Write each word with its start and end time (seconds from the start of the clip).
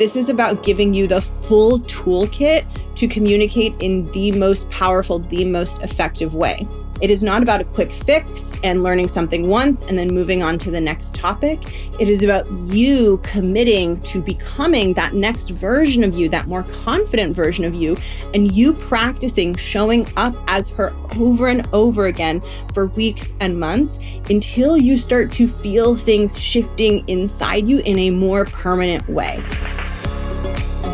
This 0.00 0.16
is 0.16 0.30
about 0.30 0.62
giving 0.62 0.94
you 0.94 1.06
the 1.06 1.20
full 1.20 1.80
toolkit 1.80 2.64
to 2.94 3.06
communicate 3.06 3.74
in 3.80 4.10
the 4.12 4.32
most 4.32 4.70
powerful, 4.70 5.18
the 5.18 5.44
most 5.44 5.78
effective 5.82 6.34
way. 6.34 6.66
It 7.02 7.10
is 7.10 7.22
not 7.22 7.42
about 7.42 7.60
a 7.60 7.64
quick 7.64 7.92
fix 7.92 8.58
and 8.64 8.82
learning 8.82 9.08
something 9.08 9.46
once 9.46 9.82
and 9.82 9.98
then 9.98 10.08
moving 10.08 10.42
on 10.42 10.56
to 10.60 10.70
the 10.70 10.80
next 10.80 11.14
topic. 11.14 11.60
It 12.00 12.08
is 12.08 12.22
about 12.22 12.50
you 12.72 13.20
committing 13.22 14.00
to 14.04 14.22
becoming 14.22 14.94
that 14.94 15.12
next 15.12 15.50
version 15.50 16.02
of 16.02 16.16
you, 16.16 16.30
that 16.30 16.46
more 16.48 16.62
confident 16.62 17.36
version 17.36 17.66
of 17.66 17.74
you, 17.74 17.94
and 18.32 18.50
you 18.52 18.72
practicing 18.72 19.54
showing 19.54 20.06
up 20.16 20.34
as 20.46 20.70
her 20.70 20.94
over 21.18 21.48
and 21.48 21.68
over 21.74 22.06
again 22.06 22.40
for 22.72 22.86
weeks 22.86 23.34
and 23.40 23.60
months 23.60 23.98
until 24.30 24.78
you 24.78 24.96
start 24.96 25.30
to 25.32 25.46
feel 25.46 25.94
things 25.94 26.38
shifting 26.40 27.06
inside 27.06 27.68
you 27.68 27.80
in 27.80 27.98
a 27.98 28.08
more 28.08 28.46
permanent 28.46 29.06
way. 29.06 29.42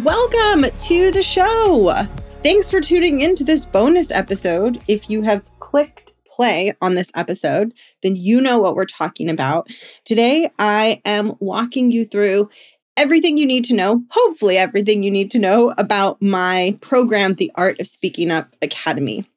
Welcome 0.00 0.64
to 0.84 1.10
the 1.10 1.22
show. 1.22 1.92
Thanks 2.42 2.70
for 2.70 2.80
tuning 2.80 3.20
into 3.20 3.44
this 3.44 3.66
bonus 3.66 4.10
episode. 4.10 4.82
If 4.88 5.10
you 5.10 5.20
have 5.20 5.44
clicked 5.60 6.14
play 6.26 6.74
on 6.80 6.94
this 6.94 7.12
episode, 7.14 7.74
then 8.02 8.16
you 8.16 8.40
know 8.40 8.58
what 8.58 8.74
we're 8.74 8.86
talking 8.86 9.28
about. 9.28 9.68
Today, 10.06 10.50
I 10.58 11.02
am 11.04 11.34
walking 11.40 11.90
you 11.90 12.06
through 12.06 12.48
everything 12.96 13.36
you 13.36 13.44
need 13.44 13.66
to 13.66 13.74
know, 13.74 14.02
hopefully, 14.08 14.56
everything 14.56 15.02
you 15.02 15.10
need 15.10 15.30
to 15.32 15.38
know 15.38 15.74
about 15.76 16.22
my 16.22 16.78
program, 16.80 17.34
The 17.34 17.52
Art 17.54 17.78
of 17.78 17.86
Speaking 17.86 18.30
Up 18.30 18.48
Academy. 18.62 19.28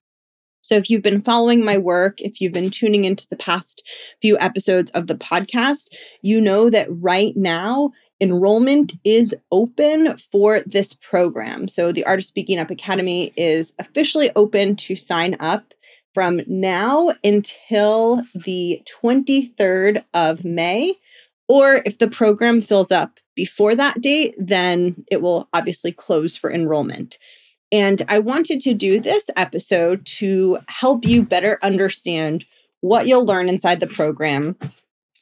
So, 0.62 0.76
if 0.76 0.90
you've 0.90 1.04
been 1.04 1.22
following 1.22 1.66
my 1.66 1.78
work, 1.78 2.22
if 2.22 2.40
you've 2.40 2.54
been 2.54 2.70
tuning 2.70 3.04
into 3.04 3.28
the 3.28 3.36
past 3.36 3.84
few 4.22 4.40
episodes 4.40 4.90
of 4.92 5.08
the 5.08 5.16
podcast, 5.16 5.90
you 6.22 6.40
know 6.40 6.70
that 6.70 6.88
right 6.90 7.36
now 7.36 7.92
enrollment 8.22 8.94
is 9.04 9.36
open 9.52 10.18
for 10.32 10.62
this 10.66 10.94
program. 10.94 11.68
So, 11.68 11.92
the 11.92 12.06
Art 12.06 12.20
of 12.20 12.26
Speaking 12.26 12.60
Up 12.60 12.72
Academy 12.72 13.34
is 13.36 13.74
officially 13.80 14.32
open 14.36 14.76
to 14.78 14.96
sign 14.96 15.36
up 15.40 15.74
from 16.14 16.42
now 16.48 17.14
until 17.24 18.24
the 18.34 18.82
23rd 19.04 20.04
of 20.14 20.46
May. 20.46 20.98
Or 21.48 21.84
if 21.86 22.00
the 22.00 22.10
program 22.10 22.62
fills 22.62 22.92
up 22.92 23.20
before 23.36 23.76
that 23.76 24.02
date, 24.02 24.34
then 24.40 25.06
it 25.12 25.22
will 25.22 25.48
obviously 25.54 25.92
close 25.92 26.36
for 26.36 26.52
enrollment. 26.52 27.20
And 27.72 28.02
I 28.08 28.20
wanted 28.20 28.62
to 28.62 28.74
do 28.74 29.00
this 29.00 29.30
episode 29.36 30.06
to 30.18 30.60
help 30.68 31.06
you 31.06 31.22
better 31.22 31.60
understand 31.62 32.46
what 32.82 33.08
you'll 33.08 33.26
learn 33.26 33.50
inside 33.50 33.80
the 33.80 33.88
program, 33.88 34.56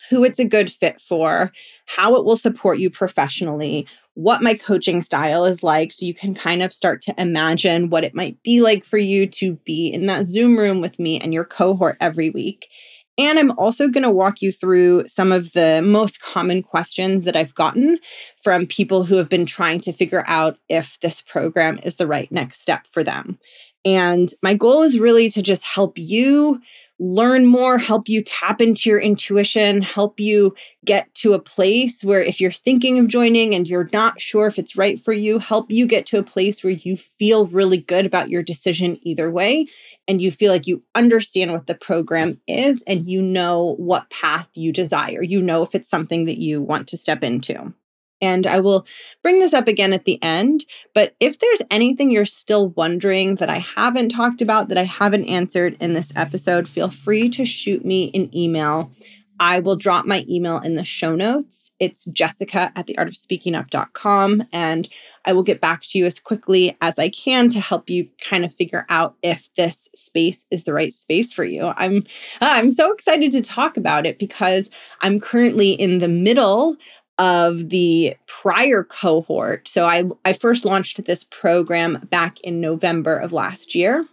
who 0.10 0.24
it's 0.24 0.40
a 0.40 0.46
good 0.46 0.72
fit 0.72 1.00
for, 1.00 1.52
how 1.86 2.16
it 2.16 2.26
will 2.26 2.38
support 2.38 2.80
you 2.80 2.90
professionally, 2.90 3.88
what 4.16 4.44
my 4.44 4.54
coaching 4.54 5.02
style 5.02 5.46
is 5.46 5.64
like. 5.64 5.94
So 5.94 6.06
you 6.06 6.14
can 6.14 6.36
kind 6.36 6.62
of 6.62 6.74
start 6.74 7.02
to 7.04 7.16
imagine 7.18 7.90
what 7.90 8.04
it 8.04 8.14
might 8.14 8.42
be 8.44 8.62
like 8.62 8.86
for 8.86 8.98
you 8.98 9.28
to 9.28 9.54
be 9.66 9.88
in 9.88 10.06
that 10.08 10.26
Zoom 10.26 10.58
room 10.58 10.82
with 10.82 11.00
me 11.00 11.20
and 11.20 11.34
your 11.34 11.46
cohort 11.46 11.98
every 12.00 12.30
week. 12.30 12.70
And 13.18 13.38
I'm 13.38 13.52
also 13.60 13.88
going 13.88 14.04
to 14.04 14.10
walk 14.10 14.42
you 14.42 14.52
through 14.52 15.08
some 15.08 15.32
of 15.32 15.54
the 15.54 15.82
most 15.86 16.22
common 16.22 16.64
questions 16.64 17.26
that 17.26 17.36
I've 17.36 17.54
gotten 17.54 18.00
from 18.42 18.66
people 18.66 19.04
who 19.04 19.18
have 19.18 19.30
been 19.30 19.46
trying 19.46 19.82
to 19.82 19.94
figure 19.94 20.24
out 20.28 20.58
if 20.68 21.00
this 21.00 21.22
program 21.22 21.80
is 21.84 21.98
the 21.98 22.08
right 22.08 22.32
next 22.32 22.62
step 22.62 22.88
for 22.88 23.04
them. 23.04 23.38
And 23.86 24.32
my 24.42 24.56
goal 24.56 24.82
is 24.82 24.98
really 24.98 25.30
to 25.30 25.42
just 25.42 25.64
help 25.64 25.98
you 25.98 26.60
learn 27.04 27.46
more, 27.46 27.78
help 27.78 28.08
you 28.08 28.24
tap 28.24 28.62
into 28.62 28.90
your 28.90 29.00
intuition, 29.00 29.82
help 29.82 30.22
you 30.22 30.56
get 30.86 31.14
to 31.16 31.34
a 31.34 31.40
place 31.40 32.02
where 32.02 32.24
if 32.24 32.40
you're 32.40 32.52
thinking 32.52 32.98
of 32.98 33.10
joining 33.10 33.54
and 33.54 33.68
you're 33.68 33.90
not 33.92 34.22
sure 34.22 34.48
if 34.48 34.58
it's 34.58 34.78
right 34.78 35.00
for 35.00 35.12
you, 35.12 35.38
help 35.38 35.70
you 35.70 35.86
get 35.86 36.06
to 36.06 36.18
a 36.18 36.24
place 36.24 36.64
where 36.64 36.72
you 36.72 36.96
feel 36.96 37.48
really 37.48 37.78
good 37.78 38.06
about 38.06 38.30
your 38.30 38.42
decision 38.42 38.98
either 39.02 39.30
way 39.30 39.68
and 40.08 40.22
you 40.22 40.32
feel 40.32 40.52
like 40.52 40.66
you 40.66 40.82
understand 40.96 41.52
what 41.52 41.68
the 41.68 41.76
program 41.76 42.40
is 42.48 42.82
and 42.88 43.10
you 43.10 43.22
know 43.22 43.76
what 43.78 44.10
path 44.10 44.50
you 44.54 44.72
desire. 44.72 45.22
You 45.22 45.42
know 45.42 45.62
if 45.62 45.76
it's 45.76 45.90
something 45.90 46.26
that 46.26 46.38
you 46.38 46.62
want 46.62 46.88
to 46.90 46.98
step 46.98 47.22
into. 47.22 47.74
And 48.24 48.48
I 48.48 48.62
will 48.62 48.88
bring 49.22 49.40
this 49.40 49.54
up 49.54 49.68
again 49.68 49.92
at 49.92 50.06
the 50.06 50.22
end. 50.24 50.66
But 50.96 51.16
if 51.20 51.40
there's 51.40 51.62
anything 51.70 52.10
you're 52.10 52.26
still 52.26 52.70
wondering 52.70 53.36
that 53.36 53.50
I 53.50 53.58
haven't 53.58 54.10
talked 54.10 54.42
about, 54.42 54.70
that 54.70 54.78
I 54.78 54.86
haven't 54.86 55.26
answered 55.26 55.76
in 55.82 55.92
this 55.92 56.14
episode, 56.16 56.70
feel 56.70 56.90
free 56.90 57.30
to 57.30 57.44
shoot 57.44 57.84
me 57.84 58.12
an 58.14 58.36
email. 58.36 58.92
I 59.40 59.60
will 59.60 59.76
drop 59.76 60.06
my 60.06 60.26
email 60.30 60.60
in 60.60 60.76
the 60.76 60.86
show 60.86 61.16
notes. 61.16 61.72
It's 61.80 62.06
jessica 62.06 62.72
at 62.76 62.88
theartofspeakingup.com. 62.88 64.44
And 64.54 64.88
I 65.26 65.34
will 65.34 65.44
get 65.44 65.60
back 65.60 65.82
to 65.84 65.98
you 65.98 66.06
as 66.06 66.20
quickly 66.20 66.78
as 66.82 67.00
I 67.00 67.10
can 67.10 67.50
to 67.50 67.60
help 67.60 67.90
you 67.90 68.08
kind 68.22 68.46
of 68.46 68.54
figure 68.54 68.86
out 68.90 69.16
if 69.22 69.54
this 69.56 69.90
space 69.96 70.46
is 70.52 70.64
the 70.64 70.74
right 70.74 70.94
space 70.94 71.34
for 71.34 71.44
you. 71.44 71.74
I'm 71.76 72.06
I'm 72.42 72.70
so 72.70 72.94
excited 72.94 73.32
to 73.32 73.42
talk 73.42 73.76
about 73.76 74.06
it 74.06 74.20
because 74.20 74.70
I'm 75.02 75.20
currently 75.20 75.72
in 75.72 76.00
the 76.00 76.08
middle 76.08 76.78
of 77.18 77.70
the 77.70 78.16
prior 78.28 78.84
cohort. 78.84 79.68
So 79.68 79.86
I, 79.86 80.04
I 80.26 80.34
first 80.34 80.66
launched 80.66 81.04
this 81.06 81.24
program 81.24 82.08
back 82.10 82.40
in 82.42 82.60
November 82.60 83.18
of 83.18 83.32
last 83.32 83.76
year. 83.76 84.06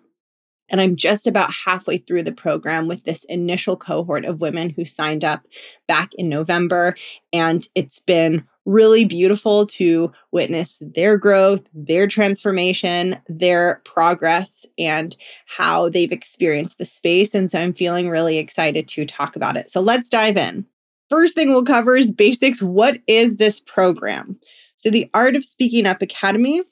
And 0.70 0.80
I'm 0.80 0.94
just 0.94 1.26
about 1.26 1.52
halfway 1.52 1.98
through 1.98 2.22
the 2.22 2.32
program 2.32 2.86
with 2.86 3.02
this 3.04 3.24
initial 3.24 3.76
cohort 3.76 4.24
of 4.24 4.40
women 4.40 4.70
who 4.70 4.84
signed 4.84 5.24
up 5.24 5.42
back 5.88 6.12
in 6.14 6.28
November. 6.28 6.94
And 7.32 7.66
it's 7.74 7.98
been 7.98 8.46
really 8.66 9.04
beautiful 9.04 9.66
to 9.66 10.12
witness 10.30 10.80
their 10.80 11.16
growth, 11.16 11.62
their 11.74 12.06
transformation, 12.06 13.18
their 13.28 13.82
progress, 13.84 14.64
and 14.78 15.16
how 15.46 15.88
they've 15.88 16.12
experienced 16.12 16.78
the 16.78 16.84
space. 16.84 17.34
And 17.34 17.50
so 17.50 17.58
I'm 17.58 17.74
feeling 17.74 18.08
really 18.08 18.38
excited 18.38 18.86
to 18.88 19.06
talk 19.06 19.34
about 19.34 19.56
it. 19.56 19.70
So 19.70 19.80
let's 19.80 20.08
dive 20.08 20.36
in. 20.36 20.66
First 21.10 21.34
thing 21.34 21.48
we'll 21.50 21.64
cover 21.64 21.96
is 21.96 22.12
basics. 22.12 22.62
What 22.62 22.98
is 23.08 23.36
this 23.36 23.58
program? 23.60 24.38
So, 24.76 24.90
the 24.90 25.10
Art 25.12 25.34
of 25.34 25.44
Speaking 25.44 25.84
Up 25.84 26.00
Academy 26.00 26.62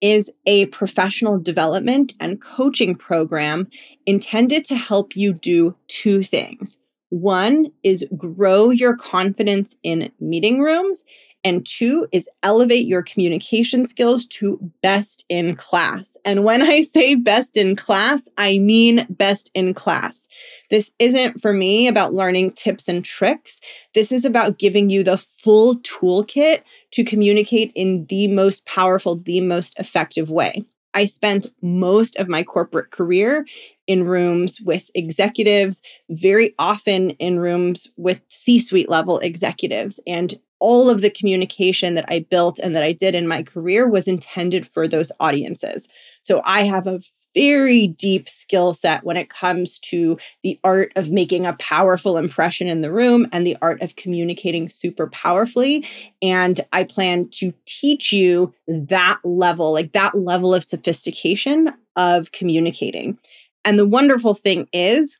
is 0.00 0.30
a 0.46 0.66
professional 0.66 1.38
development 1.38 2.14
and 2.20 2.40
coaching 2.40 2.94
program 2.94 3.68
intended 4.06 4.64
to 4.66 4.76
help 4.76 5.16
you 5.16 5.32
do 5.32 5.74
two 5.88 6.22
things. 6.22 6.78
One 7.10 7.72
is 7.82 8.06
grow 8.16 8.70
your 8.70 8.96
confidence 8.96 9.76
in 9.82 10.12
meeting 10.20 10.60
rooms, 10.60 11.04
and 11.44 11.64
two 11.64 12.06
is 12.12 12.28
elevate 12.42 12.86
your 12.86 13.02
communication 13.02 13.86
skills 13.86 14.26
to 14.26 14.58
best 14.82 15.24
in 15.28 15.56
class. 15.56 16.16
And 16.24 16.44
when 16.44 16.62
I 16.62 16.80
say 16.80 17.14
best 17.14 17.56
in 17.56 17.76
class, 17.76 18.28
I 18.38 18.58
mean 18.58 19.06
best 19.10 19.50
in 19.54 19.74
class. 19.74 20.26
This 20.70 20.92
isn't 20.98 21.40
for 21.40 21.52
me 21.52 21.88
about 21.88 22.14
learning 22.14 22.52
tips 22.52 22.88
and 22.88 23.04
tricks. 23.04 23.60
This 23.94 24.12
is 24.12 24.24
about 24.24 24.58
giving 24.58 24.90
you 24.90 25.02
the 25.02 25.18
full 25.18 25.76
toolkit 25.78 26.62
to 26.92 27.04
communicate 27.04 27.72
in 27.74 28.06
the 28.06 28.28
most 28.28 28.66
powerful, 28.66 29.16
the 29.16 29.40
most 29.40 29.78
effective 29.78 30.30
way. 30.30 30.64
I 30.94 31.04
spent 31.04 31.52
most 31.62 32.16
of 32.16 32.28
my 32.28 32.42
corporate 32.42 32.90
career 32.90 33.46
in 33.86 34.04
rooms 34.04 34.60
with 34.60 34.90
executives, 34.94 35.82
very 36.10 36.54
often 36.58 37.10
in 37.10 37.38
rooms 37.38 37.88
with 37.96 38.20
C 38.28 38.58
suite 38.58 38.88
level 38.88 39.18
executives. 39.20 40.00
And 40.06 40.38
all 40.60 40.90
of 40.90 41.00
the 41.00 41.10
communication 41.10 41.94
that 41.94 42.06
I 42.08 42.20
built 42.20 42.58
and 42.58 42.74
that 42.74 42.82
I 42.82 42.92
did 42.92 43.14
in 43.14 43.28
my 43.28 43.42
career 43.42 43.88
was 43.88 44.08
intended 44.08 44.66
for 44.66 44.88
those 44.88 45.12
audiences. 45.20 45.88
So 46.22 46.42
I 46.44 46.62
have 46.64 46.86
a 46.86 47.00
very 47.34 47.86
deep 47.86 48.28
skill 48.28 48.72
set 48.72 49.04
when 49.04 49.16
it 49.16 49.30
comes 49.30 49.78
to 49.78 50.18
the 50.42 50.58
art 50.64 50.92
of 50.96 51.10
making 51.10 51.46
a 51.46 51.52
powerful 51.54 52.16
impression 52.16 52.68
in 52.68 52.80
the 52.80 52.92
room 52.92 53.28
and 53.32 53.46
the 53.46 53.56
art 53.62 53.80
of 53.82 53.96
communicating 53.96 54.68
super 54.68 55.08
powerfully. 55.08 55.86
And 56.22 56.60
I 56.72 56.84
plan 56.84 57.28
to 57.32 57.52
teach 57.66 58.12
you 58.12 58.52
that 58.66 59.18
level, 59.24 59.72
like 59.72 59.92
that 59.92 60.18
level 60.18 60.54
of 60.54 60.64
sophistication 60.64 61.72
of 61.96 62.32
communicating. 62.32 63.18
And 63.64 63.78
the 63.78 63.86
wonderful 63.86 64.34
thing 64.34 64.68
is, 64.72 65.18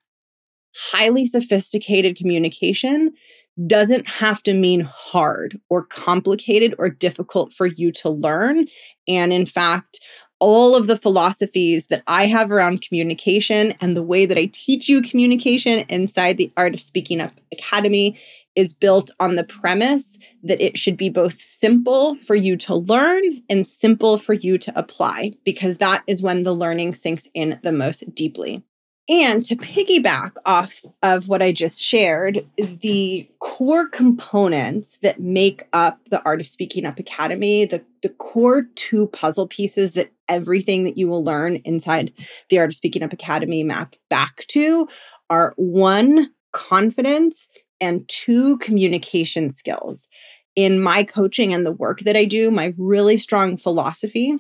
highly 0.75 1.25
sophisticated 1.25 2.17
communication 2.17 3.12
doesn't 3.66 4.08
have 4.08 4.43
to 4.44 4.55
mean 4.55 4.81
hard 4.81 5.58
or 5.69 5.82
complicated 5.84 6.75
or 6.78 6.88
difficult 6.88 7.52
for 7.52 7.66
you 7.66 7.90
to 7.93 8.08
learn. 8.08 8.66
And 9.08 9.32
in 9.32 9.46
fact, 9.46 10.00
all 10.40 10.76
of 10.76 10.87
the 10.87 10.96
philosophies 10.96 11.88
that 11.88 12.05
I 12.06 12.26
have 12.26 12.52
around 12.52 12.82
communication 12.82 13.75
and 13.81 13.96
the 13.96 14.02
way 14.02 14.25
that 14.26 14.38
I 14.38 14.50
teach 14.52 14.88
you 14.88 15.02
communication 15.02 15.84
inside 15.88 16.37
the 16.37 16.52
Art 16.56 16.75
of 16.75 16.81
Speaking 16.81 17.20
Up 17.20 17.32
Academy 17.52 18.16
is 18.55 18.72
built 18.72 19.10
on 19.20 19.37
the 19.37 19.44
premise 19.44 20.19
that 20.43 20.60
it 20.60 20.78
should 20.78 20.96
be 20.96 21.08
both 21.08 21.40
simple 21.40 22.16
for 22.19 22.34
you 22.34 22.56
to 22.56 22.75
learn 22.75 23.22
and 23.49 23.66
simple 23.66 24.16
for 24.16 24.32
you 24.34 24.58
to 24.58 24.76
apply, 24.78 25.32
because 25.44 25.78
that 25.78 26.02
is 26.06 26.22
when 26.22 26.43
the 26.43 26.55
learning 26.55 26.94
sinks 26.94 27.28
in 27.34 27.58
the 27.62 27.72
most 27.72 28.05
deeply. 28.14 28.62
And 29.10 29.43
to 29.44 29.56
piggyback 29.56 30.32
off 30.44 30.84
of 31.02 31.28
what 31.28 31.40
I 31.40 31.50
just 31.50 31.81
shared, 31.81 32.46
the 32.58 33.26
core 33.38 33.88
components 33.88 34.99
that 34.99 35.19
make 35.19 35.66
up 35.72 35.99
the 36.10 36.20
Art 36.25 36.43
of 36.43 36.49
Speaking 36.49 36.84
Up 36.84 36.99
Academy, 36.99 37.64
the, 37.64 37.82
the 38.02 38.10
core 38.10 38.66
two 38.75 39.06
puzzle 39.06 39.46
pieces 39.46 39.93
that 39.93 40.12
everything 40.28 40.84
that 40.84 40.99
you 40.99 41.08
will 41.08 41.25
learn 41.25 41.56
inside 41.64 42.12
the 42.50 42.58
Art 42.58 42.69
of 42.69 42.75
Speaking 42.75 43.02
Up 43.02 43.14
Academy 43.14 43.62
map 43.62 43.96
back 44.10 44.44
to 44.49 44.87
are 45.31 45.55
one, 45.56 46.31
confidence, 46.52 47.49
and 47.81 48.06
two, 48.08 48.58
communication 48.58 49.50
skills. 49.50 50.08
In 50.55 50.82
my 50.82 51.02
coaching 51.02 51.55
and 51.55 51.64
the 51.64 51.72
work 51.72 52.00
that 52.00 52.16
I 52.16 52.26
do, 52.26 52.50
my 52.50 52.75
really 52.76 53.16
strong 53.16 53.56
philosophy 53.56 54.37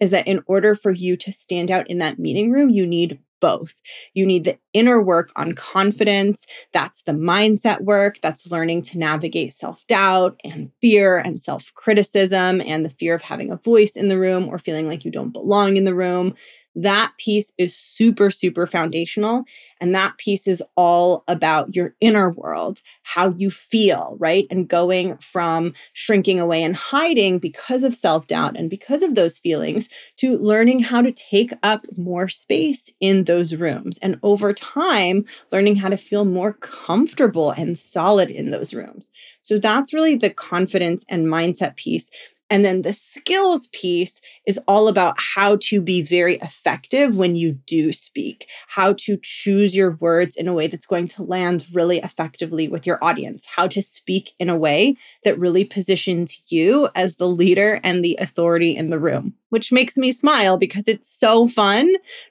is 0.00 0.12
that 0.12 0.26
in 0.26 0.42
order 0.46 0.74
for 0.74 0.92
you 0.92 1.16
to 1.18 1.32
stand 1.32 1.70
out 1.70 1.90
in 1.90 1.98
that 1.98 2.18
meeting 2.18 2.50
room, 2.50 2.70
you 2.70 2.86
need 2.86 3.18
both. 3.42 3.74
You 4.14 4.24
need 4.24 4.44
the 4.44 4.56
inner 4.72 5.02
work 5.02 5.30
on 5.36 5.52
confidence. 5.52 6.46
That's 6.72 7.02
the 7.02 7.12
mindset 7.12 7.82
work. 7.82 8.20
That's 8.22 8.50
learning 8.50 8.82
to 8.82 8.98
navigate 8.98 9.52
self 9.52 9.86
doubt 9.86 10.40
and 10.42 10.70
fear 10.80 11.18
and 11.18 11.42
self 11.42 11.70
criticism 11.74 12.62
and 12.62 12.86
the 12.86 12.90
fear 12.90 13.14
of 13.14 13.20
having 13.20 13.50
a 13.50 13.56
voice 13.56 13.96
in 13.96 14.08
the 14.08 14.18
room 14.18 14.48
or 14.48 14.58
feeling 14.58 14.88
like 14.88 15.04
you 15.04 15.10
don't 15.10 15.32
belong 15.32 15.76
in 15.76 15.84
the 15.84 15.94
room. 15.94 16.34
That 16.74 17.12
piece 17.18 17.52
is 17.58 17.76
super, 17.76 18.30
super 18.30 18.66
foundational. 18.66 19.44
And 19.80 19.94
that 19.94 20.16
piece 20.16 20.46
is 20.46 20.62
all 20.76 21.24
about 21.26 21.74
your 21.74 21.94
inner 22.00 22.30
world, 22.30 22.80
how 23.02 23.30
you 23.30 23.50
feel, 23.50 24.16
right? 24.18 24.46
And 24.50 24.68
going 24.68 25.16
from 25.18 25.74
shrinking 25.92 26.38
away 26.40 26.62
and 26.62 26.76
hiding 26.76 27.38
because 27.40 27.84
of 27.84 27.94
self 27.94 28.26
doubt 28.26 28.56
and 28.56 28.70
because 28.70 29.02
of 29.02 29.14
those 29.14 29.38
feelings 29.38 29.88
to 30.18 30.38
learning 30.38 30.80
how 30.80 31.02
to 31.02 31.12
take 31.12 31.52
up 31.62 31.84
more 31.96 32.28
space 32.28 32.88
in 33.00 33.24
those 33.24 33.54
rooms. 33.54 33.98
And 33.98 34.18
over 34.22 34.52
time, 34.52 35.24
learning 35.50 35.76
how 35.76 35.88
to 35.88 35.96
feel 35.96 36.24
more 36.24 36.54
comfortable 36.54 37.50
and 37.50 37.78
solid 37.78 38.30
in 38.30 38.50
those 38.50 38.72
rooms. 38.72 39.10
So 39.42 39.58
that's 39.58 39.92
really 39.92 40.14
the 40.16 40.30
confidence 40.30 41.04
and 41.08 41.26
mindset 41.26 41.76
piece 41.76 42.10
and 42.52 42.66
then 42.66 42.82
the 42.82 42.92
skills 42.92 43.68
piece 43.68 44.20
is 44.46 44.60
all 44.68 44.86
about 44.86 45.18
how 45.18 45.56
to 45.62 45.80
be 45.80 46.02
very 46.02 46.36
effective 46.40 47.16
when 47.16 47.34
you 47.34 47.52
do 47.52 47.94
speak, 47.94 48.46
how 48.68 48.92
to 48.98 49.16
choose 49.22 49.74
your 49.74 49.92
words 49.92 50.36
in 50.36 50.46
a 50.46 50.52
way 50.52 50.66
that's 50.66 50.84
going 50.84 51.08
to 51.08 51.22
land 51.22 51.64
really 51.72 52.00
effectively 52.00 52.68
with 52.68 52.86
your 52.86 53.02
audience, 53.02 53.46
how 53.46 53.66
to 53.68 53.80
speak 53.80 54.32
in 54.38 54.50
a 54.50 54.56
way 54.56 54.98
that 55.24 55.38
really 55.38 55.64
positions 55.64 56.42
you 56.48 56.90
as 56.94 57.16
the 57.16 57.26
leader 57.26 57.80
and 57.82 58.04
the 58.04 58.18
authority 58.20 58.76
in 58.76 58.90
the 58.90 58.98
room, 58.98 59.32
which 59.48 59.72
makes 59.72 59.96
me 59.96 60.12
smile 60.12 60.58
because 60.58 60.86
it's 60.86 61.08
so 61.08 61.46
fun 61.46 61.90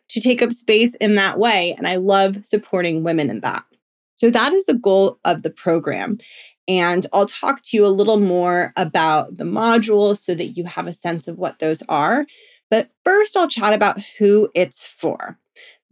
to 0.09 0.21
take 0.21 0.43
up 0.43 0.53
space 0.53 0.93
in 0.97 1.15
that 1.15 1.39
way. 1.39 1.73
And 1.79 1.87
I 1.87 1.95
love 1.95 2.45
supporting 2.45 3.01
women 3.01 3.31
in 3.31 3.39
that. 3.39 3.63
So 4.17 4.29
that 4.29 4.53
is 4.53 4.67
the 4.67 4.75
goal 4.75 5.17
of 5.25 5.41
the 5.41 5.49
program. 5.49 6.19
And 6.71 7.05
I'll 7.11 7.25
talk 7.25 7.63
to 7.63 7.75
you 7.75 7.85
a 7.85 7.87
little 7.87 8.21
more 8.21 8.71
about 8.77 9.35
the 9.35 9.43
modules 9.43 10.19
so 10.19 10.33
that 10.35 10.55
you 10.55 10.63
have 10.63 10.87
a 10.87 10.93
sense 10.93 11.27
of 11.27 11.37
what 11.37 11.59
those 11.59 11.83
are. 11.89 12.25
But 12.69 12.89
first, 13.03 13.35
I'll 13.35 13.49
chat 13.49 13.73
about 13.73 13.99
who 14.17 14.49
it's 14.55 14.87
for. 14.87 15.37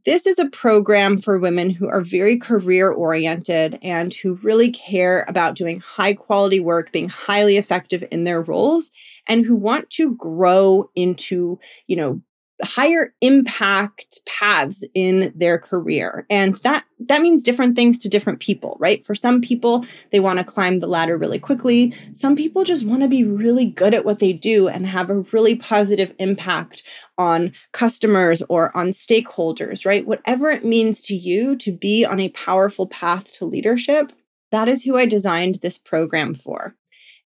This 0.06 0.26
is 0.26 0.40
a 0.40 0.48
program 0.48 1.20
for 1.20 1.38
women 1.38 1.70
who 1.70 1.90
are 1.90 2.00
very 2.00 2.40
career 2.40 2.90
oriented 2.90 3.78
and 3.82 4.14
who 4.14 4.36
really 4.36 4.72
care 4.72 5.26
about 5.28 5.56
doing 5.56 5.82
high 5.82 6.14
quality 6.14 6.62
work, 6.62 6.94
being 6.94 7.10
highly 7.10 7.58
effective 7.58 8.06
in 8.10 8.24
their 8.24 8.42
roles, 8.42 8.90
and 9.28 9.46
who 9.46 9.58
want 9.58 9.90
to 9.92 10.16
grow 10.16 10.90
into, 10.96 11.60
you 11.88 11.98
know, 11.98 12.22
higher 12.64 13.14
impact 13.22 14.20
paths 14.26 14.86
in 14.94 15.32
their 15.36 15.58
career. 15.58 16.26
And 16.30 16.56
that 16.58 16.86
that 17.08 17.22
means 17.22 17.44
different 17.44 17.78
things 17.78 17.98
to 18.00 18.10
different 18.10 18.40
people 18.40 18.76
right? 18.80 19.06
For 19.06 19.16
some 19.16 19.42
people 19.42 19.86
they 20.12 20.20
want 20.20 20.40
to 20.40 20.46
climb 20.46 20.80
the 20.80 20.88
ladder 20.88 21.18
really 21.18 21.40
quickly. 21.40 21.94
Some 22.14 22.36
people 22.36 22.64
just 22.64 22.86
want 22.86 23.02
to 23.02 23.08
be 23.08 23.24
really 23.24 23.66
good 23.66 23.94
at 23.94 24.06
what 24.06 24.20
they 24.20 24.34
do 24.34 24.68
and 24.68 24.88
have 24.88 25.10
a 25.10 25.22
really 25.32 25.56
positive 25.56 26.14
impact 26.20 26.84
on 27.18 27.54
customers 27.72 28.42
or 28.50 28.76
on 28.76 28.90
stakeholders 28.90 29.86
right? 29.86 30.06
Whatever 30.06 30.52
it 30.52 30.66
means 30.66 31.02
to 31.04 31.16
you 31.16 31.56
to 31.58 31.72
be 31.72 32.06
on 32.06 32.20
a 32.20 32.30
powerful 32.30 32.88
path 32.88 33.32
to 33.34 33.46
leadership 33.46 34.12
that 34.52 34.68
is 34.68 34.84
who 34.84 34.98
i 34.98 35.06
designed 35.06 35.60
this 35.62 35.78
program 35.78 36.34
for. 36.34 36.76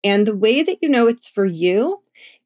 And 0.04 0.26
the 0.26 0.36
way 0.36 0.62
that 0.62 0.78
you 0.80 0.88
know 0.88 1.08
it's 1.08 1.28
for 1.28 1.44
you 1.44 2.02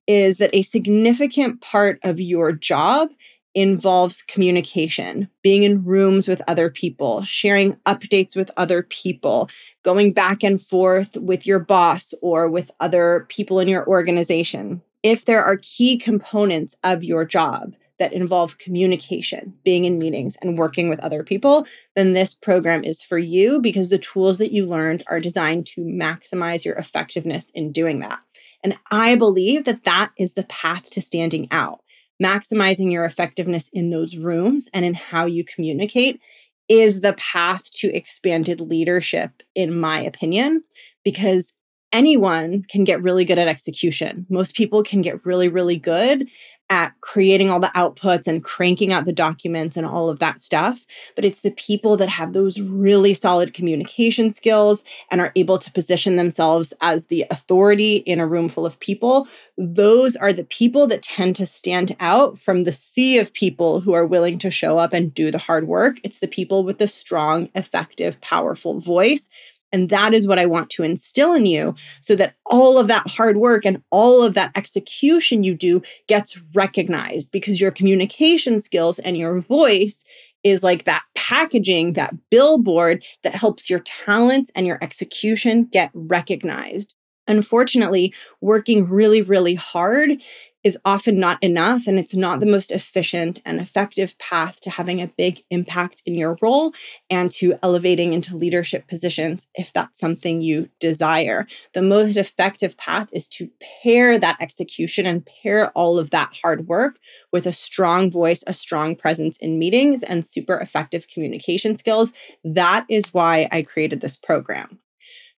is 0.06 0.38
that 0.38 0.54
a 0.54 0.62
significant 0.62 1.60
part 1.60 1.98
of 2.02 2.20
your 2.20 2.52
job 2.52 3.10
involves 3.54 4.22
communication, 4.22 5.28
being 5.42 5.62
in 5.62 5.84
rooms 5.84 6.26
with 6.26 6.40
other 6.48 6.70
people, 6.70 7.22
sharing 7.24 7.74
updates 7.86 8.34
with 8.34 8.50
other 8.56 8.82
people, 8.82 9.50
going 9.84 10.12
back 10.12 10.42
and 10.42 10.60
forth 10.60 11.16
with 11.16 11.46
your 11.46 11.58
boss 11.58 12.14
or 12.22 12.48
with 12.48 12.70
other 12.80 13.26
people 13.28 13.60
in 13.60 13.68
your 13.68 13.86
organization. 13.86 14.80
If 15.02 15.24
there 15.24 15.44
are 15.44 15.58
key 15.60 15.98
components 15.98 16.76
of 16.82 17.04
your 17.04 17.24
job 17.24 17.74
that 17.98 18.12
involve 18.12 18.58
communication, 18.58 19.54
being 19.64 19.84
in 19.84 19.98
meetings, 19.98 20.36
and 20.40 20.58
working 20.58 20.88
with 20.88 20.98
other 21.00 21.22
people, 21.22 21.66
then 21.94 22.14
this 22.14 22.34
program 22.34 22.84
is 22.84 23.02
for 23.02 23.18
you 23.18 23.60
because 23.60 23.90
the 23.90 23.98
tools 23.98 24.38
that 24.38 24.52
you 24.52 24.66
learned 24.66 25.04
are 25.08 25.20
designed 25.20 25.66
to 25.66 25.82
maximize 25.82 26.64
your 26.64 26.74
effectiveness 26.76 27.50
in 27.50 27.70
doing 27.70 28.00
that. 28.00 28.20
And 28.62 28.76
I 28.90 29.16
believe 29.16 29.64
that 29.64 29.84
that 29.84 30.12
is 30.18 30.34
the 30.34 30.44
path 30.44 30.90
to 30.90 31.00
standing 31.00 31.48
out. 31.50 31.80
Maximizing 32.22 32.92
your 32.92 33.04
effectiveness 33.04 33.68
in 33.72 33.90
those 33.90 34.16
rooms 34.16 34.68
and 34.72 34.84
in 34.84 34.94
how 34.94 35.26
you 35.26 35.44
communicate 35.44 36.20
is 36.68 37.00
the 37.00 37.14
path 37.14 37.72
to 37.74 37.94
expanded 37.94 38.60
leadership, 38.60 39.42
in 39.54 39.78
my 39.78 40.00
opinion, 40.00 40.62
because 41.04 41.52
anyone 41.92 42.64
can 42.68 42.84
get 42.84 43.02
really 43.02 43.24
good 43.24 43.38
at 43.38 43.48
execution. 43.48 44.26
Most 44.30 44.54
people 44.54 44.82
can 44.82 45.02
get 45.02 45.26
really, 45.26 45.48
really 45.48 45.76
good 45.76 46.28
at 46.72 46.98
creating 47.02 47.50
all 47.50 47.60
the 47.60 47.70
outputs 47.76 48.26
and 48.26 48.42
cranking 48.42 48.94
out 48.94 49.04
the 49.04 49.12
documents 49.12 49.76
and 49.76 49.86
all 49.86 50.08
of 50.08 50.20
that 50.20 50.40
stuff. 50.40 50.86
But 51.14 51.26
it's 51.26 51.42
the 51.42 51.50
people 51.50 51.98
that 51.98 52.08
have 52.08 52.32
those 52.32 52.62
really 52.62 53.12
solid 53.12 53.52
communication 53.52 54.30
skills 54.30 54.82
and 55.10 55.20
are 55.20 55.32
able 55.36 55.58
to 55.58 55.70
position 55.70 56.16
themselves 56.16 56.72
as 56.80 57.08
the 57.08 57.26
authority 57.30 57.96
in 57.96 58.18
a 58.18 58.26
room 58.26 58.48
full 58.48 58.64
of 58.64 58.80
people. 58.80 59.28
Those 59.58 60.16
are 60.16 60.32
the 60.32 60.44
people 60.44 60.86
that 60.86 61.02
tend 61.02 61.36
to 61.36 61.44
stand 61.44 61.94
out 62.00 62.38
from 62.38 62.64
the 62.64 62.72
sea 62.72 63.18
of 63.18 63.34
people 63.34 63.80
who 63.80 63.92
are 63.92 64.06
willing 64.06 64.38
to 64.38 64.50
show 64.50 64.78
up 64.78 64.94
and 64.94 65.12
do 65.12 65.30
the 65.30 65.36
hard 65.36 65.68
work. 65.68 65.98
It's 66.02 66.20
the 66.20 66.26
people 66.26 66.64
with 66.64 66.78
the 66.78 66.88
strong, 66.88 67.50
effective, 67.54 68.18
powerful 68.22 68.80
voice 68.80 69.28
and 69.72 69.88
that 69.88 70.12
is 70.12 70.28
what 70.28 70.38
I 70.38 70.46
want 70.46 70.70
to 70.70 70.82
instill 70.82 71.32
in 71.32 71.46
you 71.46 71.74
so 72.00 72.14
that 72.16 72.34
all 72.46 72.78
of 72.78 72.88
that 72.88 73.08
hard 73.08 73.36
work 73.38 73.64
and 73.64 73.82
all 73.90 74.22
of 74.22 74.34
that 74.34 74.52
execution 74.54 75.42
you 75.42 75.54
do 75.54 75.82
gets 76.08 76.38
recognized 76.54 77.32
because 77.32 77.60
your 77.60 77.70
communication 77.70 78.60
skills 78.60 78.98
and 78.98 79.16
your 79.16 79.40
voice 79.40 80.04
is 80.44 80.62
like 80.62 80.84
that 80.84 81.04
packaging, 81.14 81.94
that 81.94 82.14
billboard 82.30 83.04
that 83.22 83.34
helps 83.34 83.70
your 83.70 83.80
talents 83.80 84.50
and 84.54 84.66
your 84.66 84.78
execution 84.82 85.68
get 85.70 85.90
recognized. 85.94 86.94
Unfortunately, 87.28 88.12
working 88.40 88.88
really, 88.88 89.22
really 89.22 89.54
hard 89.54 90.20
is 90.64 90.78
often 90.84 91.18
not 91.18 91.42
enough 91.42 91.86
and 91.86 91.98
it's 91.98 92.14
not 92.14 92.40
the 92.40 92.46
most 92.46 92.70
efficient 92.70 93.42
and 93.44 93.60
effective 93.60 94.16
path 94.18 94.60
to 94.60 94.70
having 94.70 95.00
a 95.00 95.06
big 95.06 95.42
impact 95.50 96.02
in 96.06 96.14
your 96.14 96.38
role 96.40 96.72
and 97.10 97.30
to 97.32 97.58
elevating 97.62 98.12
into 98.12 98.36
leadership 98.36 98.86
positions 98.88 99.46
if 99.54 99.72
that's 99.72 99.98
something 99.98 100.40
you 100.40 100.68
desire. 100.78 101.46
The 101.74 101.82
most 101.82 102.16
effective 102.16 102.76
path 102.76 103.08
is 103.12 103.26
to 103.28 103.50
pair 103.82 104.18
that 104.18 104.36
execution 104.40 105.06
and 105.06 105.26
pair 105.42 105.70
all 105.70 105.98
of 105.98 106.10
that 106.10 106.36
hard 106.42 106.68
work 106.68 106.98
with 107.32 107.46
a 107.46 107.52
strong 107.52 108.10
voice, 108.10 108.44
a 108.46 108.54
strong 108.54 108.94
presence 108.94 109.36
in 109.38 109.58
meetings, 109.58 110.02
and 110.02 110.26
super 110.26 110.58
effective 110.58 111.06
communication 111.08 111.76
skills. 111.76 112.12
That 112.44 112.86
is 112.88 113.12
why 113.12 113.48
I 113.50 113.62
created 113.62 114.00
this 114.00 114.16
program. 114.16 114.78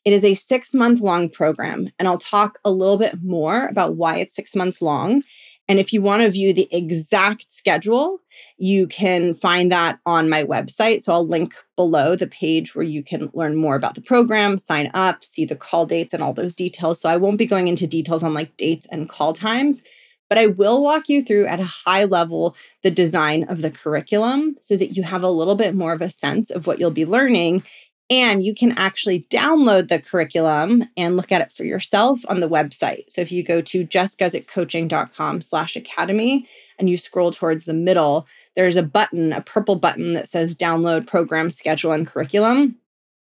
It 0.04 0.12
is 0.12 0.24
a 0.24 0.34
six 0.34 0.74
month 0.74 1.00
long 1.00 1.30
program, 1.30 1.90
and 1.98 2.06
I'll 2.06 2.18
talk 2.18 2.58
a 2.64 2.70
little 2.70 2.98
bit 2.98 3.22
more 3.22 3.66
about 3.66 3.96
why 3.96 4.16
it's 4.16 4.34
six 4.36 4.54
months 4.54 4.82
long. 4.82 5.22
And 5.66 5.78
if 5.78 5.92
you 5.94 6.02
want 6.02 6.22
to 6.22 6.30
view 6.30 6.52
the 6.52 6.68
exact 6.70 7.50
schedule, 7.50 8.20
You 8.56 8.86
can 8.86 9.34
find 9.34 9.70
that 9.72 9.98
on 10.06 10.28
my 10.28 10.44
website. 10.44 11.02
So 11.02 11.12
I'll 11.12 11.26
link 11.26 11.54
below 11.76 12.14
the 12.14 12.26
page 12.26 12.74
where 12.74 12.84
you 12.84 13.02
can 13.02 13.30
learn 13.34 13.56
more 13.56 13.74
about 13.74 13.94
the 13.94 14.00
program, 14.00 14.58
sign 14.58 14.90
up, 14.94 15.24
see 15.24 15.44
the 15.44 15.56
call 15.56 15.86
dates, 15.86 16.14
and 16.14 16.22
all 16.22 16.32
those 16.32 16.54
details. 16.54 17.00
So 17.00 17.08
I 17.08 17.16
won't 17.16 17.38
be 17.38 17.46
going 17.46 17.68
into 17.68 17.86
details 17.86 18.22
on 18.22 18.34
like 18.34 18.56
dates 18.56 18.86
and 18.90 19.08
call 19.08 19.32
times, 19.32 19.82
but 20.28 20.38
I 20.38 20.46
will 20.46 20.82
walk 20.82 21.08
you 21.08 21.22
through 21.22 21.46
at 21.46 21.60
a 21.60 21.64
high 21.64 22.04
level 22.04 22.56
the 22.82 22.90
design 22.90 23.44
of 23.44 23.60
the 23.60 23.70
curriculum 23.70 24.56
so 24.60 24.76
that 24.76 24.96
you 24.96 25.02
have 25.02 25.22
a 25.22 25.28
little 25.30 25.56
bit 25.56 25.74
more 25.74 25.92
of 25.92 26.00
a 26.00 26.10
sense 26.10 26.50
of 26.50 26.66
what 26.66 26.78
you'll 26.78 26.90
be 26.90 27.06
learning 27.06 27.64
and 28.10 28.44
you 28.44 28.54
can 28.54 28.72
actually 28.72 29.26
download 29.30 29.88
the 29.88 30.00
curriculum 30.00 30.84
and 30.96 31.16
look 31.16 31.32
at 31.32 31.40
it 31.40 31.52
for 31.52 31.64
yourself 31.64 32.20
on 32.28 32.40
the 32.40 32.48
website. 32.48 33.04
So 33.08 33.22
if 33.22 33.32
you 33.32 33.42
go 33.42 33.60
to 33.62 33.86
jessguzikcoaching.com 33.86 35.42
slash 35.42 35.76
academy 35.76 36.48
and 36.78 36.90
you 36.90 36.98
scroll 36.98 37.30
towards 37.30 37.64
the 37.64 37.72
middle, 37.72 38.26
there's 38.56 38.76
a 38.76 38.82
button, 38.82 39.32
a 39.32 39.40
purple 39.40 39.76
button 39.76 40.14
that 40.14 40.28
says 40.28 40.56
download 40.56 41.06
program 41.06 41.50
schedule 41.50 41.92
and 41.92 42.06
curriculum. 42.06 42.76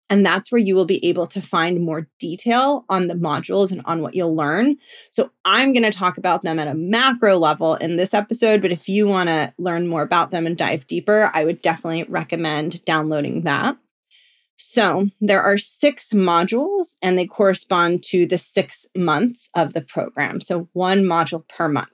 And 0.09 0.25
that's 0.25 0.51
where 0.51 0.59
you 0.59 0.73
will 0.73 0.85
be 0.85 1.05
able 1.05 1.27
to 1.27 1.41
find 1.41 1.83
more 1.83 2.07
detail 2.17 2.85
on 2.87 3.07
the 3.07 3.13
modules 3.13 3.73
and 3.73 3.81
on 3.83 4.01
what 4.01 4.15
you'll 4.15 4.35
learn. 4.35 4.77
So, 5.11 5.31
I'm 5.43 5.73
going 5.73 5.83
to 5.83 5.91
talk 5.91 6.17
about 6.17 6.43
them 6.43 6.59
at 6.59 6.69
a 6.69 6.73
macro 6.73 7.37
level 7.37 7.75
in 7.75 7.97
this 7.97 8.13
episode, 8.13 8.61
but 8.61 8.71
if 8.71 8.87
you 8.87 9.05
want 9.05 9.27
to 9.27 9.53
learn 9.57 9.85
more 9.85 10.03
about 10.03 10.31
them 10.31 10.45
and 10.45 10.57
dive 10.57 10.87
deeper, 10.87 11.29
I 11.33 11.43
would 11.43 11.61
definitely 11.61 12.05
recommend 12.05 12.85
downloading 12.85 13.41
that. 13.41 13.77
So 14.57 15.09
there 15.21 15.41
are 15.41 15.57
six 15.57 16.13
modules 16.13 16.97
and 17.01 17.17
they 17.17 17.27
correspond 17.27 18.03
to 18.05 18.25
the 18.25 18.39
six 18.39 18.87
months 18.95 19.49
of 19.55 19.73
the 19.73 19.81
program. 19.81 20.41
So 20.41 20.67
one 20.73 21.03
module 21.03 21.47
per 21.47 21.67
month. 21.67 21.89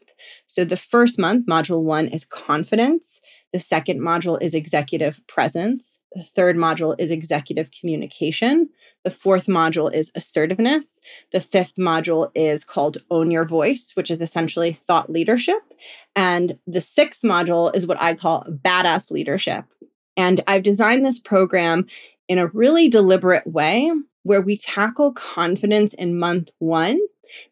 So 0.47 0.63
the 0.63 0.77
first 0.77 1.19
month, 1.19 1.45
module 1.45 1.81
one, 1.81 2.07
is 2.07 2.23
confidence. 2.23 3.19
The 3.51 3.59
second 3.59 3.99
module 3.99 4.41
is 4.41 4.53
executive 4.53 5.21
presence. 5.27 5.99
The 6.13 6.23
third 6.23 6.55
module 6.55 6.95
is 6.97 7.11
executive 7.11 7.69
communication. 7.77 8.69
The 9.03 9.11
fourth 9.11 9.47
module 9.47 9.93
is 9.93 10.11
assertiveness. 10.15 11.01
The 11.33 11.41
fifth 11.41 11.75
module 11.75 12.31
is 12.33 12.63
called 12.63 12.99
Own 13.11 13.29
Your 13.29 13.43
Voice, 13.43 13.91
which 13.95 14.09
is 14.09 14.21
essentially 14.21 14.71
thought 14.71 15.09
leadership. 15.09 15.61
And 16.15 16.57
the 16.65 16.81
sixth 16.81 17.23
module 17.23 17.75
is 17.75 17.85
what 17.85 18.01
I 18.01 18.15
call 18.15 18.45
badass 18.45 19.11
leadership. 19.11 19.65
And 20.15 20.41
I've 20.47 20.63
designed 20.63 21.05
this 21.05 21.19
program 21.19 21.87
in 22.27 22.37
a 22.37 22.47
really 22.47 22.89
deliberate 22.89 23.47
way 23.47 23.91
where 24.23 24.41
we 24.41 24.57
tackle 24.57 25.11
confidence 25.11 25.93
in 25.93 26.17
month 26.17 26.49
one 26.59 26.99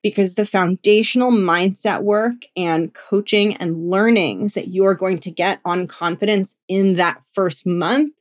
because 0.03 0.35
the 0.35 0.45
foundational 0.45 1.31
mindset 1.31 2.01
work 2.01 2.45
and 2.55 2.93
coaching 2.93 3.55
and 3.57 3.89
learnings 3.89 4.53
that 4.53 4.67
you 4.67 4.85
are 4.85 4.95
going 4.95 5.19
to 5.19 5.31
get 5.31 5.59
on 5.65 5.87
confidence 5.87 6.57
in 6.67 6.95
that 6.95 7.21
first 7.33 7.65
month, 7.65 8.13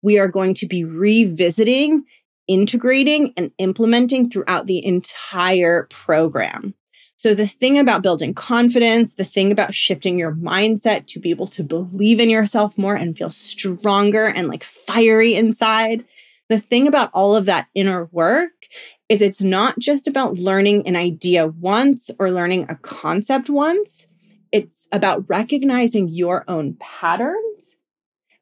we 0.00 0.18
are 0.18 0.28
going 0.28 0.54
to 0.54 0.66
be 0.66 0.84
revisiting, 0.84 2.04
integrating, 2.48 3.32
and 3.36 3.52
implementing 3.58 4.30
throughout 4.30 4.66
the 4.66 4.84
entire 4.84 5.86
program. 5.90 6.74
So, 7.22 7.34
the 7.34 7.46
thing 7.46 7.78
about 7.78 8.02
building 8.02 8.34
confidence, 8.34 9.14
the 9.14 9.22
thing 9.22 9.52
about 9.52 9.74
shifting 9.74 10.18
your 10.18 10.34
mindset 10.34 11.06
to 11.06 11.20
be 11.20 11.30
able 11.30 11.46
to 11.50 11.62
believe 11.62 12.18
in 12.18 12.28
yourself 12.28 12.76
more 12.76 12.96
and 12.96 13.16
feel 13.16 13.30
stronger 13.30 14.24
and 14.24 14.48
like 14.48 14.64
fiery 14.64 15.36
inside, 15.36 16.04
the 16.48 16.58
thing 16.58 16.88
about 16.88 17.12
all 17.14 17.36
of 17.36 17.46
that 17.46 17.68
inner 17.76 18.06
work 18.10 18.66
is 19.08 19.22
it's 19.22 19.40
not 19.40 19.78
just 19.78 20.08
about 20.08 20.38
learning 20.40 20.84
an 20.88 20.96
idea 20.96 21.46
once 21.46 22.10
or 22.18 22.32
learning 22.32 22.66
a 22.68 22.74
concept 22.74 23.48
once. 23.48 24.08
It's 24.50 24.88
about 24.90 25.24
recognizing 25.28 26.08
your 26.08 26.44
own 26.48 26.76
patterns 26.80 27.76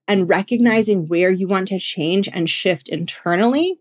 and 0.09 0.27
recognizing 0.27 1.07
where 1.07 1.31
you 1.31 1.47
want 1.47 1.69
to 1.69 1.79
change 1.79 2.31
and 2.33 2.49
shift 2.49 2.89
internally 2.89 3.79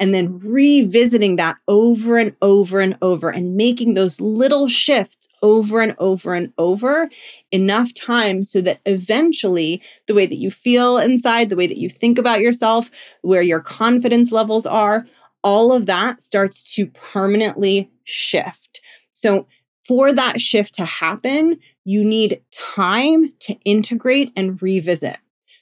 and 0.00 0.14
then 0.14 0.38
revisiting 0.38 1.36
that 1.36 1.58
over 1.68 2.16
and 2.16 2.34
over 2.40 2.80
and 2.80 2.96
over 3.02 3.28
and 3.28 3.54
making 3.54 3.92
those 3.92 4.18
little 4.18 4.66
shifts 4.66 5.28
over 5.42 5.82
and 5.82 5.94
over 5.98 6.32
and 6.32 6.52
over 6.56 7.10
enough 7.52 7.92
times 7.92 8.50
so 8.50 8.62
that 8.62 8.80
eventually 8.86 9.82
the 10.08 10.14
way 10.14 10.24
that 10.24 10.36
you 10.38 10.50
feel 10.50 10.96
inside, 10.96 11.50
the 11.50 11.56
way 11.56 11.66
that 11.66 11.76
you 11.76 11.90
think 11.90 12.18
about 12.18 12.40
yourself, 12.40 12.90
where 13.20 13.42
your 13.42 13.60
confidence 13.60 14.32
levels 14.32 14.64
are, 14.64 15.06
all 15.44 15.70
of 15.72 15.84
that 15.84 16.22
starts 16.22 16.74
to 16.74 16.86
permanently 16.86 17.90
shift. 18.04 18.80
So, 19.12 19.46
for 19.86 20.12
that 20.12 20.40
shift 20.40 20.74
to 20.74 20.84
happen, 20.84 21.58
you 21.84 22.04
need 22.04 22.42
time 22.52 23.32
to 23.40 23.54
integrate 23.64 24.32
and 24.36 24.62
revisit. 24.62 25.18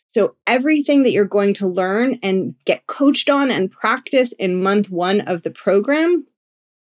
So, 0.08 0.36
everything 0.46 1.02
that 1.02 1.12
you're 1.12 1.26
going 1.26 1.54
to 1.54 1.68
learn 1.68 2.18
and 2.22 2.54
get 2.64 2.86
coached 2.86 3.28
on 3.28 3.50
and 3.50 3.70
practice 3.70 4.32
in 4.32 4.62
month 4.62 4.90
one 4.90 5.20
of 5.20 5.42
the 5.42 5.50
program, 5.50 6.26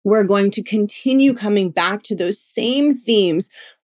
we're 0.04 0.24
going 0.24 0.52
to 0.52 0.62
continue 0.62 1.34
coming 1.34 1.70
back 1.70 2.04
to 2.04 2.14
those 2.14 2.40
same 2.40 2.96
themes 2.96 3.50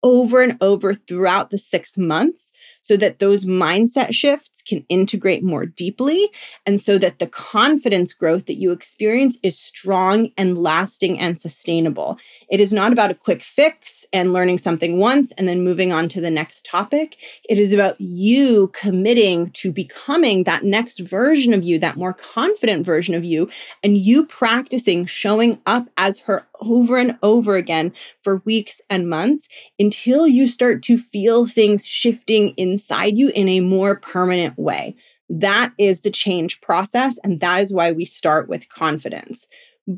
over 0.02 0.42
and 0.42 0.56
over 0.60 0.94
throughout 0.94 1.50
the 1.50 1.58
six 1.58 1.98
months 1.98 2.52
so 2.82 2.96
that 2.96 3.18
those 3.18 3.44
mindset 3.44 4.14
shifts 4.14 4.62
can 4.62 4.84
integrate 4.88 5.42
more 5.42 5.66
deeply 5.66 6.30
and 6.64 6.80
so 6.80 6.98
that 6.98 7.18
the 7.18 7.26
confidence 7.26 8.12
growth 8.12 8.46
that 8.46 8.56
you 8.56 8.70
experience 8.70 9.38
is 9.42 9.58
strong 9.58 10.30
and 10.36 10.58
lasting 10.58 11.18
and 11.18 11.38
sustainable. 11.38 12.16
It 12.48 12.60
is 12.60 12.72
not 12.72 12.92
about 12.92 13.10
a 13.10 13.14
quick 13.14 13.42
fix 13.42 14.06
and 14.12 14.32
learning 14.32 14.58
something 14.58 14.98
once 14.98 15.32
and 15.32 15.48
then 15.48 15.64
moving 15.64 15.92
on 15.92 16.08
to 16.10 16.20
the 16.20 16.30
next 16.30 16.64
topic. 16.64 17.16
It 17.48 17.58
is 17.58 17.72
about 17.72 18.00
you 18.00 18.68
committing 18.68 19.50
to 19.50 19.72
becoming 19.72 20.44
that 20.44 20.64
next 20.64 21.00
version 21.00 21.52
of 21.52 21.64
you, 21.64 21.78
that 21.80 21.96
more 21.96 22.14
confident 22.14 22.86
version 22.86 23.14
of 23.14 23.24
you, 23.24 23.50
and 23.82 23.98
you 23.98 24.24
practicing 24.24 25.06
showing 25.06 25.60
up 25.66 25.88
as 25.96 26.20
her 26.20 26.46
over 26.60 26.96
and 26.96 27.18
over 27.22 27.56
again 27.56 27.92
for 28.22 28.42
weeks 28.44 28.80
and 28.90 29.08
months 29.08 29.48
until 29.88 30.28
you 30.28 30.46
start 30.46 30.82
to 30.82 30.98
feel 30.98 31.46
things 31.46 31.86
shifting 31.86 32.52
inside 32.58 33.16
you 33.16 33.30
in 33.30 33.48
a 33.48 33.60
more 33.60 33.98
permanent 33.98 34.58
way. 34.58 34.94
That 35.30 35.72
is 35.78 36.02
the 36.02 36.10
change 36.10 36.60
process. 36.60 37.18
And 37.24 37.40
that 37.40 37.62
is 37.62 37.72
why 37.72 37.92
we 37.92 38.04
start 38.04 38.50
with 38.50 38.68
confidence. 38.68 39.46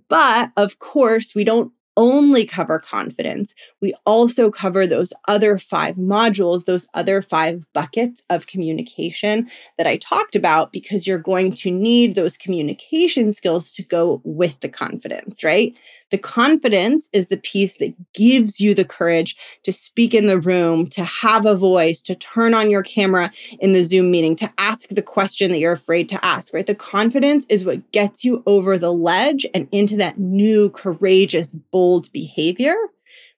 But 0.08 0.52
of 0.56 0.78
course, 0.78 1.34
we 1.34 1.42
don't 1.42 1.72
only 1.96 2.46
cover 2.46 2.78
confidence, 2.78 3.52
we 3.80 3.92
also 4.06 4.48
cover 4.48 4.86
those 4.86 5.12
other 5.26 5.58
five 5.58 5.96
modules, 5.96 6.64
those 6.64 6.86
other 6.94 7.20
five 7.20 7.64
buckets 7.74 8.22
of 8.30 8.46
communication 8.46 9.50
that 9.76 9.88
I 9.88 9.96
talked 9.96 10.36
about, 10.36 10.72
because 10.72 11.06
you're 11.06 11.18
going 11.18 11.52
to 11.54 11.70
need 11.70 12.14
those 12.14 12.36
communication 12.36 13.32
skills 13.32 13.72
to 13.72 13.82
go 13.82 14.22
with 14.24 14.60
the 14.60 14.68
confidence, 14.68 15.42
right? 15.42 15.74
The 16.10 16.18
confidence 16.18 17.08
is 17.12 17.28
the 17.28 17.36
piece 17.36 17.76
that 17.76 17.94
gives 18.12 18.60
you 18.60 18.74
the 18.74 18.84
courage 18.84 19.36
to 19.64 19.72
speak 19.72 20.14
in 20.14 20.26
the 20.26 20.38
room, 20.38 20.86
to 20.88 21.04
have 21.04 21.46
a 21.46 21.54
voice, 21.54 22.02
to 22.02 22.14
turn 22.14 22.54
on 22.54 22.70
your 22.70 22.82
camera 22.82 23.30
in 23.58 23.72
the 23.72 23.84
Zoom 23.84 24.10
meeting, 24.10 24.36
to 24.36 24.52
ask 24.58 24.88
the 24.88 25.02
question 25.02 25.50
that 25.50 25.58
you're 25.58 25.72
afraid 25.72 26.08
to 26.08 26.24
ask, 26.24 26.52
right? 26.52 26.66
The 26.66 26.74
confidence 26.74 27.46
is 27.46 27.64
what 27.64 27.92
gets 27.92 28.24
you 28.24 28.42
over 28.46 28.76
the 28.76 28.92
ledge 28.92 29.46
and 29.54 29.68
into 29.72 29.96
that 29.96 30.18
new, 30.18 30.70
courageous, 30.70 31.52
bold 31.52 32.10
behavior 32.12 32.74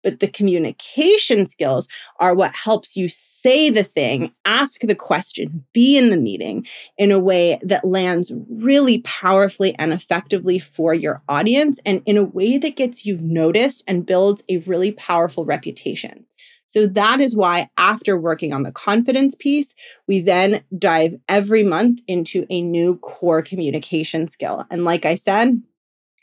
but 0.02 0.20
the 0.20 0.28
communication 0.28 1.46
skills 1.46 1.88
are 2.18 2.34
what 2.34 2.54
helps 2.54 2.96
you 2.96 3.08
say 3.08 3.70
the 3.70 3.84
thing, 3.84 4.32
ask 4.44 4.80
the 4.80 4.94
question, 4.94 5.64
be 5.72 5.96
in 5.96 6.10
the 6.10 6.16
meeting 6.16 6.66
in 6.98 7.10
a 7.12 7.18
way 7.18 7.58
that 7.62 7.84
lands 7.84 8.32
really 8.48 9.00
powerfully 9.02 9.74
and 9.78 9.92
effectively 9.92 10.58
for 10.58 10.94
your 10.94 11.22
audience 11.28 11.80
and 11.84 12.02
in 12.06 12.16
a 12.16 12.24
way 12.24 12.58
that 12.58 12.76
gets 12.76 13.04
you 13.06 13.18
noticed 13.18 13.84
and 13.86 14.06
builds 14.06 14.42
a 14.48 14.58
really 14.58 14.92
powerful 14.92 15.44
reputation. 15.44 16.26
So 16.72 16.86
that 16.86 17.20
is 17.20 17.36
why, 17.36 17.68
after 17.76 18.18
working 18.18 18.54
on 18.54 18.62
the 18.62 18.72
confidence 18.72 19.34
piece, 19.34 19.74
we 20.08 20.22
then 20.22 20.64
dive 20.78 21.20
every 21.28 21.62
month 21.62 22.00
into 22.08 22.46
a 22.48 22.62
new 22.62 22.96
core 22.96 23.42
communication 23.42 24.26
skill. 24.26 24.64
And 24.70 24.82
like 24.82 25.04
I 25.04 25.16
said, 25.16 25.62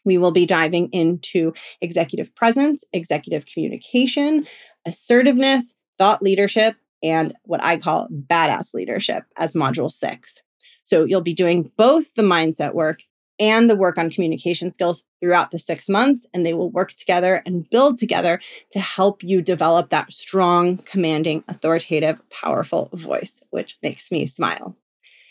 we 0.06 0.18
will 0.18 0.32
be 0.32 0.46
diving 0.46 0.90
into 0.92 1.54
executive 1.82 2.34
presence, 2.36 2.84
executive 2.94 3.46
communication, 3.46 4.48
assertiveness, 4.86 5.76
thought 5.98 6.22
leadership, 6.22 6.76
and 7.04 7.34
what 7.44 7.64
I 7.64 7.78
call 7.78 8.08
badass 8.10 8.74
leadership 8.74 9.24
as 9.38 9.54
module 9.54 9.92
six. 9.92 10.42
So 10.84 11.06
you'll 11.06 11.22
be 11.22 11.34
doing 11.34 11.72
both 11.78 12.16
the 12.16 12.24
mindset 12.24 12.74
work 12.74 13.02
and 13.40 13.70
the 13.70 13.76
work 13.76 13.98
on 13.98 14.10
communication 14.10 14.72
skills 14.72 15.06
throughout 15.22 15.52
the 15.52 15.60
six 15.60 15.88
months, 15.88 16.28
and 16.34 16.46
they 16.46 16.54
will 16.54 16.70
work 16.70 16.94
together 16.94 17.42
and 17.46 17.70
build 17.70 17.98
together 17.98 18.42
to 18.72 18.80
help 18.80 19.24
you 19.24 19.42
develop 19.42 19.90
that 19.90 20.12
strong, 20.12 20.78
commanding, 20.78 21.44
authoritative, 21.48 22.22
powerful 22.30 22.90
voice, 22.94 23.42
which 23.50 23.78
makes 23.82 24.12
me 24.12 24.26
smile. 24.26 24.76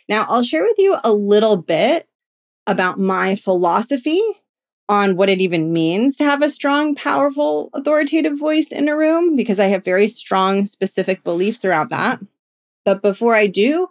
Now, 0.09 0.25
I'll 0.29 0.43
share 0.43 0.63
with 0.63 0.79
you 0.79 0.97
a 1.05 1.13
little 1.13 1.59
bit 1.59 2.09
about 2.67 2.99
my 2.99 3.35
philosophy 3.35 4.23
on 4.89 5.17
what 5.17 5.29
it 5.29 5.41
even 5.41 5.73
means 5.73 6.17
to 6.17 6.25
have 6.25 6.43
a 6.43 6.51
strong, 6.51 6.95
powerful, 6.95 7.71
authoritative 7.75 8.39
voice 8.39 8.73
in 8.73 8.89
a 8.89 8.97
room 8.97 9.37
because 9.37 9.61
I 9.61 9.67
have 9.67 9.85
very 9.85 10.09
strong, 10.09 10.65
specific 10.65 11.23
beliefs 11.25 11.65
around 11.65 11.91
that. 11.91 12.21
But 12.85 13.03
before 13.03 13.35
I 13.35 13.49
do, 13.49 13.89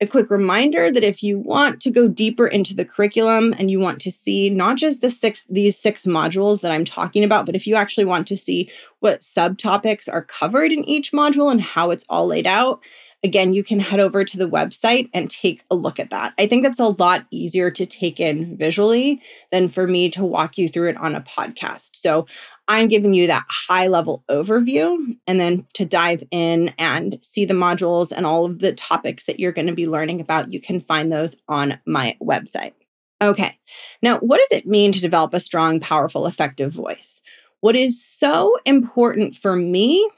a 0.00 0.06
quick 0.06 0.30
reminder 0.30 0.92
that 0.92 1.02
if 1.02 1.24
you 1.24 1.40
want 1.40 1.80
to 1.80 1.90
go 1.90 2.06
deeper 2.06 2.46
into 2.46 2.74
the 2.74 2.84
curriculum 2.84 3.52
and 3.58 3.68
you 3.68 3.80
want 3.80 4.00
to 4.02 4.12
see 4.12 4.48
not 4.48 4.76
just 4.76 5.00
the 5.00 5.10
six 5.10 5.44
these 5.50 5.76
six 5.76 6.06
modules 6.06 6.60
that 6.60 6.70
I'm 6.70 6.84
talking 6.84 7.24
about, 7.24 7.46
but 7.46 7.56
if 7.56 7.66
you 7.66 7.74
actually 7.74 8.04
want 8.04 8.28
to 8.28 8.36
see 8.36 8.70
what 9.00 9.20
subtopics 9.20 10.08
are 10.12 10.22
covered 10.22 10.70
in 10.70 10.88
each 10.88 11.10
module 11.10 11.50
and 11.50 11.60
how 11.60 11.90
it's 11.90 12.04
all 12.08 12.28
laid 12.28 12.46
out, 12.46 12.80
again, 13.22 13.52
you 13.52 13.64
can 13.64 13.80
head 13.80 14.00
over 14.00 14.24
to 14.24 14.38
the 14.38 14.48
website 14.48 15.10
and 15.12 15.30
take 15.30 15.64
a 15.70 15.74
look 15.74 15.98
at 15.98 16.10
that. 16.10 16.34
I 16.38 16.46
think 16.46 16.62
that's 16.62 16.80
a 16.80 16.88
lot 16.88 17.26
easier 17.30 17.70
to 17.72 17.86
take 17.86 18.20
in 18.20 18.56
visually 18.56 19.20
than 19.50 19.68
for 19.68 19.86
me 19.86 20.10
to 20.10 20.24
walk 20.24 20.58
you 20.58 20.68
through 20.68 20.90
it 20.90 20.96
on 20.96 21.14
a 21.14 21.20
podcast. 21.20 21.90
So 21.94 22.26
I'm 22.68 22.88
giving 22.88 23.14
you 23.14 23.26
that 23.26 23.46
high 23.48 23.88
level 23.88 24.22
overview 24.30 25.16
and 25.26 25.40
then 25.40 25.66
to 25.74 25.84
dive 25.84 26.22
in 26.30 26.74
and 26.78 27.18
see 27.22 27.44
the 27.44 27.54
modules 27.54 28.12
and 28.12 28.26
all 28.26 28.44
of 28.44 28.58
the 28.60 28.72
topics 28.72 29.24
that 29.24 29.40
you're 29.40 29.52
going 29.52 29.68
to 29.68 29.74
be 29.74 29.88
learning 29.88 30.20
about, 30.20 30.52
you 30.52 30.60
can 30.60 30.80
find 30.80 31.10
those 31.10 31.34
on 31.48 31.78
my 31.86 32.16
website. 32.22 32.74
Okay, 33.20 33.58
now 34.00 34.18
what 34.18 34.38
does 34.38 34.58
it 34.58 34.66
mean 34.66 34.92
to 34.92 35.00
develop 35.00 35.34
a 35.34 35.40
strong, 35.40 35.80
powerful, 35.80 36.26
effective 36.26 36.72
voice? 36.72 37.20
What 37.60 37.74
is 37.74 38.04
so 38.04 38.56
important 38.64 39.34
for 39.34 39.56
me 39.56 40.08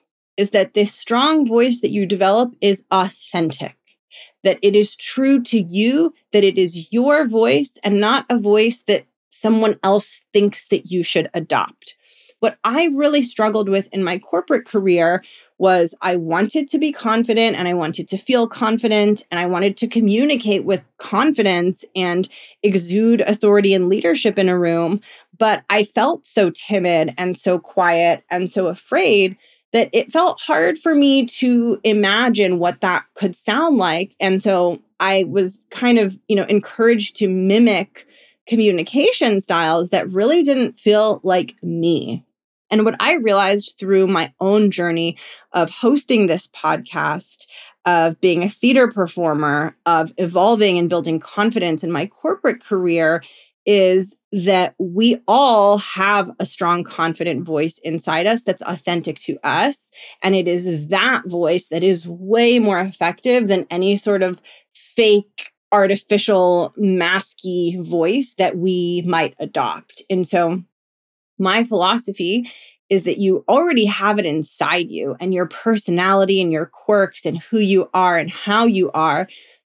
is 0.41 0.51
that 0.51 0.73
this 0.73 0.95
strong 0.95 1.47
voice 1.47 1.81
that 1.81 1.91
you 1.91 2.07
develop 2.07 2.55
is 2.63 2.87
authentic, 2.91 3.77
that 4.43 4.59
it 4.63 4.75
is 4.75 4.97
true 4.97 5.43
to 5.43 5.61
you, 5.61 6.15
that 6.33 6.43
it 6.43 6.57
is 6.57 6.91
your 6.91 7.29
voice 7.29 7.77
and 7.85 8.01
not 8.01 8.25
a 8.31 8.39
voice 8.39 8.83
that 8.85 9.05
someone 9.29 9.79
else 9.83 10.19
thinks 10.33 10.69
that 10.69 10.91
you 10.91 11.03
should 11.03 11.29
adopt. 11.35 11.99
What 12.39 12.57
I 12.65 12.87
really 12.87 13.21
struggled 13.21 13.69
with 13.69 13.93
in 13.93 14.03
my 14.03 14.19
corporate 14.19 14.67
career 14.67 15.23
was 15.59 15.95
I 16.01 16.17
wanted 16.17 16.71
to 16.71 16.79
be 16.79 16.91
confident 16.91 17.55
and 17.55 17.69
I 17.69 17.75
wanted 17.75 18.09
to 18.09 18.17
feel 18.17 18.49
confident 18.49 19.27
and 19.31 19.39
I 19.39 19.45
wanted 19.45 19.77
to 19.77 19.89
communicate 19.89 20.65
with 20.65 20.83
confidence 20.97 21.85
and 21.95 22.27
exude 22.63 23.21
authority 23.21 23.75
and 23.75 23.91
leadership 23.91 24.39
in 24.39 24.49
a 24.49 24.59
room. 24.59 25.03
But 25.39 25.65
I 25.69 25.85
felt 25.85 26.25
so 26.25 26.49
timid 26.49 27.13
and 27.19 27.37
so 27.37 27.59
quiet 27.59 28.25
and 28.31 28.51
so 28.51 28.69
afraid 28.69 29.37
that 29.73 29.89
it 29.93 30.13
felt 30.13 30.41
hard 30.41 30.79
for 30.79 30.95
me 30.95 31.27
to 31.27 31.81
imagine 31.85 32.59
what 32.59 32.81
that 32.81 33.05
could 33.15 33.37
sound 33.37 33.77
like. 33.77 34.15
And 34.19 34.43
so 34.43 34.81
I 34.99 35.25
was 35.25 35.65
kind 35.71 35.99
of, 35.99 36.19
you 36.29 36.37
know, 36.37 36.45
encouraged 36.45 37.17
to 37.17 37.29
mimic 37.29 38.07
communication 38.49 39.41
styles 39.41 39.91
that 39.91 40.11
really 40.11 40.43
didn't 40.43 40.79
feel 40.79 41.21
like 41.23 41.55
me. 41.63 42.25
And 42.71 42.85
what 42.85 42.97
I 43.01 43.15
realized 43.15 43.77
through 43.79 44.07
my 44.07 44.33
own 44.41 44.71
journey 44.71 45.17
of 45.53 45.71
hosting 45.71 46.27
this 46.27 46.49
podcast, 46.49 47.47
of 47.85 48.21
being 48.21 48.43
a 48.43 48.51
theater 48.51 48.89
performer, 48.89 49.75
of 49.87 50.13
evolving 50.19 50.79
and 50.79 50.89
building 50.89 51.19
confidence 51.19 51.83
in 51.83 51.91
my 51.91 52.07
corporate 52.07 52.63
career 52.63 53.23
is 53.67 54.17
that 54.33 54.75
we 54.79 55.21
all 55.29 55.79
have 55.79 56.31
a 56.39 56.47
strong, 56.47 56.85
confident 56.85 57.45
voice 57.45 57.79
inside 57.83 58.27
us 58.27 58.43
that's 58.43 58.63
authentic 58.63 59.19
to 59.19 59.39
us. 59.45 59.91
And 60.23 60.35
it 60.35 60.49
is 60.49 60.89
that 60.89 61.23
voice 61.27 61.69
that 61.69 61.83
is 61.83 62.09
way 62.09 62.59
more 62.59 62.81
effective 62.81 63.49
than 63.49 63.67
any 63.71 63.97
sort 63.97 64.23
of 64.23 64.41
fake, 64.75 65.51
artificial, 65.73 66.73
masky 66.79 67.85
voice 67.87 68.35
that 68.39 68.57
we 68.57 69.05
might 69.07 69.35
adopt. 69.39 70.03
And 70.09 70.27
so 70.27 70.63
my 71.39 71.65
philosophy 71.65 72.51
is 72.89 73.05
that 73.05 73.19
you 73.19 73.45
already 73.49 73.85
have 73.85 74.19
it 74.19 74.27
inside 74.27 74.91
you 74.91 75.17
and 75.21 75.33
your 75.33 75.47
personality 75.47 76.41
and 76.41 76.53
your 76.53 76.67
quirks 76.67 77.25
and 77.25 77.39
who 77.39 77.59
you 77.59 77.89
are 77.95 78.19
and 78.19 78.31
how 78.31 78.67
you 78.67 78.91
are. 78.93 79.29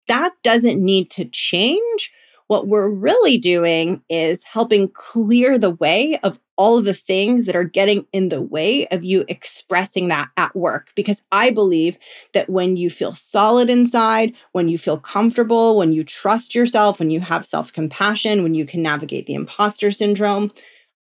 That 0.07 0.31
doesn't 0.43 0.79
need 0.79 1.09
to 1.11 1.25
change. 1.25 2.11
What 2.47 2.67
we're 2.67 2.89
really 2.89 3.37
doing 3.37 4.01
is 4.09 4.43
helping 4.43 4.89
clear 4.89 5.57
the 5.59 5.71
way 5.71 6.17
of 6.23 6.39
all 6.55 6.77
of 6.77 6.85
the 6.85 6.93
things 6.93 7.45
that 7.45 7.55
are 7.55 7.63
getting 7.63 8.05
in 8.13 8.29
the 8.29 8.41
way 8.41 8.87
of 8.87 9.03
you 9.03 9.25
expressing 9.27 10.07
that 10.07 10.29
at 10.37 10.55
work. 10.55 10.91
Because 10.95 11.23
I 11.31 11.51
believe 11.51 11.97
that 12.33 12.49
when 12.49 12.77
you 12.77 12.89
feel 12.89 13.13
solid 13.13 13.69
inside, 13.69 14.33
when 14.53 14.69
you 14.69 14.77
feel 14.77 14.97
comfortable, 14.97 15.77
when 15.77 15.91
you 15.91 16.03
trust 16.03 16.55
yourself, 16.55 16.99
when 16.99 17.09
you 17.09 17.19
have 17.19 17.45
self 17.45 17.73
compassion, 17.73 18.43
when 18.43 18.55
you 18.55 18.65
can 18.65 18.81
navigate 18.81 19.27
the 19.27 19.35
imposter 19.35 19.91
syndrome, 19.91 20.51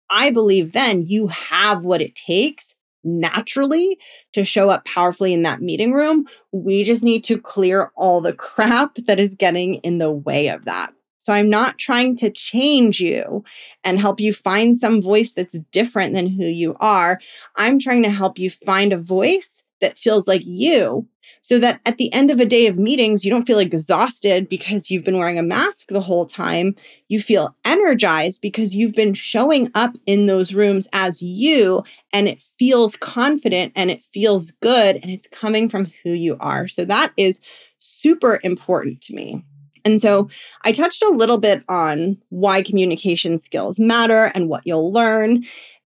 I 0.09 0.31
believe 0.31 0.73
then 0.73 1.05
you 1.07 1.27
have 1.27 1.85
what 1.85 2.01
it 2.01 2.15
takes 2.15 2.73
naturally 3.03 3.97
to 4.33 4.43
show 4.43 4.69
up 4.69 4.85
powerfully 4.85 5.33
in 5.33 5.43
that 5.43 5.61
meeting 5.61 5.93
room. 5.93 6.25
We 6.51 6.83
just 6.83 7.03
need 7.03 7.23
to 7.25 7.39
clear 7.39 7.91
all 7.95 8.21
the 8.21 8.33
crap 8.33 8.95
that 9.07 9.19
is 9.19 9.35
getting 9.35 9.75
in 9.75 9.97
the 9.97 10.11
way 10.11 10.49
of 10.49 10.65
that. 10.65 10.93
So 11.17 11.33
I'm 11.33 11.49
not 11.49 11.77
trying 11.77 12.15
to 12.17 12.31
change 12.31 12.99
you 12.99 13.43
and 13.83 13.99
help 13.99 14.19
you 14.19 14.33
find 14.33 14.77
some 14.77 15.01
voice 15.01 15.33
that's 15.33 15.59
different 15.71 16.13
than 16.13 16.27
who 16.27 16.45
you 16.45 16.75
are. 16.79 17.19
I'm 17.55 17.79
trying 17.79 18.03
to 18.03 18.09
help 18.09 18.39
you 18.39 18.49
find 18.49 18.93
a 18.93 18.97
voice 18.97 19.61
that 19.81 19.99
feels 19.99 20.27
like 20.27 20.45
you 20.45 21.07
so 21.47 21.59
that 21.59 21.79
at 21.85 21.97
the 21.97 22.11
end 22.11 22.29
of 22.29 22.41
a 22.41 22.45
day 22.45 22.67
of 22.67 22.77
meetings, 22.77 23.23
you 23.23 23.31
don't 23.31 23.45
feel 23.45 23.59
exhausted 23.59 24.49
because 24.49 24.91
you've 24.91 25.05
been 25.05 25.17
wearing 25.17 25.39
a 25.39 25.43
mask 25.43 25.87
the 25.87 26.01
whole 26.01 26.25
time. 26.25 26.75
You 27.07 27.21
feel 27.21 27.55
energized 27.63 28.41
because 28.41 28.75
you've 28.75 28.95
been 28.95 29.13
showing 29.13 29.71
up 29.73 29.95
in 30.05 30.25
those 30.25 30.53
rooms 30.53 30.89
as 30.91 31.21
you, 31.21 31.83
and 32.11 32.27
it 32.27 32.43
feels 32.59 32.97
confident 32.97 33.71
and 33.77 33.89
it 33.89 34.03
feels 34.03 34.51
good, 34.61 34.97
and 34.97 35.09
it's 35.09 35.29
coming 35.29 35.69
from 35.69 35.89
who 36.03 36.09
you 36.09 36.35
are. 36.41 36.67
So 36.67 36.83
that 36.83 37.13
is 37.15 37.39
super 37.79 38.41
important 38.43 38.99
to 39.03 39.15
me. 39.15 39.45
And 39.87 40.01
so 40.01 40.29
I 40.63 40.73
touched 40.73 41.01
a 41.01 41.09
little 41.09 41.37
bit 41.37 41.63
on 41.69 42.17
why 42.27 42.61
communication 42.61 43.37
skills 43.37 43.79
matter 43.79 44.31
and 44.35 44.49
what 44.49 44.67
you'll 44.67 44.91
learn. 44.91 45.45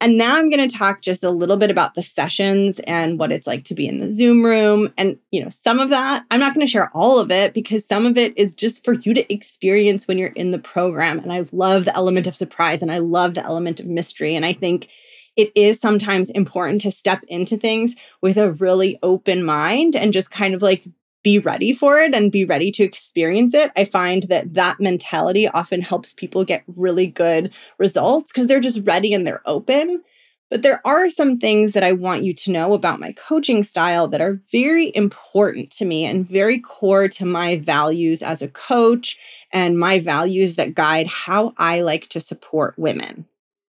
And 0.00 0.16
now 0.16 0.38
I'm 0.38 0.48
going 0.48 0.66
to 0.66 0.78
talk 0.78 1.02
just 1.02 1.24
a 1.24 1.30
little 1.30 1.56
bit 1.56 1.72
about 1.72 1.96
the 1.96 2.02
sessions 2.04 2.78
and 2.86 3.18
what 3.18 3.32
it's 3.32 3.48
like 3.48 3.64
to 3.64 3.74
be 3.74 3.88
in 3.88 3.98
the 3.98 4.12
Zoom 4.12 4.44
room. 4.44 4.94
And, 4.96 5.18
you 5.32 5.42
know, 5.42 5.50
some 5.50 5.80
of 5.80 5.88
that, 5.90 6.24
I'm 6.30 6.38
not 6.38 6.54
going 6.54 6.64
to 6.64 6.70
share 6.70 6.88
all 6.94 7.18
of 7.18 7.32
it 7.32 7.52
because 7.52 7.84
some 7.84 8.06
of 8.06 8.16
it 8.16 8.32
is 8.38 8.54
just 8.54 8.84
for 8.84 8.92
you 8.92 9.12
to 9.12 9.30
experience 9.30 10.06
when 10.06 10.16
you're 10.16 10.28
in 10.28 10.52
the 10.52 10.58
program. 10.60 11.18
And 11.18 11.32
I 11.32 11.46
love 11.50 11.84
the 11.84 11.96
element 11.96 12.28
of 12.28 12.36
surprise 12.36 12.82
and 12.82 12.92
I 12.92 12.98
love 12.98 13.34
the 13.34 13.44
element 13.44 13.80
of 13.80 13.86
mystery. 13.86 14.36
And 14.36 14.46
I 14.46 14.52
think 14.52 14.88
it 15.36 15.50
is 15.56 15.80
sometimes 15.80 16.30
important 16.30 16.80
to 16.82 16.92
step 16.92 17.22
into 17.26 17.56
things 17.56 17.96
with 18.22 18.38
a 18.38 18.52
really 18.52 19.00
open 19.02 19.44
mind 19.44 19.96
and 19.96 20.12
just 20.12 20.30
kind 20.30 20.54
of 20.54 20.62
like 20.62 20.86
be 21.22 21.38
ready 21.38 21.72
for 21.72 22.00
it 22.00 22.14
and 22.14 22.32
be 22.32 22.44
ready 22.44 22.72
to 22.72 22.82
experience 22.82 23.54
it. 23.54 23.70
I 23.76 23.84
find 23.84 24.24
that 24.24 24.54
that 24.54 24.80
mentality 24.80 25.48
often 25.48 25.82
helps 25.82 26.14
people 26.14 26.44
get 26.44 26.62
really 26.66 27.06
good 27.06 27.52
results 27.78 28.32
because 28.32 28.46
they're 28.46 28.60
just 28.60 28.86
ready 28.86 29.12
and 29.12 29.26
they're 29.26 29.42
open. 29.46 30.02
But 30.50 30.62
there 30.62 30.80
are 30.84 31.08
some 31.08 31.38
things 31.38 31.72
that 31.72 31.84
I 31.84 31.92
want 31.92 32.24
you 32.24 32.34
to 32.34 32.50
know 32.50 32.72
about 32.72 32.98
my 32.98 33.12
coaching 33.12 33.62
style 33.62 34.08
that 34.08 34.20
are 34.20 34.40
very 34.50 34.90
important 34.96 35.70
to 35.72 35.84
me 35.84 36.04
and 36.04 36.28
very 36.28 36.58
core 36.58 37.08
to 37.08 37.24
my 37.24 37.58
values 37.58 38.20
as 38.20 38.42
a 38.42 38.48
coach 38.48 39.16
and 39.52 39.78
my 39.78 40.00
values 40.00 40.56
that 40.56 40.74
guide 40.74 41.06
how 41.06 41.54
I 41.56 41.82
like 41.82 42.08
to 42.08 42.20
support 42.20 42.74
women. 42.76 43.26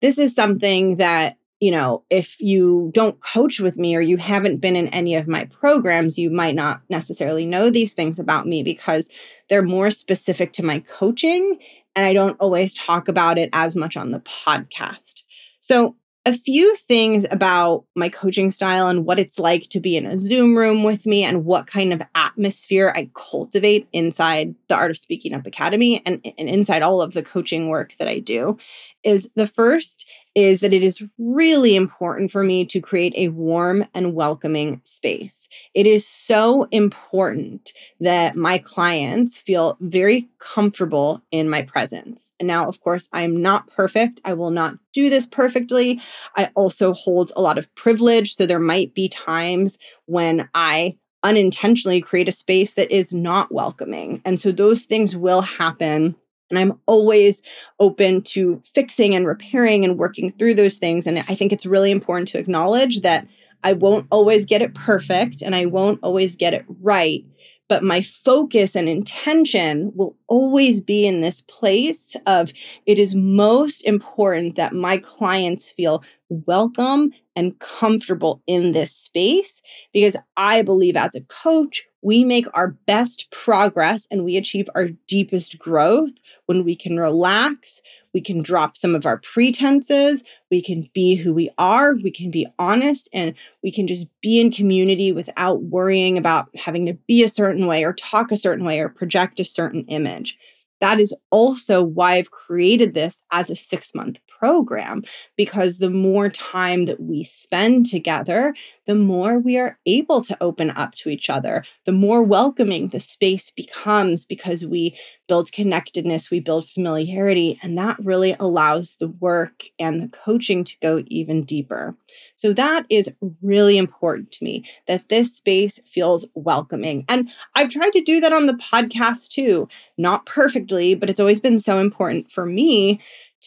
This 0.03 0.19
is 0.19 0.35
something 0.35 0.97
that 0.97 1.37
you 1.61 1.71
know, 1.71 2.03
if 2.11 2.41
you 2.41 2.91
don't 2.95 3.21
coach 3.21 3.61
with 3.61 3.77
me 3.77 3.95
or 3.97 4.01
you 4.01 4.17
haven't 4.17 4.59
been 4.59 4.77
in 4.77 4.89
any 4.89 5.15
of 5.15 5.29
my 5.29 5.47
programs, 5.47 6.19
you 6.19 6.31
might 6.31 6.55
not 6.55 6.83
necessarily 6.89 7.47
know 7.47 7.71
these 7.71 7.93
things 7.93 8.19
about 8.19 8.47
me 8.47 8.63
because 8.63 9.09
they're 9.49 9.63
more 9.63 9.91
specific 9.91 10.53
to 10.55 10.65
my 10.65 10.81
coaching. 10.81 11.59
And 11.97 12.05
I 12.05 12.13
don't 12.13 12.39
always 12.41 12.75
talk 12.75 13.09
about 13.09 13.39
it 13.39 13.51
as 13.53 13.77
much 13.77 13.97
on 13.97 14.11
the 14.11 14.21
podcast. 14.21 15.23
So, 15.61 15.97
a 16.27 16.33
few 16.33 16.75
things 16.77 17.27
about 17.31 17.85
my 17.95 18.09
coaching 18.09 18.51
style 18.51 18.87
and 18.87 19.05
what 19.05 19.21
it's 19.21 19.39
like 19.39 19.69
to 19.69 19.79
be 19.79 19.95
in 19.95 20.07
a 20.07 20.19
Zoom 20.19 20.57
room 20.57 20.83
with 20.83 21.05
me 21.05 21.23
and 21.23 21.45
what 21.45 21.67
kind 21.67 21.93
of 21.93 22.01
atmosphere 22.15 22.95
I 22.97 23.11
cultivate 23.15 23.87
inside 23.93 24.55
the 24.69 24.75
Art 24.75 24.91
of 24.91 24.97
Speaking 24.97 25.35
Up 25.35 25.47
Academy 25.47 26.03
and, 26.07 26.25
and 26.39 26.49
inside 26.49 26.81
all 26.81 27.03
of 27.03 27.13
the 27.13 27.23
coaching 27.23 27.69
work 27.69 27.95
that 27.99 28.09
I 28.09 28.21
do 28.21 28.57
is 29.03 29.29
the 29.35 29.47
first 29.47 30.07
is 30.35 30.61
that 30.61 30.75
it 30.75 30.83
is 30.83 31.03
really 31.19 31.77
important 31.77 32.33
for 32.33 32.43
me 32.43 32.65
to 32.67 32.81
create 32.81 33.15
a 33.17 33.29
warm 33.29 33.85
and 33.95 34.15
welcoming 34.15 34.81
space. 34.85 35.49
It 35.75 35.87
is 35.87 36.07
so 36.07 36.67
important 36.71 37.73
that 38.01 38.37
my 38.37 38.59
clients 38.59 39.41
feel 39.41 39.77
very 39.81 40.29
comfortable 40.39 41.23
in 41.31 41.49
my 41.49 41.63
presence. 41.63 42.33
And 42.41 42.49
now, 42.49 42.69
of 42.69 42.81
course, 42.81 43.09
I'm 43.13 43.41
not 43.41 43.71
perfect. 43.71 44.21
I 44.25 44.35
will 44.35 44.51
not 44.51 44.75
do 44.93 45.09
this 45.09 45.27
perfectly. 45.27 46.01
I 46.37 46.51
also 46.55 46.93
hold 46.93 47.31
a 47.37 47.41
lot 47.41 47.59
of 47.59 47.73
privilege. 47.75 48.35
So 48.35 48.47
there 48.47 48.59
might 48.59 48.95
be 48.95 49.09
times 49.09 49.79
when 50.07 50.49
I 50.55 50.97
unintentionally 51.23 52.03
create 52.03 52.29
a 52.29 52.33
space 52.33 52.75
that 52.75 52.91
is 52.91 53.15
not 53.15 53.51
welcoming. 53.51 54.21
And 54.25 54.41
so 54.41 54.53
those 54.53 54.83
things 54.83 55.17
will 55.17 55.41
happen 55.41 56.15
and 56.57 56.73
I'm 56.73 56.79
always 56.87 57.43
open 57.81 58.23
to 58.23 58.63
fixing 58.75 59.15
and 59.15 59.27
repairing 59.27 59.85
and 59.85 59.99
working 59.99 60.33
through 60.33 60.55
those 60.55 60.79
things. 60.79 61.07
And 61.07 61.19
I 61.19 61.35
think 61.35 61.53
it's 61.53 61.67
really 61.67 61.91
important 61.91 62.29
to 62.29 62.39
acknowledge 62.39 63.01
that 63.01 63.27
I 63.65 63.73
won't 63.73 64.07
always 64.11 64.47
get 64.47 64.63
it 64.63 64.75
perfect 64.75 65.43
and 65.43 65.57
I 65.57 65.67
won't 65.67 65.99
always 66.03 66.37
get 66.37 66.55
it 66.55 66.65
right. 66.81 67.25
but 67.69 67.83
my 67.83 68.03
focus 68.03 68.77
and 68.77 68.89
intention 68.89 69.91
will 69.95 70.15
always 70.29 70.81
be 70.81 71.07
in 71.07 71.21
this 71.21 71.43
place 71.43 72.17
of 72.27 72.53
it 72.87 72.99
is 72.99 73.15
most 73.15 73.81
important 73.85 74.57
that 74.57 74.75
my 74.75 74.99
clients 74.99 75.71
feel 75.71 76.05
welcome 76.29 77.11
and 77.37 77.59
comfortable 77.59 78.43
in 78.47 78.73
this 78.73 78.95
space 78.95 79.63
because 79.93 80.17
I 80.37 80.63
believe 80.63 80.97
as 80.97 81.15
a 81.15 81.23
coach, 81.23 81.85
we 82.03 82.25
make 82.25 82.47
our 82.55 82.69
best 82.87 83.31
progress 83.31 84.07
and 84.11 84.25
we 84.25 84.37
achieve 84.37 84.69
our 84.75 84.89
deepest 85.09 85.59
growth 85.59 86.13
when 86.47 86.65
we 86.65 86.77
can 86.77 86.99
relax, 86.99 87.81
we 88.13 88.21
can 88.21 88.43
drop 88.43 88.77
some 88.77 88.95
of 88.95 89.07
our 89.07 89.19
pretenses, 89.19 90.23
we 90.51 90.63
can 90.63 90.89
be 90.95 91.15
who 91.15 91.33
we 91.33 91.51
are, 91.59 91.95
we 91.95 92.11
can 92.11 92.31
be 92.31 92.47
honest, 92.59 93.09
and 93.13 93.35
we 93.63 93.73
can 93.73 93.87
just 93.87 94.07
be 94.21 94.41
in 94.41 94.53
community 94.53 95.13
without 95.13 95.63
worrying 95.63 96.19
about 96.19 96.49
having 96.55 96.87
to 96.87 96.95
be 97.09 97.23
a 97.25 97.29
certain 97.29 97.67
way 97.67 97.85
or 97.85 97.95
talk 97.95 98.31
a 98.31 98.37
certain 98.37 98.65
way 98.65 98.81
or 98.81 98.89
project 98.89 99.41
a 99.41 99.45
certain 99.45 99.85
image. 99.87 100.39
That 100.81 101.01
is 101.01 101.15
also 101.31 101.83
why 101.83 102.17
I've 102.17 102.31
created 102.31 102.95
this 102.95 103.25
as 103.33 103.49
a 103.49 103.57
six 103.57 103.95
month 103.95 104.19
program 104.45 105.03
because 105.37 105.79
the 105.79 105.89
more 105.89 106.29
time 106.29 106.85
that 106.85 107.01
we 107.01 107.25
spend 107.25 107.87
together, 107.87 108.55
the 108.87 108.95
more 108.95 109.39
we 109.39 109.57
are 109.57 109.79
able 109.87 110.23
to 110.23 110.37
open 110.43 110.71
up 110.73 110.95
to 110.95 111.09
each 111.09 111.31
other, 111.31 111.65
the 111.87 111.93
more 111.93 112.23
welcoming 112.23 112.89
the 112.89 113.01
space 113.01 113.51
becomes 113.51 114.27
because 114.27 114.67
we 114.67 114.95
build 115.29 115.51
connectedness, 115.51 116.31
we 116.31 116.41
build 116.41 116.69
familiarity, 116.69 117.59
and 117.63 117.79
that 117.79 117.97
really 118.05 118.37
allows 118.39 118.97
the 118.97 119.09
work 119.09 119.65
and 119.79 120.03
the 120.03 120.09
coaching 120.09 120.63
to 120.63 120.75
go 120.83 121.03
even 121.07 121.45
deeper. 121.45 121.97
So 122.37 122.53
that 122.53 122.85
is 122.91 123.15
really 123.41 123.79
important 123.79 124.31
to 124.33 124.45
me 124.45 124.67
that 124.87 125.09
this 125.09 125.35
space 125.35 125.81
feels 125.91 126.27
welcoming. 126.35 127.07
And 127.09 127.31
I've 127.55 127.71
tried 127.71 127.93
to 127.95 128.03
do 128.03 128.21
that 128.21 128.35
on 128.35 128.45
the 128.45 128.53
podcast 128.53 129.31
too, 129.31 129.69
not 129.97 130.27
perfectly, 130.27 130.95
but 130.95 131.09
it's 131.09 131.19
always 131.19 131.41
been 131.41 131.59
so 131.59 131.81
important 131.81 132.31
for 132.31 132.45
me 132.45 133.01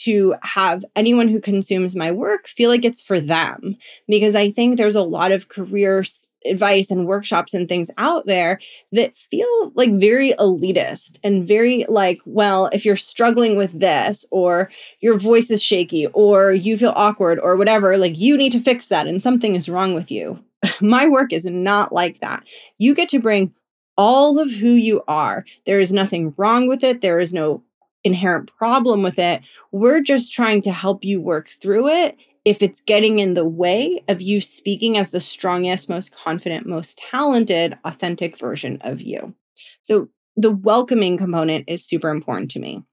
to 0.04 0.36
have 0.42 0.84
anyone 0.96 1.28
who 1.28 1.40
consumes 1.40 1.96
my 1.96 2.12
work 2.12 2.48
feel 2.48 2.70
like 2.70 2.86
it's 2.86 3.04
for 3.04 3.20
them 3.20 3.78
because 4.08 4.36
I 4.36 4.52
think 4.52 4.78
there's 4.78 4.96
a 4.96 5.04
lot 5.04 5.32
of 5.32 5.50
career 5.50 6.04
advice 6.46 6.92
and 6.92 7.08
workshops 7.08 7.54
and 7.54 7.68
things 7.68 7.92
out 7.98 8.26
there 8.26 8.60
that 8.92 9.18
feel 9.18 9.72
like 9.76 9.94
very 10.00 10.34
elitist 10.34 11.20
and 11.24 11.48
very 11.48 11.86
like, 11.90 12.20
well, 12.26 12.68
if 12.68 12.86
you're 12.86 12.96
struggling 12.96 13.58
with 13.58 13.80
this 13.80 14.26
or 14.32 14.70
your 15.00 15.18
voice 15.18 15.52
is 15.52 15.64
shaky 15.64 16.08
or 16.08 16.52
you 16.52 16.78
feel 16.78 16.94
awkward 16.96 17.40
or 17.40 17.58
whatever, 17.58 17.98
like 17.98 18.18
you 18.18 18.38
need 18.38 18.52
to 18.52 18.60
fix 18.60 18.88
that 18.88 19.08
and 19.08 19.22
something 19.22 19.56
is 19.56 19.70
wrong 19.70 19.94
with 19.94 20.10
you. 20.12 20.40
my 20.82 21.08
work 21.08 21.34
is 21.34 21.46
not 21.46 21.92
like 21.92 22.20
that. 22.20 22.44
You 22.78 22.96
get 22.96 23.10
to 23.10 23.20
bring 23.20 23.54
all 23.98 24.40
of 24.40 24.52
who 24.52 24.72
you 24.72 25.04
are. 25.08 25.44
There 25.66 25.80
is 25.80 25.92
nothing 25.92 26.34
wrong 26.38 26.68
with 26.68 26.84
it. 26.84 27.02
There 27.02 27.20
is 27.20 27.34
no 27.34 27.64
inherent 28.04 28.52
problem 28.58 29.04
with 29.04 29.20
it. 29.20 29.42
We're 29.72 30.02
just 30.02 30.32
trying 30.32 30.62
to 30.64 30.72
help 30.72 31.04
you 31.04 31.22
work 31.22 31.50
through 31.62 31.90
it 31.90 32.18
if 32.46 32.62
it's 32.62 32.82
getting 32.82 33.20
in 33.20 33.34
the 33.34 33.46
way 33.46 34.02
of 34.08 34.22
you 34.22 34.40
speaking 34.40 34.98
as 34.98 35.12
the 35.12 35.20
strongest, 35.20 35.90
most 35.90 36.16
confident, 36.16 36.66
most 36.66 36.98
talented, 37.12 37.78
authentic 37.84 38.40
version 38.40 38.80
of 38.82 39.02
you. 39.02 39.34
So 39.82 40.08
the 40.38 40.52
welcoming 40.52 41.18
component 41.18 41.66
is 41.68 41.84
super 41.84 42.10
important 42.10 42.52
to 42.52 42.60
me. 42.60 42.84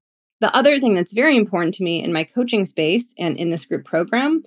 The 0.41 0.53
other 0.53 0.79
thing 0.79 0.93
that's 0.93 1.13
very 1.13 1.37
important 1.37 1.73
to 1.75 1.83
me 1.83 2.03
in 2.03 2.11
my 2.11 2.25
coaching 2.25 2.65
space 2.65 3.13
and 3.17 3.37
in 3.37 3.49
this 3.49 3.65
group 3.65 3.85
program 3.85 4.43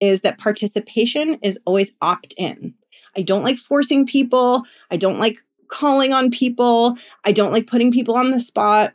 is 0.00 0.20
that 0.22 0.38
participation 0.38 1.38
is 1.42 1.58
always 1.64 1.96
opt 2.02 2.34
in. 2.36 2.74
I 3.16 3.22
don't 3.22 3.44
like 3.44 3.58
forcing 3.58 4.06
people. 4.06 4.64
I 4.90 4.96
don't 4.96 5.18
like 5.18 5.38
calling 5.68 6.12
on 6.12 6.30
people. 6.30 6.96
I 7.24 7.32
don't 7.32 7.52
like 7.52 7.66
putting 7.66 7.92
people 7.92 8.16
on 8.16 8.30
the 8.30 8.40
spot. 8.40 8.92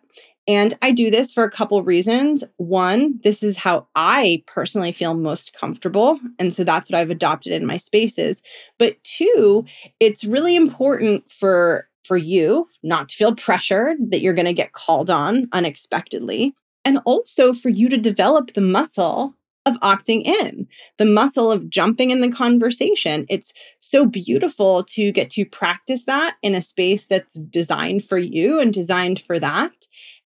And 0.48 0.76
I 0.82 0.92
do 0.92 1.10
this 1.10 1.34
for 1.34 1.44
a 1.44 1.52
couple 1.52 1.82
reasons. 1.84 2.44
One, 2.58 3.20
this 3.24 3.42
is 3.42 3.58
how 3.58 3.88
I 3.96 4.44
personally 4.46 4.92
feel 4.92 5.16
most 5.16 5.54
comfortable. 5.54 6.20
And 6.38 6.54
so 6.54 6.64
that's 6.64 6.90
what 6.90 7.00
I've 7.00 7.10
adopted 7.10 7.54
in 7.54 7.66
my 7.66 7.78
spaces. 7.78 8.44
But 8.78 9.04
two, 9.04 9.66
it's 10.00 10.24
really 10.24 10.56
important 10.56 11.32
for 11.32 11.88
for 12.06 12.18
you 12.18 12.70
not 12.84 13.10
to 13.10 13.16
feel 13.16 13.34
pressured 13.34 13.98
that 14.12 14.22
you're 14.22 14.36
going 14.36 14.46
to 14.46 14.54
get 14.54 14.74
called 14.74 15.10
on 15.10 15.50
unexpectedly 15.54 16.54
and 16.84 17.00
also 17.04 17.52
for 17.52 17.70
you 17.70 17.90
to 17.90 17.98
develop 17.98 18.54
the 18.54 18.62
muscle 18.62 19.34
of 19.66 19.76
opting 19.78 20.24
in, 20.24 20.68
the 21.00 21.06
muscle 21.06 21.52
of 21.52 21.70
jumping 21.70 22.12
in 22.12 22.22
the 22.22 22.30
conversation. 22.30 23.26
It's 23.30 23.52
so 23.82 24.06
beautiful 24.06 24.84
to 24.84 25.12
get 25.12 25.32
to 25.32 25.46
practice 25.46 26.06
that 26.06 26.36
in 26.44 26.54
a 26.54 26.62
space 26.62 27.08
that's 27.08 27.40
designed 27.40 28.04
for 28.04 28.20
you 28.20 28.60
and 28.60 28.72
designed 28.72 29.20
for 29.20 29.40
that. 29.40 29.72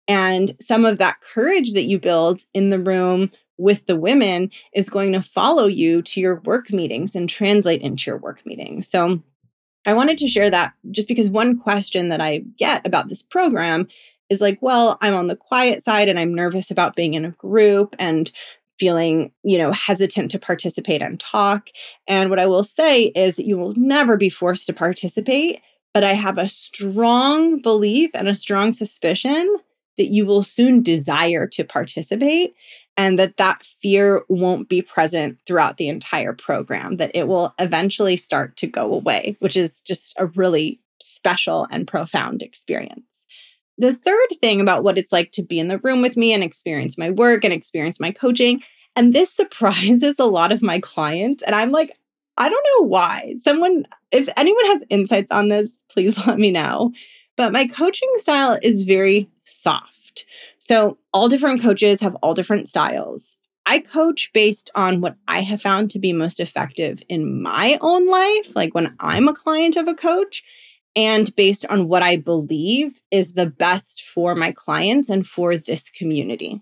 And 0.09 0.51
some 0.59 0.83
of 0.85 0.97
that 0.97 1.21
courage 1.21 1.73
that 1.73 1.85
you 1.85 1.99
build 1.99 2.41
in 2.53 2.71
the 2.71 2.79
room 2.79 3.31
with 3.59 3.85
the 3.85 3.95
women 3.95 4.49
is 4.73 4.89
going 4.89 5.13
to 5.13 5.21
follow 5.21 5.65
you 5.65 6.01
to 6.01 6.19
your 6.19 6.41
work 6.41 6.73
meetings 6.73 7.15
and 7.15 7.29
translate 7.29 7.81
into 7.81 8.09
your 8.09 8.17
work 8.17 8.43
meetings. 8.45 8.87
So 8.87 9.21
I 9.85 9.93
wanted 9.93 10.17
to 10.17 10.27
share 10.27 10.49
that 10.49 10.73
just 10.89 11.07
because 11.07 11.29
one 11.29 11.59
question 11.59 12.09
that 12.09 12.21
I 12.21 12.39
get 12.57 12.85
about 12.87 13.07
this 13.07 13.21
program 13.21 13.87
is 14.29 14.41
like, 14.41 14.57
well, 14.61 14.97
I'm 15.01 15.13
on 15.13 15.27
the 15.27 15.35
quiet 15.35 15.83
side 15.83 16.09
and 16.09 16.19
I'm 16.19 16.33
nervous 16.33 16.71
about 16.71 16.95
being 16.95 17.13
in 17.13 17.25
a 17.25 17.31
group 17.31 17.95
and 17.99 18.31
feeling, 18.79 19.31
you 19.43 19.57
know, 19.57 19.71
hesitant 19.71 20.31
to 20.31 20.39
participate 20.39 21.01
and 21.01 21.19
talk. 21.19 21.69
And 22.07 22.29
what 22.29 22.39
I 22.39 22.47
will 22.47 22.63
say 22.63 23.05
is 23.05 23.35
that 23.35 23.45
you 23.45 23.57
will 23.57 23.73
never 23.75 24.17
be 24.17 24.29
forced 24.29 24.65
to 24.67 24.73
participate, 24.73 25.61
but 25.93 26.03
I 26.03 26.13
have 26.13 26.37
a 26.37 26.47
strong 26.47 27.61
belief 27.61 28.11
and 28.13 28.27
a 28.27 28.35
strong 28.35 28.71
suspicion 28.71 29.57
that 29.99 30.07
you 30.07 30.25
will 30.25 30.41
soon 30.41 30.81
desire 30.81 31.45
to 31.45 31.63
participate 31.63 32.55
and 32.97 33.19
that 33.19 33.37
that 33.37 33.63
fear 33.63 34.23
won't 34.29 34.67
be 34.67 34.81
present 34.81 35.37
throughout 35.45 35.77
the 35.77 35.89
entire 35.89 36.33
program 36.33 36.97
that 36.97 37.11
it 37.13 37.27
will 37.27 37.53
eventually 37.59 38.15
start 38.17 38.57
to 38.57 38.65
go 38.65 38.93
away 38.93 39.35
which 39.39 39.55
is 39.55 39.81
just 39.81 40.13
a 40.17 40.25
really 40.25 40.79
special 41.01 41.67
and 41.71 41.87
profound 41.87 42.41
experience. 42.41 43.25
The 43.77 43.93
third 43.93 44.27
thing 44.41 44.59
about 44.59 44.83
what 44.83 44.97
it's 44.97 45.13
like 45.13 45.31
to 45.33 45.43
be 45.43 45.59
in 45.59 45.69
the 45.69 45.77
room 45.79 46.01
with 46.01 46.17
me 46.17 46.33
and 46.33 46.43
experience 46.43 46.97
my 46.97 47.09
work 47.09 47.43
and 47.43 47.53
experience 47.53 47.99
my 47.99 48.11
coaching 48.11 48.61
and 48.95 49.13
this 49.13 49.31
surprises 49.33 50.19
a 50.19 50.25
lot 50.25 50.51
of 50.51 50.61
my 50.61 50.79
clients 50.79 51.43
and 51.43 51.55
i'm 51.55 51.71
like 51.71 51.91
i 52.37 52.47
don't 52.47 52.65
know 52.77 52.87
why. 52.87 53.33
Someone 53.35 53.85
if 54.11 54.29
anyone 54.37 54.65
has 54.67 54.83
insights 54.89 55.31
on 55.31 55.49
this 55.49 55.83
please 55.91 56.17
let 56.27 56.39
me 56.39 56.51
know. 56.51 56.93
But 57.37 57.53
my 57.53 57.67
coaching 57.67 58.09
style 58.17 58.59
is 58.61 58.83
very 58.83 59.29
soft. 59.49 60.25
So, 60.59 60.97
all 61.13 61.29
different 61.29 61.61
coaches 61.61 61.99
have 62.01 62.15
all 62.15 62.33
different 62.33 62.69
styles. 62.69 63.37
I 63.65 63.79
coach 63.79 64.31
based 64.33 64.71
on 64.73 64.99
what 64.99 65.15
I 65.27 65.41
have 65.41 65.61
found 65.61 65.91
to 65.91 65.99
be 65.99 66.11
most 66.11 66.39
effective 66.39 67.03
in 67.07 67.41
my 67.41 67.77
own 67.81 68.07
life, 68.07 68.55
like 68.55 68.73
when 68.73 68.95
I'm 68.99 69.27
a 69.27 69.33
client 69.33 69.75
of 69.75 69.87
a 69.87 69.93
coach, 69.93 70.43
and 70.95 71.33
based 71.35 71.65
on 71.67 71.87
what 71.87 72.01
I 72.01 72.17
believe 72.17 72.99
is 73.11 73.33
the 73.33 73.45
best 73.45 74.01
for 74.01 74.33
my 74.33 74.51
clients 74.51 75.09
and 75.09 75.25
for 75.25 75.55
this 75.55 75.89
community. 75.89 76.61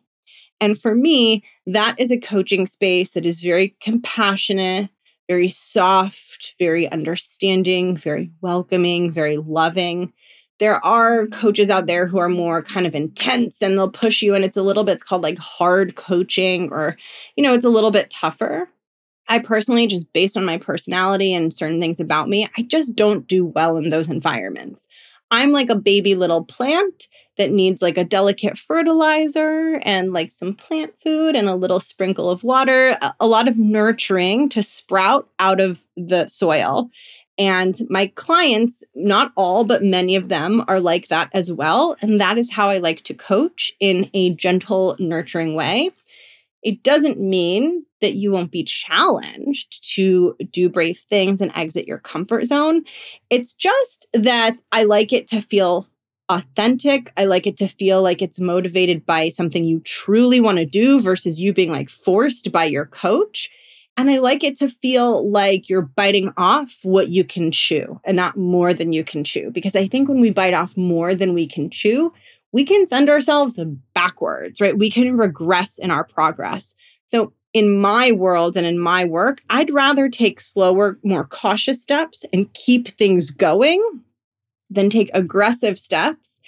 And 0.59 0.79
for 0.79 0.95
me, 0.95 1.43
that 1.65 1.95
is 1.97 2.11
a 2.11 2.19
coaching 2.19 2.65
space 2.65 3.11
that 3.11 3.25
is 3.25 3.41
very 3.41 3.75
compassionate, 3.81 4.89
very 5.29 5.49
soft, 5.49 6.55
very 6.59 6.91
understanding, 6.91 7.95
very 7.95 8.31
welcoming, 8.41 9.11
very 9.11 9.37
loving 9.37 10.13
there 10.59 10.83
are 10.85 11.27
coaches 11.27 11.69
out 11.69 11.85
there 11.85 12.07
who 12.07 12.17
are 12.17 12.29
more 12.29 12.63
kind 12.63 12.87
of 12.87 12.95
intense 12.95 13.61
and 13.61 13.77
they'll 13.77 13.89
push 13.89 14.21
you 14.21 14.33
and 14.33 14.43
it's 14.43 14.57
a 14.57 14.63
little 14.63 14.83
bit 14.83 14.93
it's 14.93 15.03
called 15.03 15.23
like 15.23 15.37
hard 15.37 15.95
coaching 15.95 16.69
or 16.71 16.97
you 17.35 17.43
know 17.43 17.53
it's 17.53 17.65
a 17.65 17.69
little 17.69 17.91
bit 17.91 18.09
tougher. 18.09 18.69
I 19.29 19.39
personally 19.39 19.87
just 19.87 20.13
based 20.13 20.37
on 20.37 20.45
my 20.45 20.57
personality 20.57 21.33
and 21.33 21.53
certain 21.53 21.81
things 21.81 21.99
about 21.99 22.29
me 22.29 22.47
i 22.57 22.61
just 22.61 22.95
don't 22.95 23.27
do 23.27 23.45
well 23.45 23.77
in 23.77 23.89
those 23.89 24.09
environments. 24.09 24.85
I'm 25.29 25.51
like 25.51 25.69
a 25.69 25.75
baby 25.75 26.15
little 26.15 26.45
plant 26.45 27.07
that 27.37 27.51
needs 27.51 27.81
like 27.81 27.97
a 27.97 28.03
delicate 28.03 28.57
fertilizer 28.57 29.79
and 29.83 30.11
like 30.11 30.31
some 30.31 30.55
plant 30.55 30.93
food 31.03 31.35
and 31.35 31.47
a 31.47 31.55
little 31.55 31.79
sprinkle 31.79 32.29
of 32.29 32.43
water 32.43 32.97
a 33.19 33.27
lot 33.27 33.47
of 33.47 33.57
nurturing 33.57 34.49
to 34.49 34.63
sprout 34.63 35.29
out 35.39 35.59
of 35.59 35.83
the 35.95 36.27
soil 36.27 36.89
and 37.37 37.79
my 37.89 38.07
clients, 38.07 38.83
not 38.95 39.31
all, 39.35 39.63
but 39.63 39.83
many 39.83 40.15
of 40.15 40.29
them 40.29 40.63
are 40.67 40.79
like 40.79 41.09
that 41.09 41.29
as 41.33 41.51
well. 41.51 41.95
And 42.01 42.19
that 42.19 42.37
is 42.37 42.51
how 42.51 42.69
I 42.69 42.77
like 42.79 43.03
to 43.03 43.13
coach 43.13 43.71
in 43.79 44.09
a 44.13 44.33
gentle, 44.33 44.95
nurturing 44.99 45.53
way. 45.53 45.91
It 46.63 46.83
doesn't 46.83 47.19
mean 47.19 47.85
that 48.01 48.15
you 48.15 48.31
won't 48.31 48.51
be 48.51 48.63
challenged 48.63 49.93
to 49.95 50.35
do 50.51 50.69
brave 50.69 50.99
things 51.09 51.41
and 51.41 51.51
exit 51.55 51.87
your 51.87 51.99
comfort 51.99 52.45
zone. 52.45 52.83
It's 53.29 53.53
just 53.53 54.07
that 54.13 54.57
I 54.71 54.83
like 54.83 55.13
it 55.13 55.27
to 55.27 55.41
feel 55.41 55.87
authentic. 56.29 57.11
I 57.15 57.25
like 57.25 57.47
it 57.47 57.57
to 57.57 57.67
feel 57.67 58.01
like 58.01 58.21
it's 58.21 58.39
motivated 58.39 59.05
by 59.05 59.29
something 59.29 59.63
you 59.63 59.79
truly 59.81 60.41
want 60.41 60.57
to 60.57 60.65
do 60.65 60.99
versus 60.99 61.41
you 61.41 61.53
being 61.53 61.71
like 61.71 61.89
forced 61.89 62.51
by 62.51 62.65
your 62.65 62.85
coach. 62.85 63.49
And 63.97 64.11
I 64.11 64.19
like 64.19 64.43
it 64.43 64.55
to 64.57 64.69
feel 64.69 65.29
like 65.29 65.69
you're 65.69 65.81
biting 65.81 66.31
off 66.37 66.77
what 66.83 67.09
you 67.09 67.23
can 67.23 67.51
chew 67.51 67.99
and 68.03 68.15
not 68.15 68.37
more 68.37 68.71
than 68.71 68.93
you 68.93 69.03
can 69.03 69.23
chew. 69.23 69.49
Because 69.49 69.75
I 69.75 69.87
think 69.87 70.07
when 70.07 70.21
we 70.21 70.29
bite 70.29 70.53
off 70.53 70.77
more 70.77 71.15
than 71.15 71.33
we 71.33 71.47
can 71.47 71.71
chew, 71.71 72.13
we 72.51 72.63
can 72.63 72.87
send 72.87 73.09
ourselves 73.09 73.59
backwards, 73.95 74.61
right? 74.61 74.77
We 74.77 74.91
can 74.91 75.17
regress 75.17 75.79
in 75.79 75.89
our 75.89 76.03
progress. 76.03 76.75
So, 77.07 77.33
in 77.53 77.79
my 77.79 78.11
world 78.11 78.55
and 78.55 78.67
in 78.67 78.77
my 78.77 79.03
work, 79.05 79.41
I'd 79.49 79.73
rather 79.73 80.09
take 80.09 80.39
slower, 80.39 80.99
more 81.03 81.25
cautious 81.25 81.81
steps 81.81 82.23
and 82.31 82.53
keep 82.53 82.89
things 82.89 83.31
going 83.31 83.81
than 84.69 84.91
take 84.91 85.09
aggressive 85.13 85.79
steps 85.79 86.39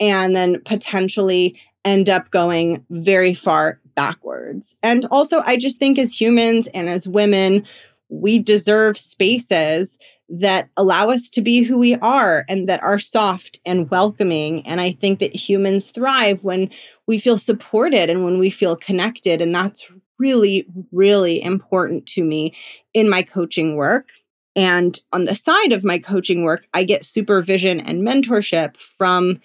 and 0.00 0.34
then 0.34 0.62
potentially 0.64 1.60
end 1.84 2.08
up 2.08 2.30
going 2.30 2.84
very 2.88 3.34
far 3.34 3.78
backwards. 3.94 4.76
And 4.82 5.06
also, 5.10 5.42
I 5.44 5.56
just 5.56 5.78
think 5.78 5.98
as 5.98 6.18
humans 6.18 6.68
and 6.68 6.88
as 6.88 7.08
women, 7.08 7.64
we 8.08 8.38
deserve 8.38 8.98
spaces 8.98 9.98
that 10.28 10.68
allow 10.76 11.10
us 11.10 11.28
to 11.30 11.42
be 11.42 11.62
who 11.62 11.78
we 11.78 11.96
are 11.96 12.44
and 12.48 12.68
that 12.68 12.82
are 12.82 12.98
soft 12.98 13.60
and 13.66 13.90
welcoming. 13.90 14.66
And 14.66 14.80
I 14.80 14.92
think 14.92 15.18
that 15.18 15.36
humans 15.36 15.90
thrive 15.90 16.44
when 16.44 16.70
we 17.06 17.18
feel 17.18 17.36
supported 17.36 18.08
and 18.08 18.24
when 18.24 18.38
we 18.38 18.50
feel 18.50 18.76
connected. 18.76 19.42
And 19.42 19.54
that's 19.54 19.86
really, 20.18 20.66
really 20.92 21.42
important 21.42 22.06
to 22.06 22.24
me 22.24 22.54
in 22.94 23.10
my 23.10 23.22
coaching 23.22 23.76
work. 23.76 24.08
And 24.56 24.98
on 25.12 25.24
the 25.24 25.34
side 25.34 25.72
of 25.72 25.84
my 25.84 25.98
coaching 25.98 26.44
work, 26.44 26.66
I 26.72 26.84
get 26.84 27.04
supervision 27.04 27.80
and 27.80 28.06
mentorship 28.06 28.76
from 28.76 29.40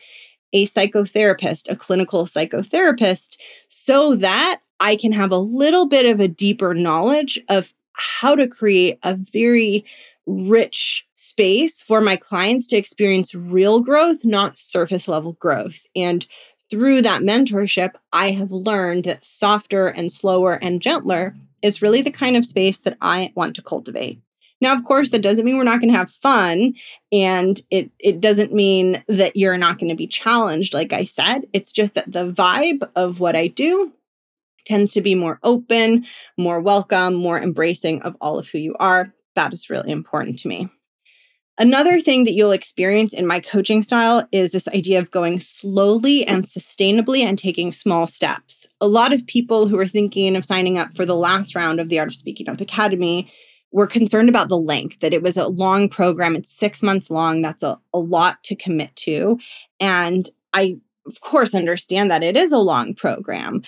a 0.53 0.65
psychotherapist, 0.65 1.69
a 1.69 1.75
clinical 1.75 2.25
psychotherapist, 2.25 3.37
so 3.69 4.15
that 4.15 4.61
I 4.79 4.95
can 4.95 5.11
have 5.11 5.31
a 5.31 5.37
little 5.37 5.87
bit 5.87 6.05
of 6.05 6.19
a 6.19 6.27
deeper 6.27 6.73
knowledge 6.73 7.39
of 7.49 7.73
how 7.93 8.35
to 8.35 8.47
create 8.47 8.97
a 9.03 9.15
very 9.15 9.85
rich 10.25 11.05
space 11.15 11.81
for 11.81 12.01
my 12.01 12.15
clients 12.15 12.67
to 12.67 12.77
experience 12.77 13.35
real 13.35 13.81
growth, 13.81 14.23
not 14.23 14.57
surface 14.57 15.07
level 15.07 15.33
growth. 15.33 15.81
And 15.95 16.25
through 16.69 17.01
that 17.01 17.21
mentorship, 17.21 17.91
I 18.13 18.31
have 18.31 18.51
learned 18.51 19.05
that 19.05 19.25
softer 19.25 19.87
and 19.87 20.11
slower 20.11 20.53
and 20.53 20.81
gentler 20.81 21.35
is 21.61 21.81
really 21.81 22.01
the 22.01 22.11
kind 22.11 22.37
of 22.37 22.45
space 22.45 22.81
that 22.81 22.97
I 23.01 23.33
want 23.35 23.55
to 23.55 23.61
cultivate. 23.61 24.21
Now, 24.61 24.73
of 24.73 24.83
course, 24.83 25.11
that 25.11 25.21
doesn't 25.21 25.45
mean 25.45 25.57
we're 25.57 25.63
not 25.63 25.79
going 25.79 25.91
to 25.91 25.97
have 25.97 26.11
fun. 26.11 26.73
And 27.11 27.59
it, 27.71 27.91
it 27.99 28.19
doesn't 28.19 28.53
mean 28.53 29.03
that 29.07 29.35
you're 29.35 29.57
not 29.57 29.79
going 29.79 29.89
to 29.89 29.95
be 29.95 30.07
challenged, 30.07 30.73
like 30.73 30.93
I 30.93 31.05
said. 31.05 31.47
It's 31.53 31.71
just 31.71 31.95
that 31.95 32.11
the 32.11 32.31
vibe 32.31 32.87
of 32.95 33.19
what 33.19 33.35
I 33.35 33.47
do 33.47 33.91
tends 34.65 34.91
to 34.93 35.01
be 35.01 35.15
more 35.15 35.39
open, 35.43 36.05
more 36.37 36.59
welcome, 36.59 37.15
more 37.15 37.41
embracing 37.41 38.01
of 38.01 38.15
all 38.21 38.37
of 38.37 38.47
who 38.49 38.57
you 38.57 38.75
are. 38.79 39.13
That 39.35 39.53
is 39.53 39.69
really 39.69 39.91
important 39.91 40.39
to 40.39 40.47
me. 40.47 40.69
Another 41.57 41.99
thing 41.99 42.23
that 42.23 42.35
you'll 42.35 42.53
experience 42.53 43.13
in 43.13 43.27
my 43.27 43.41
coaching 43.41 43.81
style 43.81 44.25
is 44.31 44.51
this 44.51 44.69
idea 44.69 44.97
of 44.97 45.11
going 45.11 45.41
slowly 45.41 46.25
and 46.25 46.45
sustainably 46.45 47.19
and 47.19 47.37
taking 47.37 47.73
small 47.73 48.07
steps. 48.07 48.65
A 48.79 48.87
lot 48.87 49.11
of 49.11 49.27
people 49.27 49.67
who 49.67 49.77
are 49.77 49.87
thinking 49.87 50.37
of 50.37 50.45
signing 50.45 50.77
up 50.77 50.95
for 50.95 51.05
the 51.05 51.17
last 51.17 51.55
round 51.55 51.81
of 51.81 51.89
the 51.89 51.99
Art 51.99 52.07
of 52.07 52.15
Speaking 52.15 52.47
Up 52.47 52.61
Academy 52.61 53.29
were 53.71 53.87
concerned 53.87 54.29
about 54.29 54.49
the 54.49 54.57
length, 54.57 54.99
that 54.99 55.13
it 55.13 55.21
was 55.21 55.37
a 55.37 55.47
long 55.47 55.89
program. 55.89 56.35
It's 56.35 56.51
six 56.51 56.81
months 56.81 57.09
long. 57.09 57.41
That's 57.41 57.63
a, 57.63 57.79
a 57.93 57.99
lot 57.99 58.43
to 58.45 58.55
commit 58.55 58.95
to. 58.97 59.39
And 59.79 60.27
I, 60.53 60.77
of 61.05 61.21
course, 61.21 61.53
understand 61.53 62.09
that 62.09 62.23
it 62.23 62.35
is 62.35 62.51
a 62.51 62.57
long 62.57 62.95
program, 62.95 63.63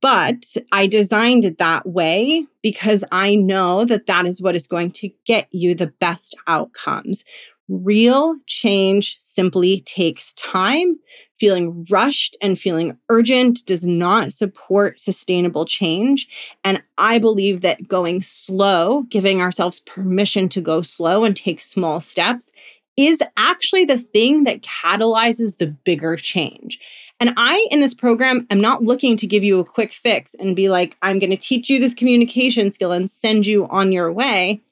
but 0.00 0.44
I 0.72 0.86
designed 0.86 1.44
it 1.44 1.58
that 1.58 1.86
way 1.86 2.46
because 2.62 3.04
I 3.12 3.36
know 3.36 3.84
that 3.84 4.06
that 4.06 4.26
is 4.26 4.42
what 4.42 4.56
is 4.56 4.66
going 4.66 4.92
to 4.92 5.10
get 5.26 5.48
you 5.50 5.74
the 5.74 5.86
best 5.86 6.36
outcomes. 6.46 7.24
Real 7.68 8.36
change 8.46 9.16
simply 9.18 9.80
takes 9.82 10.34
time. 10.34 10.98
Feeling 11.40 11.84
rushed 11.90 12.36
and 12.40 12.58
feeling 12.58 12.96
urgent 13.08 13.66
does 13.66 13.86
not 13.86 14.32
support 14.32 15.00
sustainable 15.00 15.64
change. 15.64 16.28
And 16.62 16.82
I 16.96 17.18
believe 17.18 17.62
that 17.62 17.88
going 17.88 18.22
slow, 18.22 19.02
giving 19.08 19.40
ourselves 19.40 19.80
permission 19.80 20.48
to 20.50 20.60
go 20.60 20.82
slow 20.82 21.24
and 21.24 21.36
take 21.36 21.60
small 21.60 22.00
steps, 22.00 22.52
is 22.96 23.18
actually 23.36 23.84
the 23.84 23.98
thing 23.98 24.44
that 24.44 24.62
catalyzes 24.62 25.58
the 25.58 25.66
bigger 25.66 26.16
change. 26.16 26.78
And 27.20 27.32
I, 27.36 27.66
in 27.70 27.80
this 27.80 27.94
program, 27.94 28.46
am 28.50 28.60
not 28.60 28.82
looking 28.82 29.16
to 29.16 29.26
give 29.26 29.42
you 29.42 29.58
a 29.58 29.64
quick 29.64 29.92
fix 29.92 30.34
and 30.34 30.54
be 30.54 30.68
like, 30.68 30.96
I'm 31.02 31.18
going 31.18 31.30
to 31.30 31.36
teach 31.36 31.70
you 31.70 31.80
this 31.80 31.94
communication 31.94 32.70
skill 32.70 32.92
and 32.92 33.10
send 33.10 33.46
you 33.46 33.66
on 33.68 33.92
your 33.92 34.12
way. 34.12 34.62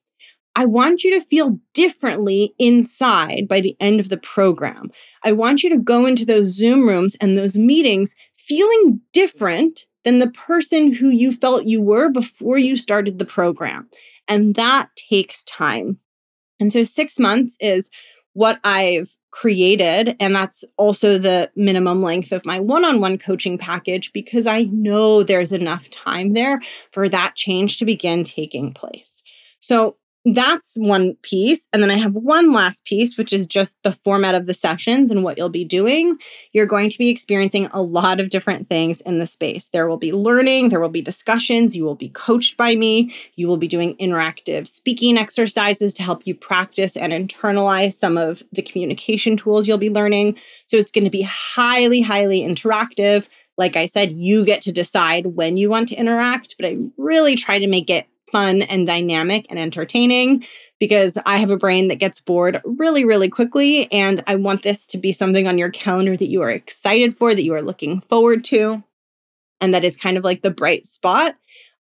I 0.55 0.67
want 0.67 1.03
you 1.03 1.19
to 1.19 1.27
feel 1.27 1.59
differently 1.73 2.55
inside 2.59 3.49
by 3.49 3.61
the 3.61 3.77
end 3.81 4.01
of 4.01 4.09
the 4.09 4.19
program. 4.19 4.91
I 5.25 5.33
want 5.33 5.63
you 5.63 5.71
to 5.71 5.79
go 5.79 6.07
into 6.07 6.27
those 6.27 6.51
Zoom 6.51 6.87
rooms 6.87 7.17
and 7.21 7.37
those 7.37 7.57
meetings 7.57 8.15
feeling 8.37 9.01
different 9.13 9.87
than 10.05 10.19
the 10.19 10.31
person 10.31 10.93
who 10.93 11.09
you 11.09 11.33
felt 11.33 11.65
you 11.65 11.81
were 11.81 12.11
before 12.11 12.59
you 12.59 12.77
started 12.77 13.19
the 13.19 13.25
program. 13.25 13.89
And 14.29 14.55
that 14.57 14.91
takes 14.97 15.45
time. 15.45 15.99
And 16.61 16.73
so, 16.73 16.85
six 16.85 17.19
months 17.19 17.57
is 17.61 17.91
what 18.35 18.61
I've 18.65 19.17
created. 19.31 20.17
And 20.21 20.35
that's 20.35 20.65
also 20.77 21.19
the 21.19 21.51
minimum 21.57 22.03
length 22.03 22.33
of 22.33 22.45
my 22.47 22.61
one 22.61 22.85
on 22.85 23.01
one 23.01 23.19
coaching 23.19 23.59
package 23.59 24.13
because 24.13 24.47
I 24.47 24.65
know 24.65 25.23
there's 25.23 25.53
enough 25.53 25.91
time 25.91 26.35
there 26.35 26.61
for 26.93 27.09
that 27.09 27.35
change 27.35 27.79
to 27.79 27.85
begin 27.85 28.25
taking 28.25 28.73
place. 28.73 29.23
So, 29.61 29.97
that's 30.25 30.73
one 30.77 31.17
piece. 31.23 31.67
And 31.73 31.83
then 31.83 31.91
I 31.91 31.97
have 31.97 32.15
one 32.15 32.53
last 32.53 32.85
piece, 32.85 33.17
which 33.17 33.33
is 33.33 33.47
just 33.47 33.83
the 33.83 33.93
format 33.93 34.35
of 34.35 34.47
the 34.47 34.55
sessions 34.55 35.11
and 35.11 35.25
what 35.25 35.37
you'll 35.37 35.49
be 35.49 35.65
doing. 35.65 36.17
You're 36.53 36.67
going 36.67 36.91
to 36.91 36.99
be 36.99 37.11
experiencing 37.11 37.69
a 37.73 37.83
lot 37.83 38.21
of 38.21 38.31
different 38.31 38.69
things 38.69 39.01
in 39.01 39.19
the 39.19 39.27
space. 39.27 39.69
There 39.69 39.89
will 39.89 39.97
be 39.97 40.13
learning, 40.13 40.69
there 40.69 40.81
will 40.81 40.89
be 40.89 41.03
discussions, 41.03 41.77
you 41.77 41.85
will 41.85 41.97
be 41.97 42.11
coached 42.11 42.57
by 42.57 42.77
me, 42.77 43.13
you 43.35 43.49
will 43.49 43.57
be 43.57 43.69
doing 43.69 43.97
interactive 43.97 44.69
speaking 44.69 45.19
exercises 45.19 45.93
to 45.95 46.03
help 46.03 46.27
you 46.27 46.35
practice 46.35 46.97
and 46.97 47.13
internalize 47.13 47.95
some 47.95 48.17
of 48.17 48.43
the 48.53 48.63
communication 48.63 49.37
tools 49.37 49.67
you'll 49.67 49.79
be 49.79 49.91
learning. 49.91 50.37
So 50.67 50.77
it's 50.77 50.93
going 50.93 51.05
to 51.05 51.11
be 51.11 51.23
highly, 51.23 52.01
highly 52.01 52.43
interactive. 52.43 53.29
Like 53.59 53.77
I 53.77 53.87
said, 53.87 54.13
you 54.13 54.45
get 54.45 54.63
to 54.63 54.73
decide 54.73 55.27
when 55.27 55.57
you 55.57 55.69
want 55.69 55.89
to 55.91 55.97
interact, 55.97 56.57
but 56.59 56.67
I 56.67 56.79
really 56.97 57.37
try 57.37 57.59
to 57.59 57.67
make 57.67 57.91
it 57.91 58.07
fun 58.33 58.63
and 58.63 58.87
dynamic 58.87 59.47
and 59.51 59.59
entertaining 59.59 60.45
because 60.81 61.17
I 61.25 61.37
have 61.37 61.51
a 61.51 61.57
brain 61.57 61.89
that 61.89 62.01
gets 62.01 62.21
bored 62.21 62.61
really, 62.65 63.05
really 63.05 63.29
quickly. 63.29 63.91
And 63.93 64.25
I 64.27 64.35
want 64.35 64.63
this 64.63 64.89
to 64.89 64.99
be 64.99 65.13
something 65.13 65.47
on 65.47 65.59
your 65.59 65.71
calendar 65.71 66.17
that 66.17 66.29
you 66.29 66.43
are 66.43 66.51
excited 66.51 67.15
for, 67.15 67.35
that 67.35 67.45
you 67.45 67.55
are 67.55 67.63
looking 67.63 68.01
forward 68.09 68.45
to, 68.47 68.83
and 69.61 69.73
that 69.75 69.85
is 69.85 69.97
kind 69.97 70.19
of 70.19 70.25
like 70.25 70.43
the 70.43 70.51
bright 70.51 70.85
spot 70.85 71.37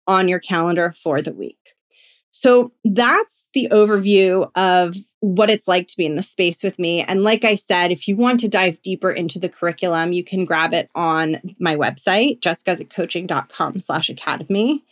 on 0.06 0.28
your 0.28 0.38
calendar 0.38 0.94
for 1.02 1.20
the 1.20 1.32
week. 1.32 1.58
So 2.30 2.72
that's 2.84 3.46
the 3.54 3.68
overview 3.70 4.50
of 4.54 4.96
what 5.20 5.50
it's 5.50 5.68
like 5.68 5.86
to 5.88 5.96
be 5.96 6.06
in 6.06 6.16
the 6.16 6.22
space 6.22 6.62
with 6.62 6.78
me. 6.78 7.02
And 7.02 7.22
like 7.22 7.44
I 7.44 7.56
said, 7.56 7.92
if 7.92 8.08
you 8.08 8.16
want 8.16 8.40
to 8.40 8.48
dive 8.48 8.80
deeper 8.82 9.10
into 9.10 9.38
the 9.38 9.48
curriculum, 9.48 10.12
you 10.12 10.24
can 10.24 10.44
grab 10.44 10.72
it 10.72 10.90
on 10.94 11.40
my 11.58 11.76
website, 11.76 12.40
jessicaguzikcoaching.com 12.40 13.80
slash 13.80 14.08
academy. 14.08 14.82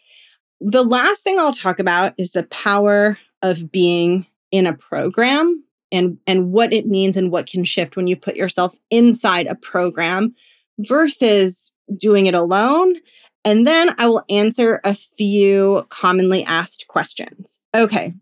The 0.61 0.85
last 0.85 1.25
thing 1.25 1.38
I'll 1.38 1.53
talk 1.53 1.79
about 1.79 2.14
is 2.18 2.33
the 2.33 2.42
power 2.44 3.18
of 3.42 3.73
being 3.73 4.27
in 4.51 4.66
a 4.66 4.75
program 4.75 5.64
and 5.92 6.18
and 6.27 6.53
what 6.53 6.73
it 6.73 6.87
means 6.87 7.16
and 7.16 7.31
what 7.31 7.46
can 7.46 7.64
shift 7.64 7.96
when 7.96 8.07
you 8.07 8.16
put 8.16 8.37
yourself 8.37 8.77
inside 8.90 9.46
a 9.46 9.55
program 9.55 10.35
versus 10.79 11.73
doing 11.96 12.27
it 12.27 12.35
alone. 12.35 12.96
And 13.44 13.66
then 13.66 13.94
I 13.99 14.07
will 14.07 14.25
answer 14.29 14.81
a 14.85 14.94
few 14.94 15.87
commonly 15.88 16.44
asked 16.44 16.87
questions. 16.88 17.59
Okay. 17.75 18.14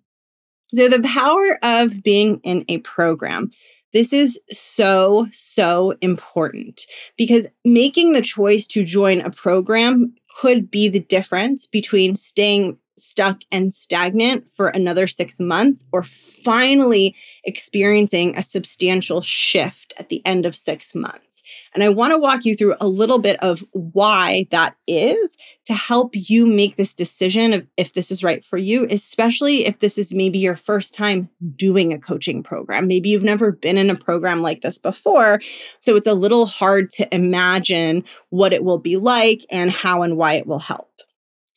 So 0.74 0.88
the 0.88 1.03
power 1.03 1.59
of 1.62 2.03
being 2.03 2.40
in 2.44 2.64
a 2.68 2.79
program. 2.79 3.51
This 3.92 4.12
is 4.12 4.38
so, 4.51 5.27
so 5.33 5.94
important 6.01 6.85
because 7.16 7.46
making 7.64 8.12
the 8.12 8.22
choice 8.22 8.66
to 8.68 8.85
join 8.85 9.20
a 9.20 9.31
program 9.31 10.14
could 10.38 10.70
be 10.70 10.88
the 10.88 11.01
difference 11.01 11.66
between 11.66 12.14
staying 12.14 12.79
stuck 12.98 13.40
and 13.50 13.72
stagnant 13.72 14.50
for 14.50 14.68
another 14.68 15.06
six 15.06 15.38
months 15.40 15.84
or 15.92 16.02
finally 16.02 17.14
experiencing 17.44 18.37
a 18.37 18.42
substantial 18.42 19.22
shift 19.22 19.94
at 19.98 20.08
the 20.08 20.24
end 20.26 20.46
of 20.46 20.54
six 20.54 20.94
months. 20.94 21.42
And 21.74 21.82
I 21.82 21.88
want 21.88 22.12
to 22.12 22.18
walk 22.18 22.44
you 22.44 22.54
through 22.54 22.74
a 22.80 22.88
little 22.88 23.18
bit 23.18 23.42
of 23.42 23.64
why 23.72 24.46
that 24.50 24.74
is 24.87 25.37
to 25.66 25.74
help 25.74 26.12
you 26.14 26.46
make 26.46 26.76
this 26.76 26.94
decision 26.94 27.52
of 27.52 27.66
if 27.76 27.92
this 27.92 28.11
is 28.11 28.24
right 28.24 28.44
for 28.44 28.56
you, 28.56 28.87
especially 28.90 29.66
if 29.66 29.78
this 29.78 29.98
is 29.98 30.14
maybe 30.14 30.38
your 30.38 30.56
first 30.56 30.94
time 30.94 31.28
doing 31.56 31.92
a 31.92 31.98
coaching 31.98 32.42
program. 32.42 32.87
Maybe 32.88 33.11
you've 33.11 33.24
never 33.24 33.52
been 33.52 33.78
in 33.78 33.90
a 33.90 33.94
program 33.94 34.42
like 34.42 34.62
this 34.62 34.78
before. 34.78 35.40
So 35.80 35.96
it's 35.96 36.06
a 36.06 36.14
little 36.14 36.46
hard 36.46 36.90
to 36.92 37.14
imagine 37.14 38.04
what 38.30 38.52
it 38.52 38.64
will 38.64 38.78
be 38.78 38.96
like 38.96 39.44
and 39.50 39.70
how 39.70 40.02
and 40.02 40.16
why 40.16 40.34
it 40.34 40.46
will 40.46 40.58
help. 40.58 40.88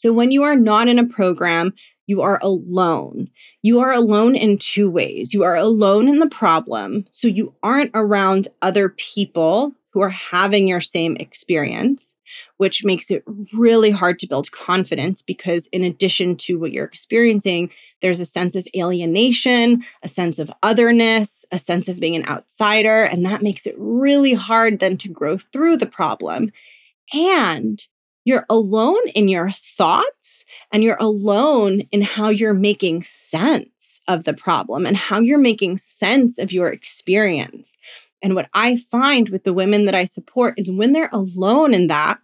So 0.02 0.12
when 0.12 0.32
you 0.32 0.42
are 0.42 0.56
not 0.56 0.88
in 0.88 0.98
a 0.98 1.06
program, 1.06 1.76
you 2.08 2.24
are 2.24 2.40
alone. 2.42 3.30
You 3.62 3.82
are 3.82 3.92
alone 3.92 4.36
in 4.36 4.58
two 4.58 4.90
ways. 4.90 5.32
You 5.32 5.44
are 5.44 5.56
alone 5.56 6.08
in 6.08 6.18
the 6.18 6.28
problem, 6.28 7.06
so 7.12 7.28
you 7.28 7.54
aren't 7.62 7.92
around 7.94 8.48
other 8.64 8.90
people 8.90 9.76
who 9.92 10.02
are 10.02 10.10
having 10.10 10.68
your 10.68 10.82
same 10.82 11.18
experience, 11.18 12.16
which 12.58 12.84
makes 12.84 13.12
it 13.12 13.24
really 13.54 13.92
hard 13.92 14.18
to 14.18 14.28
build 14.28 14.52
confidence 14.52 15.22
because, 15.22 15.68
in 15.68 15.84
addition 15.84 16.36
to 16.38 16.58
what 16.58 16.72
you're 16.72 16.84
experiencing, 16.84 17.70
there's 18.02 18.20
a 18.20 18.26
sense 18.26 18.56
of 18.56 18.68
alienation, 18.76 19.84
a 20.02 20.08
sense 20.08 20.40
of 20.40 20.52
otherness, 20.64 21.46
a 21.52 21.60
sense 21.60 21.88
of 21.88 22.00
being 22.00 22.16
an 22.16 22.28
outsider. 22.28 23.04
And 23.04 23.24
that 23.28 23.44
makes 23.44 23.68
it 23.68 23.76
really 23.78 24.34
hard 24.34 24.80
then 24.80 24.98
to 24.98 25.10
grow 25.10 25.38
through 25.38 25.78
the 25.78 25.86
problem. 25.86 26.52
And 27.14 27.86
you're 28.26 28.46
alone 28.50 29.02
in 29.16 29.28
your 29.28 29.50
thoughts 29.52 30.46
and 30.72 30.84
you're 30.84 30.98
alone 31.00 31.82
in 31.92 32.02
how 32.02 32.30
you're 32.30 32.54
making 32.54 33.04
sense 33.04 34.00
of 34.08 34.24
the 34.24 34.34
problem 34.34 34.86
and 34.86 34.96
how 34.96 35.20
you're 35.20 35.38
making 35.38 35.78
sense 35.78 36.38
of 36.38 36.52
your 36.52 36.70
experience. 36.70 37.76
And 38.22 38.36
what 38.36 38.50
I 38.54 38.76
find 38.76 39.30
with 39.30 39.44
the 39.44 39.54
women 39.54 39.86
that 39.86 39.96
I 39.96 40.06
support 40.06 40.54
is 40.58 40.70
when 40.70 40.94
they're 40.94 41.10
alone 41.12 41.74
in 41.74 41.88
that, 41.88 42.20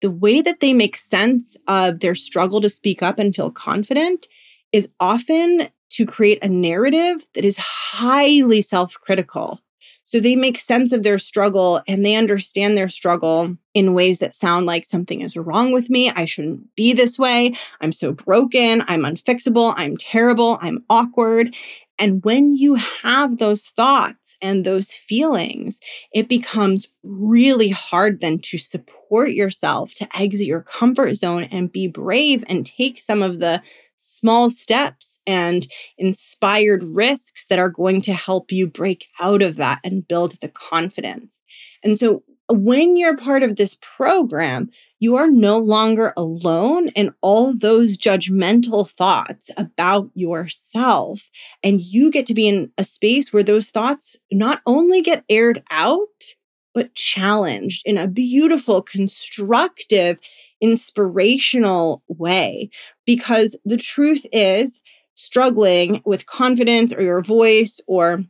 the 0.00 0.10
way 0.10 0.40
that 0.40 0.60
they 0.60 0.72
make 0.72 0.96
sense 0.96 1.56
of 1.68 2.00
their 2.00 2.14
struggle 2.14 2.60
to 2.60 2.70
speak 2.70 3.02
up 3.02 3.18
and 3.18 3.34
feel 3.34 3.50
confident 3.50 4.28
is 4.72 4.90
often 5.00 5.68
to 5.90 6.06
create 6.06 6.42
a 6.42 6.48
narrative 6.48 7.26
that 7.34 7.44
is 7.44 7.56
highly 7.56 8.62
self 8.62 8.94
critical. 8.94 9.60
So 10.06 10.20
they 10.20 10.36
make 10.36 10.58
sense 10.58 10.92
of 10.92 11.02
their 11.02 11.18
struggle 11.18 11.82
and 11.88 12.04
they 12.04 12.14
understand 12.14 12.76
their 12.76 12.88
struggle 12.88 13.56
in 13.74 13.92
ways 13.92 14.20
that 14.20 14.36
sound 14.36 14.64
like 14.64 14.84
something 14.84 15.20
is 15.20 15.36
wrong 15.36 15.72
with 15.72 15.90
me. 15.90 16.10
I 16.10 16.24
shouldn't 16.24 16.74
be 16.76 16.92
this 16.92 17.18
way. 17.18 17.54
I'm 17.80 17.92
so 17.92 18.12
broken. 18.12 18.82
I'm 18.86 19.02
unfixable. 19.02 19.74
I'm 19.76 19.96
terrible. 19.96 20.58
I'm 20.60 20.84
awkward. 20.88 21.56
And 21.98 22.24
when 22.24 22.56
you 22.56 22.74
have 22.74 23.38
those 23.38 23.64
thoughts 23.64 24.36
and 24.40 24.64
those 24.64 24.92
feelings, 24.92 25.80
it 26.12 26.28
becomes 26.28 26.88
really 27.02 27.70
hard 27.70 28.20
then 28.20 28.38
to 28.40 28.58
support 28.58 29.32
yourself, 29.32 29.92
to 29.94 30.16
exit 30.16 30.46
your 30.46 30.62
comfort 30.62 31.16
zone 31.16 31.44
and 31.44 31.72
be 31.72 31.88
brave 31.88 32.44
and 32.48 32.64
take 32.64 33.00
some 33.00 33.22
of 33.22 33.40
the 33.40 33.60
small 33.96 34.48
steps 34.48 35.18
and 35.26 35.66
inspired 35.98 36.84
risks 36.84 37.46
that 37.46 37.58
are 37.58 37.70
going 37.70 38.02
to 38.02 38.14
help 38.14 38.52
you 38.52 38.66
break 38.66 39.06
out 39.20 39.42
of 39.42 39.56
that 39.56 39.80
and 39.82 40.06
build 40.06 40.32
the 40.40 40.48
confidence. 40.48 41.42
And 41.82 41.98
so 41.98 42.22
when 42.48 42.96
you're 42.96 43.16
part 43.16 43.42
of 43.42 43.56
this 43.56 43.78
program, 43.96 44.70
you 44.98 45.16
are 45.16 45.30
no 45.30 45.58
longer 45.58 46.12
alone 46.16 46.88
in 46.88 47.12
all 47.20 47.54
those 47.54 47.98
judgmental 47.98 48.88
thoughts 48.88 49.50
about 49.56 50.10
yourself. 50.14 51.28
And 51.62 51.80
you 51.80 52.10
get 52.10 52.26
to 52.26 52.34
be 52.34 52.48
in 52.48 52.70
a 52.78 52.84
space 52.84 53.32
where 53.32 53.42
those 53.42 53.70
thoughts 53.70 54.16
not 54.30 54.62
only 54.64 55.02
get 55.02 55.24
aired 55.28 55.62
out, 55.70 56.34
but 56.72 56.94
challenged 56.94 57.82
in 57.84 57.98
a 57.98 58.06
beautiful, 58.06 58.82
constructive, 58.82 60.18
inspirational 60.60 62.02
way. 62.08 62.70
Because 63.06 63.56
the 63.64 63.76
truth 63.76 64.26
is, 64.32 64.82
struggling 65.16 66.02
with 66.04 66.26
confidence 66.26 66.92
or 66.92 67.02
your 67.02 67.22
voice 67.22 67.80
or 67.86 68.22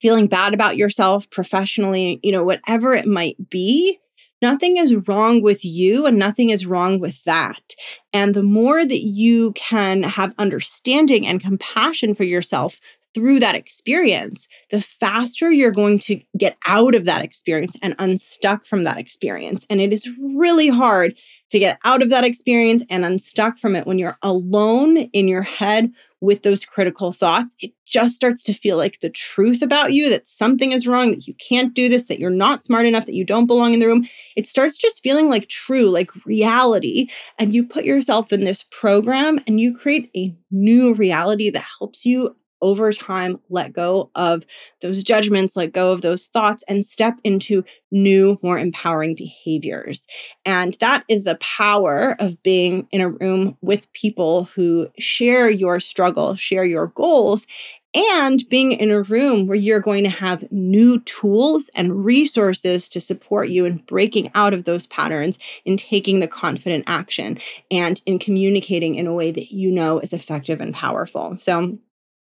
feeling 0.00 0.26
bad 0.26 0.54
about 0.54 0.76
yourself 0.76 1.28
professionally, 1.30 2.18
you 2.22 2.32
know, 2.32 2.44
whatever 2.44 2.94
it 2.94 3.06
might 3.06 3.36
be, 3.50 3.98
nothing 4.40 4.76
is 4.76 4.94
wrong 5.06 5.42
with 5.42 5.64
you 5.64 6.06
and 6.06 6.18
nothing 6.18 6.50
is 6.50 6.66
wrong 6.66 6.98
with 6.98 7.22
that. 7.24 7.74
And 8.12 8.34
the 8.34 8.42
more 8.42 8.84
that 8.84 9.02
you 9.02 9.52
can 9.52 10.02
have 10.02 10.34
understanding 10.38 11.26
and 11.26 11.40
compassion 11.40 12.14
for 12.14 12.24
yourself 12.24 12.80
through 13.14 13.40
that 13.40 13.54
experience, 13.54 14.48
the 14.70 14.80
faster 14.80 15.50
you're 15.50 15.70
going 15.70 15.98
to 16.00 16.20
get 16.36 16.56
out 16.66 16.94
of 16.94 17.04
that 17.04 17.22
experience 17.22 17.76
and 17.82 17.94
unstuck 17.98 18.64
from 18.64 18.84
that 18.84 18.98
experience. 18.98 19.66
And 19.68 19.80
it 19.80 19.92
is 19.92 20.08
really 20.20 20.68
hard 20.68 21.14
to 21.50 21.58
get 21.58 21.78
out 21.84 22.00
of 22.00 22.08
that 22.08 22.24
experience 22.24 22.84
and 22.88 23.04
unstuck 23.04 23.58
from 23.58 23.76
it 23.76 23.86
when 23.86 23.98
you're 23.98 24.16
alone 24.22 24.96
in 24.96 25.28
your 25.28 25.42
head 25.42 25.92
with 26.22 26.44
those 26.44 26.64
critical 26.64 27.12
thoughts. 27.12 27.54
It 27.60 27.72
just 27.84 28.14
starts 28.16 28.42
to 28.44 28.54
feel 28.54 28.78
like 28.78 29.00
the 29.00 29.10
truth 29.10 29.60
about 29.60 29.92
you 29.92 30.08
that 30.08 30.26
something 30.26 30.72
is 30.72 30.86
wrong, 30.86 31.10
that 31.10 31.26
you 31.26 31.34
can't 31.34 31.74
do 31.74 31.90
this, 31.90 32.06
that 32.06 32.18
you're 32.18 32.30
not 32.30 32.64
smart 32.64 32.86
enough, 32.86 33.04
that 33.04 33.14
you 33.14 33.24
don't 33.24 33.46
belong 33.46 33.74
in 33.74 33.80
the 33.80 33.86
room. 33.86 34.06
It 34.34 34.46
starts 34.46 34.78
just 34.78 35.02
feeling 35.02 35.28
like 35.28 35.48
true, 35.48 35.90
like 35.90 36.10
reality. 36.24 37.08
And 37.38 37.52
you 37.52 37.66
put 37.66 37.84
yourself 37.84 38.32
in 38.32 38.44
this 38.44 38.64
program 38.70 39.38
and 39.46 39.60
you 39.60 39.76
create 39.76 40.10
a 40.16 40.34
new 40.50 40.94
reality 40.94 41.50
that 41.50 41.66
helps 41.78 42.06
you 42.06 42.34
over 42.62 42.92
time 42.92 43.38
let 43.50 43.72
go 43.72 44.10
of 44.14 44.46
those 44.80 45.02
judgments, 45.02 45.56
let 45.56 45.72
go 45.72 45.92
of 45.92 46.00
those 46.00 46.26
thoughts, 46.28 46.64
and 46.68 46.84
step 46.84 47.18
into 47.24 47.62
new, 47.90 48.38
more 48.42 48.58
empowering 48.58 49.14
behaviors. 49.14 50.06
And 50.46 50.74
that 50.80 51.04
is 51.08 51.24
the 51.24 51.36
power 51.36 52.16
of 52.18 52.42
being 52.42 52.86
in 52.90 53.00
a 53.00 53.10
room 53.10 53.58
with 53.60 53.92
people 53.92 54.44
who 54.54 54.88
share 54.98 55.50
your 55.50 55.80
struggle, 55.80 56.36
share 56.36 56.64
your 56.64 56.86
goals, 56.88 57.46
and 57.94 58.48
being 58.48 58.72
in 58.72 58.90
a 58.90 59.02
room 59.02 59.46
where 59.46 59.56
you're 59.56 59.80
going 59.80 60.04
to 60.04 60.10
have 60.10 60.50
new 60.50 61.00
tools 61.00 61.68
and 61.74 62.04
resources 62.04 62.88
to 62.88 63.00
support 63.00 63.48
you 63.48 63.64
in 63.64 63.76
breaking 63.86 64.30
out 64.34 64.54
of 64.54 64.64
those 64.64 64.86
patterns, 64.86 65.38
in 65.64 65.76
taking 65.76 66.20
the 66.20 66.28
confident 66.28 66.84
action, 66.86 67.38
and 67.70 68.00
in 68.06 68.18
communicating 68.18 68.94
in 68.94 69.06
a 69.06 69.12
way 69.12 69.30
that 69.30 69.52
you 69.52 69.70
know 69.70 69.98
is 69.98 70.12
effective 70.12 70.60
and 70.60 70.74
powerful. 70.74 71.36
So, 71.38 71.78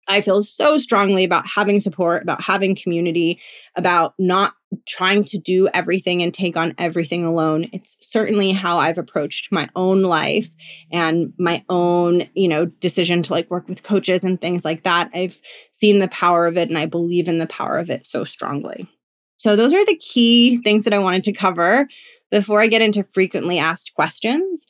I 0.08 0.20
feel 0.20 0.42
so 0.42 0.76
strongly 0.78 1.24
about 1.24 1.46
having 1.46 1.78
support, 1.78 2.22
about 2.22 2.42
having 2.42 2.74
community, 2.74 3.40
about 3.76 4.14
not 4.18 4.54
trying 4.86 5.24
to 5.24 5.38
do 5.38 5.68
everything 5.74 6.22
and 6.22 6.32
take 6.32 6.56
on 6.56 6.74
everything 6.78 7.24
alone. 7.24 7.68
It's 7.72 7.96
certainly 8.00 8.52
how 8.52 8.78
I've 8.78 8.98
approached 8.98 9.52
my 9.52 9.68
own 9.74 10.02
life 10.02 10.48
and 10.92 11.32
my 11.38 11.64
own, 11.68 12.28
you 12.34 12.48
know, 12.48 12.66
decision 12.66 13.22
to 13.22 13.32
like 13.32 13.50
work 13.50 13.68
with 13.68 13.82
coaches 13.82 14.24
and 14.24 14.40
things 14.40 14.64
like 14.64 14.84
that. 14.84 15.10
I've 15.14 15.40
seen 15.72 15.98
the 15.98 16.08
power 16.08 16.46
of 16.46 16.56
it 16.56 16.68
and 16.68 16.78
I 16.78 16.86
believe 16.86 17.28
in 17.28 17.38
the 17.38 17.46
power 17.46 17.78
of 17.78 17.90
it 17.90 18.06
so 18.06 18.24
strongly. 18.24 18.88
So 19.36 19.56
those 19.56 19.72
are 19.72 19.84
the 19.84 19.96
key 19.96 20.60
things 20.62 20.84
that 20.84 20.92
I 20.92 20.98
wanted 20.98 21.24
to 21.24 21.32
cover 21.32 21.88
before 22.30 22.60
I 22.60 22.66
get 22.66 22.82
into 22.82 23.06
frequently 23.12 23.58
asked 23.58 23.94
questions. 23.94 24.66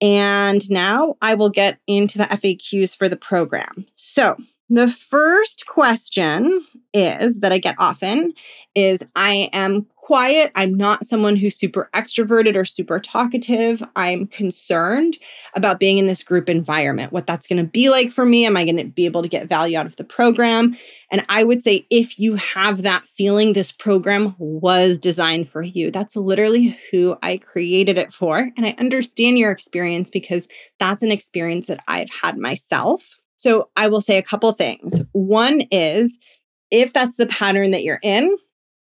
And 0.00 0.68
now 0.70 1.14
I 1.20 1.34
will 1.34 1.50
get 1.50 1.78
into 1.86 2.18
the 2.18 2.24
FAQs 2.24 2.96
for 2.96 3.08
the 3.08 3.16
program. 3.16 3.86
So, 3.94 4.36
the 4.76 4.90
first 4.90 5.66
question 5.66 6.66
is 6.94 7.40
that 7.40 7.52
I 7.52 7.58
get 7.58 7.76
often 7.78 8.32
is 8.74 9.06
I 9.14 9.50
am 9.52 9.86
quiet. 9.96 10.50
I'm 10.54 10.74
not 10.74 11.04
someone 11.04 11.36
who's 11.36 11.56
super 11.56 11.88
extroverted 11.94 12.56
or 12.56 12.64
super 12.64 12.98
talkative. 12.98 13.82
I'm 13.96 14.26
concerned 14.26 15.16
about 15.54 15.78
being 15.78 15.98
in 15.98 16.06
this 16.06 16.24
group 16.24 16.48
environment, 16.48 17.12
what 17.12 17.26
that's 17.26 17.46
going 17.46 17.58
to 17.58 17.70
be 17.70 17.88
like 17.88 18.10
for 18.10 18.24
me. 18.24 18.44
Am 18.46 18.56
I 18.56 18.64
going 18.64 18.78
to 18.78 18.84
be 18.84 19.04
able 19.04 19.22
to 19.22 19.28
get 19.28 19.46
value 19.46 19.78
out 19.78 19.86
of 19.86 19.96
the 19.96 20.04
program? 20.04 20.76
And 21.10 21.24
I 21.28 21.44
would 21.44 21.62
say 21.62 21.86
if 21.90 22.18
you 22.18 22.34
have 22.36 22.82
that 22.82 23.06
feeling, 23.06 23.52
this 23.52 23.72
program 23.72 24.34
was 24.38 24.98
designed 24.98 25.48
for 25.48 25.62
you. 25.62 25.90
That's 25.90 26.16
literally 26.16 26.78
who 26.90 27.16
I 27.22 27.36
created 27.36 27.96
it 27.96 28.12
for. 28.12 28.50
And 28.56 28.66
I 28.66 28.74
understand 28.78 29.38
your 29.38 29.50
experience 29.50 30.10
because 30.10 30.48
that's 30.78 31.02
an 31.02 31.12
experience 31.12 31.66
that 31.66 31.84
I've 31.86 32.10
had 32.10 32.38
myself. 32.38 33.02
So 33.42 33.70
I 33.76 33.88
will 33.88 34.00
say 34.00 34.18
a 34.18 34.22
couple 34.22 34.52
things. 34.52 35.00
One 35.10 35.62
is 35.72 36.16
if 36.70 36.92
that's 36.92 37.16
the 37.16 37.26
pattern 37.26 37.72
that 37.72 37.82
you're 37.82 37.98
in, 38.00 38.36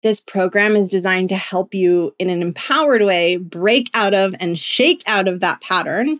this 0.02 0.18
program 0.18 0.74
is 0.74 0.88
designed 0.88 1.28
to 1.28 1.36
help 1.36 1.74
you 1.74 2.12
in 2.18 2.28
an 2.28 2.42
empowered 2.42 3.02
way 3.02 3.36
break 3.36 3.88
out 3.94 4.14
of 4.14 4.34
and 4.40 4.58
shake 4.58 5.04
out 5.06 5.28
of 5.28 5.38
that 5.40 5.60
pattern, 5.60 6.18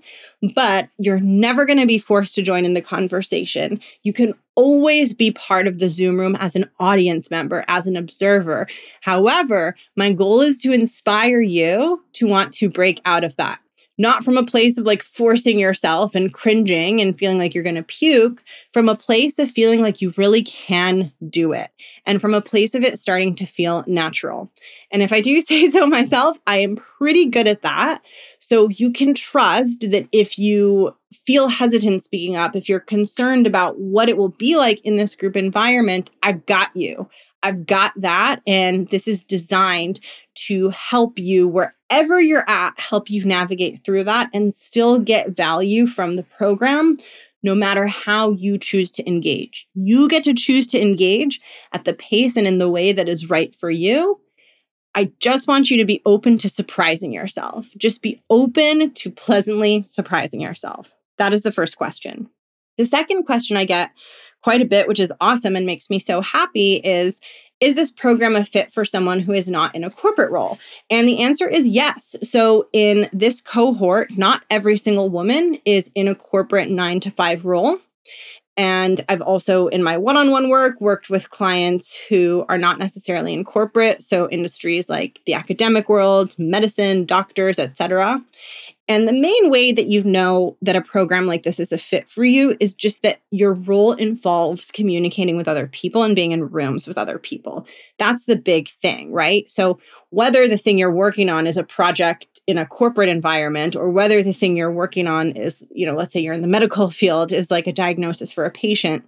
but 0.54 0.88
you're 0.98 1.18
never 1.18 1.64
going 1.64 1.80
to 1.80 1.86
be 1.86 1.98
forced 1.98 2.36
to 2.36 2.42
join 2.42 2.64
in 2.64 2.74
the 2.74 2.80
conversation. 2.80 3.80
You 4.04 4.12
can 4.12 4.34
always 4.54 5.14
be 5.14 5.32
part 5.32 5.66
of 5.66 5.80
the 5.80 5.88
Zoom 5.88 6.16
room 6.16 6.36
as 6.36 6.54
an 6.54 6.70
audience 6.78 7.32
member, 7.32 7.64
as 7.66 7.88
an 7.88 7.96
observer. 7.96 8.68
However, 9.00 9.74
my 9.96 10.12
goal 10.12 10.42
is 10.42 10.58
to 10.58 10.70
inspire 10.70 11.40
you 11.40 12.04
to 12.12 12.28
want 12.28 12.52
to 12.54 12.68
break 12.68 13.00
out 13.04 13.24
of 13.24 13.34
that 13.34 13.58
not 13.98 14.22
from 14.24 14.36
a 14.36 14.46
place 14.46 14.78
of 14.78 14.86
like 14.86 15.02
forcing 15.02 15.58
yourself 15.58 16.14
and 16.14 16.32
cringing 16.32 17.00
and 17.00 17.18
feeling 17.18 17.36
like 17.36 17.52
you're 17.52 17.64
going 17.64 17.74
to 17.74 17.82
puke, 17.82 18.42
from 18.72 18.88
a 18.88 18.96
place 18.96 19.38
of 19.38 19.50
feeling 19.50 19.82
like 19.82 20.00
you 20.00 20.14
really 20.16 20.42
can 20.42 21.12
do 21.28 21.52
it 21.52 21.70
and 22.06 22.20
from 22.20 22.32
a 22.32 22.40
place 22.40 22.74
of 22.74 22.84
it 22.84 22.98
starting 22.98 23.34
to 23.34 23.44
feel 23.44 23.84
natural. 23.86 24.50
And 24.92 25.02
if 25.02 25.12
I 25.12 25.20
do 25.20 25.40
say 25.42 25.66
so 25.66 25.86
myself, 25.86 26.38
I 26.46 26.58
am 26.58 26.76
pretty 26.76 27.26
good 27.26 27.48
at 27.48 27.62
that. 27.62 28.02
So 28.38 28.68
you 28.68 28.92
can 28.92 29.14
trust 29.14 29.90
that 29.90 30.08
if 30.12 30.38
you 30.38 30.94
feel 31.26 31.48
hesitant 31.48 32.02
speaking 32.02 32.36
up, 32.36 32.54
if 32.54 32.68
you're 32.68 32.80
concerned 32.80 33.46
about 33.46 33.78
what 33.78 34.08
it 34.08 34.16
will 34.16 34.28
be 34.28 34.56
like 34.56 34.80
in 34.84 34.96
this 34.96 35.14
group 35.14 35.36
environment, 35.36 36.10
I've 36.22 36.46
got 36.46 36.74
you. 36.74 37.08
I've 37.42 37.66
got 37.66 37.92
that. 37.96 38.40
And 38.46 38.88
this 38.88 39.06
is 39.06 39.24
designed 39.24 40.00
to 40.34 40.70
help 40.70 41.18
you 41.18 41.48
wherever 41.90 42.20
you're 42.20 42.48
at, 42.48 42.78
help 42.78 43.10
you 43.10 43.24
navigate 43.24 43.84
through 43.84 44.04
that 44.04 44.30
and 44.32 44.52
still 44.52 44.98
get 44.98 45.30
value 45.30 45.86
from 45.86 46.16
the 46.16 46.22
program 46.22 46.98
no 47.42 47.54
matter 47.54 47.86
how 47.86 48.32
you 48.32 48.58
choose 48.58 48.90
to 48.90 49.06
engage. 49.08 49.68
You 49.74 50.08
get 50.08 50.24
to 50.24 50.34
choose 50.34 50.66
to 50.68 50.80
engage 50.80 51.40
at 51.72 51.84
the 51.84 51.94
pace 51.94 52.36
and 52.36 52.48
in 52.48 52.58
the 52.58 52.68
way 52.68 52.92
that 52.92 53.08
is 53.08 53.30
right 53.30 53.54
for 53.54 53.70
you. 53.70 54.20
I 54.94 55.12
just 55.20 55.46
want 55.46 55.70
you 55.70 55.76
to 55.76 55.84
be 55.84 56.02
open 56.04 56.38
to 56.38 56.48
surprising 56.48 57.12
yourself. 57.12 57.66
Just 57.76 58.02
be 58.02 58.20
open 58.28 58.92
to 58.94 59.10
pleasantly 59.10 59.82
surprising 59.82 60.40
yourself. 60.40 60.90
That 61.18 61.32
is 61.32 61.42
the 61.42 61.52
first 61.52 61.76
question. 61.76 62.28
The 62.76 62.84
second 62.84 63.24
question 63.24 63.56
I 63.56 63.64
get 63.64 63.92
quite 64.42 64.60
a 64.60 64.64
bit, 64.64 64.88
which 64.88 65.00
is 65.00 65.12
awesome 65.20 65.54
and 65.54 65.66
makes 65.66 65.90
me 65.90 66.00
so 66.00 66.20
happy, 66.20 66.76
is 66.76 67.20
is 67.60 67.74
this 67.74 67.90
program 67.90 68.36
a 68.36 68.44
fit 68.44 68.72
for 68.72 68.84
someone 68.84 69.20
who 69.20 69.32
is 69.32 69.48
not 69.48 69.74
in 69.74 69.84
a 69.84 69.90
corporate 69.90 70.30
role? 70.30 70.58
And 70.90 71.08
the 71.08 71.20
answer 71.20 71.48
is 71.48 71.66
yes. 71.66 72.14
So, 72.22 72.68
in 72.72 73.08
this 73.12 73.40
cohort, 73.40 74.16
not 74.16 74.42
every 74.50 74.76
single 74.76 75.08
woman 75.08 75.58
is 75.64 75.90
in 75.94 76.08
a 76.08 76.14
corporate 76.14 76.70
nine 76.70 77.00
to 77.00 77.10
five 77.10 77.44
role. 77.44 77.78
And 78.56 79.04
I've 79.08 79.20
also, 79.20 79.68
in 79.68 79.84
my 79.84 79.96
one 79.96 80.16
on 80.16 80.32
one 80.32 80.48
work, 80.48 80.80
worked 80.80 81.10
with 81.10 81.30
clients 81.30 81.96
who 82.08 82.44
are 82.48 82.58
not 82.58 82.78
necessarily 82.78 83.32
in 83.32 83.44
corporate. 83.44 84.02
So, 84.02 84.28
industries 84.30 84.88
like 84.88 85.20
the 85.26 85.34
academic 85.34 85.88
world, 85.88 86.36
medicine, 86.38 87.06
doctors, 87.06 87.58
etc. 87.58 88.22
And 88.88 89.06
the 89.06 89.12
main 89.12 89.50
way 89.50 89.70
that 89.70 89.88
you 89.88 90.02
know 90.02 90.56
that 90.62 90.74
a 90.74 90.80
program 90.80 91.26
like 91.26 91.42
this 91.42 91.60
is 91.60 91.72
a 91.72 91.78
fit 91.78 92.08
for 92.10 92.24
you 92.24 92.56
is 92.58 92.74
just 92.74 93.02
that 93.02 93.20
your 93.30 93.52
role 93.52 93.92
involves 93.92 94.70
communicating 94.70 95.36
with 95.36 95.46
other 95.46 95.66
people 95.66 96.02
and 96.02 96.16
being 96.16 96.32
in 96.32 96.48
rooms 96.48 96.88
with 96.88 96.96
other 96.96 97.18
people. 97.18 97.66
That's 97.98 98.24
the 98.24 98.36
big 98.36 98.68
thing, 98.68 99.12
right? 99.12 99.48
So, 99.50 99.78
whether 100.10 100.48
the 100.48 100.56
thing 100.56 100.78
you're 100.78 100.90
working 100.90 101.28
on 101.28 101.46
is 101.46 101.58
a 101.58 101.62
project 101.62 102.40
in 102.46 102.56
a 102.56 102.64
corporate 102.64 103.10
environment 103.10 103.76
or 103.76 103.90
whether 103.90 104.22
the 104.22 104.32
thing 104.32 104.56
you're 104.56 104.72
working 104.72 105.06
on 105.06 105.32
is, 105.32 105.62
you 105.70 105.84
know, 105.84 105.94
let's 105.94 106.14
say 106.14 106.20
you're 106.20 106.32
in 106.32 106.40
the 106.40 106.48
medical 106.48 106.90
field 106.90 107.30
is 107.30 107.50
like 107.50 107.66
a 107.66 107.72
diagnosis 107.72 108.32
for 108.32 108.46
a 108.46 108.50
patient, 108.50 109.04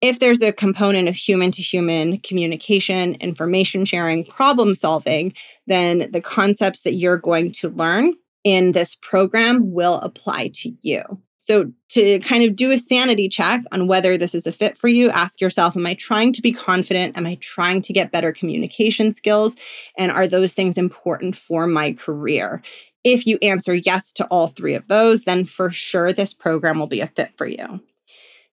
if 0.00 0.18
there's 0.18 0.42
a 0.42 0.52
component 0.52 1.08
of 1.08 1.14
human 1.14 1.52
to 1.52 1.62
human 1.62 2.18
communication, 2.18 3.14
information 3.20 3.84
sharing, 3.84 4.24
problem 4.24 4.74
solving, 4.74 5.32
then 5.68 6.10
the 6.10 6.20
concepts 6.20 6.82
that 6.82 6.94
you're 6.94 7.18
going 7.18 7.52
to 7.52 7.68
learn 7.70 8.12
in 8.44 8.72
this 8.72 8.96
program 8.96 9.72
will 9.72 9.98
apply 10.00 10.50
to 10.54 10.72
you. 10.82 11.02
So, 11.36 11.72
to 11.88 12.20
kind 12.20 12.44
of 12.44 12.54
do 12.54 12.70
a 12.70 12.78
sanity 12.78 13.28
check 13.28 13.62
on 13.72 13.88
whether 13.88 14.16
this 14.16 14.32
is 14.32 14.46
a 14.46 14.52
fit 14.52 14.78
for 14.78 14.86
you, 14.86 15.10
ask 15.10 15.40
yourself 15.40 15.76
Am 15.76 15.84
I 15.84 15.94
trying 15.94 16.32
to 16.34 16.42
be 16.42 16.52
confident? 16.52 17.16
Am 17.16 17.26
I 17.26 17.36
trying 17.40 17.82
to 17.82 17.92
get 17.92 18.12
better 18.12 18.32
communication 18.32 19.12
skills? 19.12 19.56
And 19.98 20.12
are 20.12 20.28
those 20.28 20.52
things 20.52 20.78
important 20.78 21.36
for 21.36 21.66
my 21.66 21.94
career? 21.94 22.62
If 23.02 23.26
you 23.26 23.38
answer 23.42 23.74
yes 23.74 24.12
to 24.14 24.26
all 24.26 24.48
three 24.48 24.74
of 24.74 24.86
those, 24.86 25.24
then 25.24 25.44
for 25.44 25.72
sure 25.72 26.12
this 26.12 26.32
program 26.32 26.78
will 26.78 26.86
be 26.86 27.00
a 27.00 27.08
fit 27.08 27.32
for 27.36 27.46
you. 27.46 27.80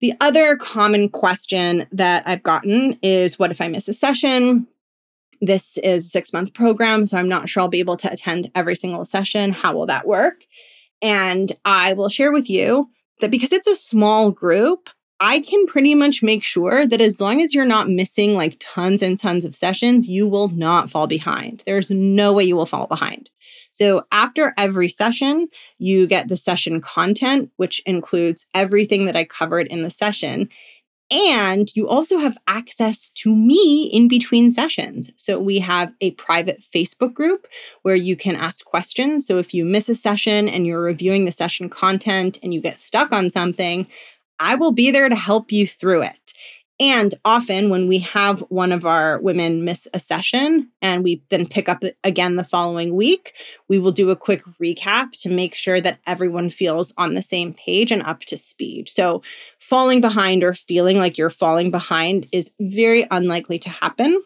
The 0.02 0.12
other 0.20 0.54
common 0.56 1.08
question 1.08 1.86
that 1.90 2.24
I've 2.26 2.42
gotten 2.42 2.98
is 3.02 3.38
What 3.38 3.50
if 3.50 3.62
I 3.62 3.68
miss 3.68 3.88
a 3.88 3.94
session? 3.94 4.66
This 5.40 5.78
is 5.78 6.06
a 6.06 6.08
six 6.08 6.32
month 6.32 6.54
program, 6.54 7.06
so 7.06 7.18
I'm 7.18 7.28
not 7.28 7.48
sure 7.48 7.62
I'll 7.62 7.68
be 7.68 7.80
able 7.80 7.96
to 7.98 8.12
attend 8.12 8.50
every 8.54 8.76
single 8.76 9.04
session. 9.04 9.52
How 9.52 9.74
will 9.74 9.86
that 9.86 10.06
work? 10.06 10.44
And 11.02 11.52
I 11.64 11.92
will 11.92 12.08
share 12.08 12.32
with 12.32 12.48
you 12.48 12.88
that 13.20 13.30
because 13.30 13.52
it's 13.52 13.66
a 13.66 13.76
small 13.76 14.30
group, 14.30 14.88
I 15.20 15.40
can 15.40 15.66
pretty 15.66 15.94
much 15.94 16.22
make 16.22 16.42
sure 16.42 16.86
that 16.86 17.00
as 17.00 17.20
long 17.20 17.40
as 17.40 17.54
you're 17.54 17.64
not 17.64 17.88
missing 17.88 18.34
like 18.34 18.56
tons 18.58 19.00
and 19.00 19.18
tons 19.18 19.44
of 19.44 19.54
sessions, 19.54 20.08
you 20.08 20.26
will 20.26 20.48
not 20.48 20.90
fall 20.90 21.06
behind. 21.06 21.62
There's 21.66 21.90
no 21.90 22.32
way 22.32 22.44
you 22.44 22.56
will 22.56 22.66
fall 22.66 22.86
behind. 22.86 23.30
So 23.72 24.04
after 24.12 24.54
every 24.56 24.88
session, 24.88 25.48
you 25.78 26.06
get 26.06 26.28
the 26.28 26.36
session 26.36 26.80
content, 26.80 27.50
which 27.56 27.82
includes 27.86 28.46
everything 28.54 29.06
that 29.06 29.16
I 29.16 29.24
covered 29.24 29.66
in 29.66 29.82
the 29.82 29.90
session. 29.90 30.48
And 31.10 31.74
you 31.76 31.88
also 31.88 32.18
have 32.18 32.36
access 32.46 33.10
to 33.10 33.34
me 33.34 33.90
in 33.92 34.08
between 34.08 34.50
sessions. 34.50 35.12
So 35.16 35.38
we 35.38 35.58
have 35.58 35.92
a 36.00 36.12
private 36.12 36.64
Facebook 36.74 37.12
group 37.12 37.46
where 37.82 37.94
you 37.94 38.16
can 38.16 38.36
ask 38.36 38.64
questions. 38.64 39.26
So 39.26 39.38
if 39.38 39.52
you 39.52 39.64
miss 39.64 39.88
a 39.88 39.94
session 39.94 40.48
and 40.48 40.66
you're 40.66 40.80
reviewing 40.80 41.24
the 41.24 41.32
session 41.32 41.68
content 41.68 42.38
and 42.42 42.54
you 42.54 42.60
get 42.60 42.80
stuck 42.80 43.12
on 43.12 43.30
something, 43.30 43.86
I 44.40 44.54
will 44.54 44.72
be 44.72 44.90
there 44.90 45.08
to 45.08 45.14
help 45.14 45.52
you 45.52 45.66
through 45.66 46.02
it. 46.02 46.23
And 46.86 47.14
often, 47.24 47.70
when 47.70 47.88
we 47.88 48.00
have 48.00 48.40
one 48.50 48.70
of 48.70 48.84
our 48.84 49.18
women 49.18 49.64
miss 49.64 49.88
a 49.94 49.98
session 49.98 50.70
and 50.82 51.02
we 51.02 51.22
then 51.30 51.48
pick 51.48 51.66
up 51.66 51.82
again 52.02 52.36
the 52.36 52.44
following 52.44 52.94
week, 52.94 53.32
we 53.68 53.78
will 53.78 53.90
do 53.90 54.10
a 54.10 54.16
quick 54.16 54.42
recap 54.60 55.12
to 55.20 55.30
make 55.30 55.54
sure 55.54 55.80
that 55.80 56.00
everyone 56.06 56.50
feels 56.50 56.92
on 56.98 57.14
the 57.14 57.22
same 57.22 57.54
page 57.54 57.90
and 57.90 58.02
up 58.02 58.20
to 58.26 58.36
speed. 58.36 58.90
So, 58.90 59.22
falling 59.58 60.02
behind 60.02 60.44
or 60.44 60.52
feeling 60.52 60.98
like 60.98 61.16
you're 61.16 61.30
falling 61.30 61.70
behind 61.70 62.28
is 62.32 62.50
very 62.60 63.06
unlikely 63.10 63.58
to 63.60 63.70
happen. 63.70 64.22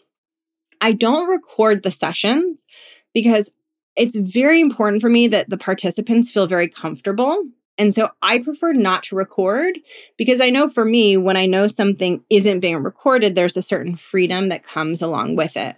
I 0.81 0.91
don't 0.91 1.31
record 1.31 1.85
the 1.85 1.93
sessions 1.93 2.67
because 3.15 3.53
it's 3.95 4.17
very 4.17 4.61
important 4.61 5.01
for 5.01 5.09
me 5.09 5.29
that 5.29 5.49
the 5.49 5.59
participants 5.59 6.33
feel 6.33 6.49
very 6.49 6.67
comfortable 6.67 7.41
and 7.79 7.95
so 7.95 8.11
I 8.21 8.41
prefer 8.41 8.73
not 8.73 9.05
to 9.05 9.17
record 9.17 9.79
because 10.17 10.41
I 10.41 10.51
know 10.51 10.69
for 10.69 10.85
me, 10.85 11.17
when 11.17 11.37
I 11.37 11.47
know 11.47 11.69
something 11.69 12.23
isn't 12.29 12.61
being 12.61 12.83
recorded, 12.83 13.35
there's 13.35 13.57
a 13.57 13.63
certain 13.63 13.97
freedom 13.97 14.49
that 14.49 14.65
comes 14.65 15.01
along 15.01 15.37
with 15.37 15.57
it. 15.57 15.77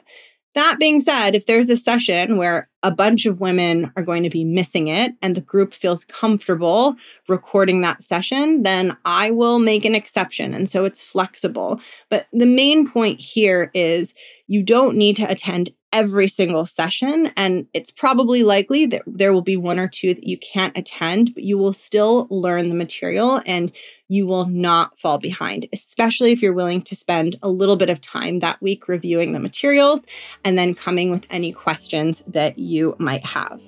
That 0.55 0.79
being 0.81 0.99
said, 0.99 1.37
if 1.37 1.47
there's 1.47 1.71
a 1.71 1.77
session 1.77 2.37
where 2.37 2.69
a 2.83 2.91
bunch 2.91 3.25
of 3.25 3.41
women 3.41 3.93
are 3.97 4.03
going 4.03 4.25
to 4.25 4.31
be 4.31 4.45
missing 4.45 4.89
it 4.89 5.13
and 5.23 5.37
the 5.37 5.41
group 5.41 5.75
feels 5.75 6.05
comfortable 6.05 6.97
recording 7.29 7.83
that 7.83 8.03
session, 8.03 8.65
then 8.65 8.97
I 9.05 9.31
will 9.31 9.61
make 9.61 9.85
an 9.85 9.95
exception. 9.95 10.53
And 10.53 10.69
so 10.69 10.85
it's 10.85 11.05
flexible. 11.05 11.81
But 12.09 12.27
the 12.33 12.47
main 12.47 12.91
point 12.91 13.21
here 13.21 13.71
is 13.75 14.13
you 14.49 14.65
don't 14.65 14.97
need 14.97 15.17
to 15.17 15.31
attend 15.31 15.71
every 15.93 16.29
single 16.29 16.67
session. 16.67 17.33
And 17.37 17.67
it's 17.75 17.91
probably 17.91 18.43
likely 18.43 18.87
that 18.87 19.03
there 19.07 19.33
will 19.33 19.43
be 19.43 19.57
one 19.57 19.79
or 19.79 19.89
two 19.89 20.15
that 20.15 20.27
you 20.27 20.39
can't 20.39 20.77
attend, 20.77 21.35
but 21.35 21.43
you 21.43 21.59
will 21.59 21.73
still 21.73 22.27
learn 22.31 22.69
the 22.69 22.75
material 22.75 23.41
and 23.47 23.73
you 24.09 24.27
will 24.27 24.47
not 24.47 24.99
fall 24.99 25.19
behind, 25.19 25.67
especially 25.73 26.33
if 26.33 26.43
you're 26.43 26.53
willing 26.53 26.83
to 26.83 26.97
spend 26.97 27.39
a 27.43 27.49
little 27.49 27.77
bit 27.77 27.91
of 27.91 28.01
time 28.01 28.41
that 28.41 28.61
week 28.61 28.89
reviewing 28.89 29.33
the 29.33 29.41
materials 29.41 30.07
and 30.45 30.59
then 30.59 30.75
coming 30.75 31.11
with 31.11 31.25
any 31.31 31.53
questions 31.53 32.25
that 32.27 32.59
you 32.59 32.97
might 32.99 33.25
have. 33.25 33.61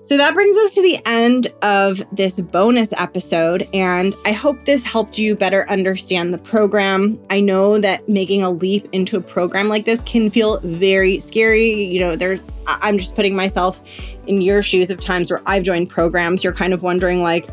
So 0.00 0.16
that 0.16 0.32
brings 0.32 0.56
us 0.56 0.74
to 0.74 0.82
the 0.82 0.98
end 1.06 1.52
of 1.60 2.02
this 2.12 2.40
bonus 2.40 2.92
episode, 2.92 3.68
and 3.74 4.14
I 4.24 4.32
hope 4.32 4.64
this 4.64 4.84
helped 4.84 5.18
you 5.18 5.34
better 5.34 5.68
understand 5.68 6.32
the 6.32 6.38
program. 6.38 7.18
I 7.30 7.40
know 7.40 7.78
that 7.80 8.08
making 8.08 8.42
a 8.42 8.50
leap 8.50 8.88
into 8.92 9.16
a 9.16 9.20
program 9.20 9.68
like 9.68 9.84
this 9.84 10.02
can 10.04 10.30
feel 10.30 10.60
very 10.60 11.18
scary. 11.18 11.70
You 11.70 12.00
know, 12.00 12.16
there 12.16 12.38
I'm 12.68 12.96
just 12.96 13.16
putting 13.16 13.34
myself 13.34 13.82
in 14.26 14.40
your 14.40 14.62
shoes 14.62 14.90
of 14.90 15.00
times 15.00 15.30
where 15.30 15.42
I've 15.46 15.64
joined 15.64 15.90
programs. 15.90 16.44
You're 16.44 16.54
kind 16.54 16.72
of 16.72 16.82
wondering 16.82 17.22
like, 17.22 17.48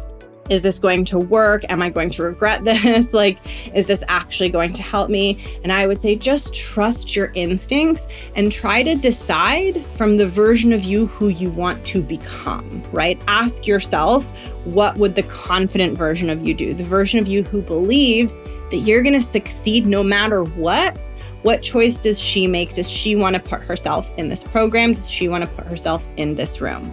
is 0.49 0.61
this 0.61 0.77
going 0.77 1.05
to 1.05 1.17
work? 1.17 1.63
Am 1.69 1.81
I 1.81 1.89
going 1.89 2.09
to 2.11 2.23
regret 2.23 2.63
this? 2.65 3.13
like, 3.13 3.39
is 3.73 3.87
this 3.87 4.03
actually 4.07 4.49
going 4.49 4.73
to 4.73 4.81
help 4.81 5.09
me? 5.09 5.59
And 5.63 5.71
I 5.71 5.87
would 5.87 6.01
say 6.01 6.15
just 6.15 6.53
trust 6.53 7.15
your 7.15 7.31
instincts 7.33 8.07
and 8.35 8.51
try 8.51 8.83
to 8.83 8.95
decide 8.95 9.85
from 9.97 10.17
the 10.17 10.27
version 10.27 10.73
of 10.73 10.83
you 10.83 11.07
who 11.07 11.29
you 11.29 11.49
want 11.49 11.85
to 11.87 12.01
become, 12.01 12.83
right? 12.91 13.21
Ask 13.27 13.65
yourself, 13.67 14.25
what 14.65 14.97
would 14.97 15.15
the 15.15 15.23
confident 15.23 15.97
version 15.97 16.29
of 16.29 16.45
you 16.47 16.53
do? 16.53 16.73
The 16.73 16.83
version 16.83 17.19
of 17.19 17.27
you 17.27 17.43
who 17.43 17.61
believes 17.61 18.39
that 18.71 18.77
you're 18.77 19.01
going 19.01 19.13
to 19.13 19.21
succeed 19.21 19.85
no 19.85 20.03
matter 20.03 20.43
what? 20.43 20.97
What 21.43 21.61
choice 21.61 22.01
does 22.01 22.19
she 22.19 22.47
make? 22.47 22.73
Does 22.73 22.89
she 22.89 23.15
want 23.15 23.35
to 23.35 23.39
put 23.39 23.61
herself 23.61 24.09
in 24.17 24.29
this 24.29 24.43
program? 24.43 24.93
Does 24.93 25.07
she 25.07 25.27
want 25.27 25.43
to 25.43 25.49
put 25.51 25.67
herself 25.67 26.03
in 26.17 26.35
this 26.35 26.59
room? 26.59 26.91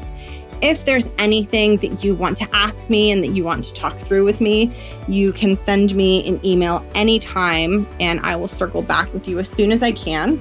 If 0.63 0.85
there's 0.85 1.11
anything 1.19 1.79
that 1.79 2.05
you 2.05 2.15
want 2.15 2.37
to 2.37 2.49
ask 2.55 2.89
me 2.89 3.11
and 3.11 3.25
that 3.25 3.31
you 3.31 3.43
want 3.43 3.65
to 3.65 3.75
talk 3.75 3.99
through 4.07 4.25
with 4.25 4.41
me, 4.41 4.73
you 5.09 5.33
can 5.33 5.57
send 5.57 5.97
me 5.97 6.25
an 6.29 6.41
email 6.47 6.87
anytime 6.95 7.85
and 7.99 8.21
I 8.21 8.37
will 8.37 8.47
circle 8.47 8.81
back 8.81 9.13
with 9.13 9.27
you 9.27 9.41
as 9.41 9.49
soon 9.49 9.73
as 9.73 9.83
I 9.83 9.91
can. 9.91 10.41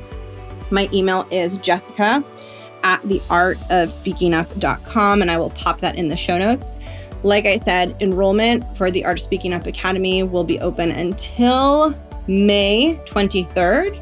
My 0.70 0.88
email 0.94 1.28
is 1.32 1.58
jessica 1.58 2.24
at 2.84 3.02
theartofspeakingup.com 3.02 5.22
and 5.22 5.32
I 5.32 5.40
will 5.40 5.50
pop 5.50 5.82
that 5.82 5.96
in 5.96 6.08
the 6.08 6.16
show 6.16 6.38
notes. 6.38 6.78
Like 7.24 7.48
I 7.48 7.56
said, 7.56 7.96
enrollment 8.00 8.78
for 8.78 8.92
the 8.92 9.04
Art 9.04 9.18
of 9.18 9.24
Speaking 9.24 9.54
Up 9.54 9.66
Academy 9.66 10.22
will 10.24 10.44
be 10.44 10.60
open 10.60 10.92
until 10.92 11.96
May 12.28 13.02
23rd 13.06 13.98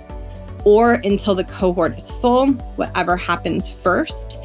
or 0.66 0.96
until 0.96 1.36
the 1.36 1.46
cohort 1.46 1.98
is 1.98 2.12
full, 2.12 2.48
whatever 2.76 3.16
happens 3.16 3.70
first. 3.70 4.38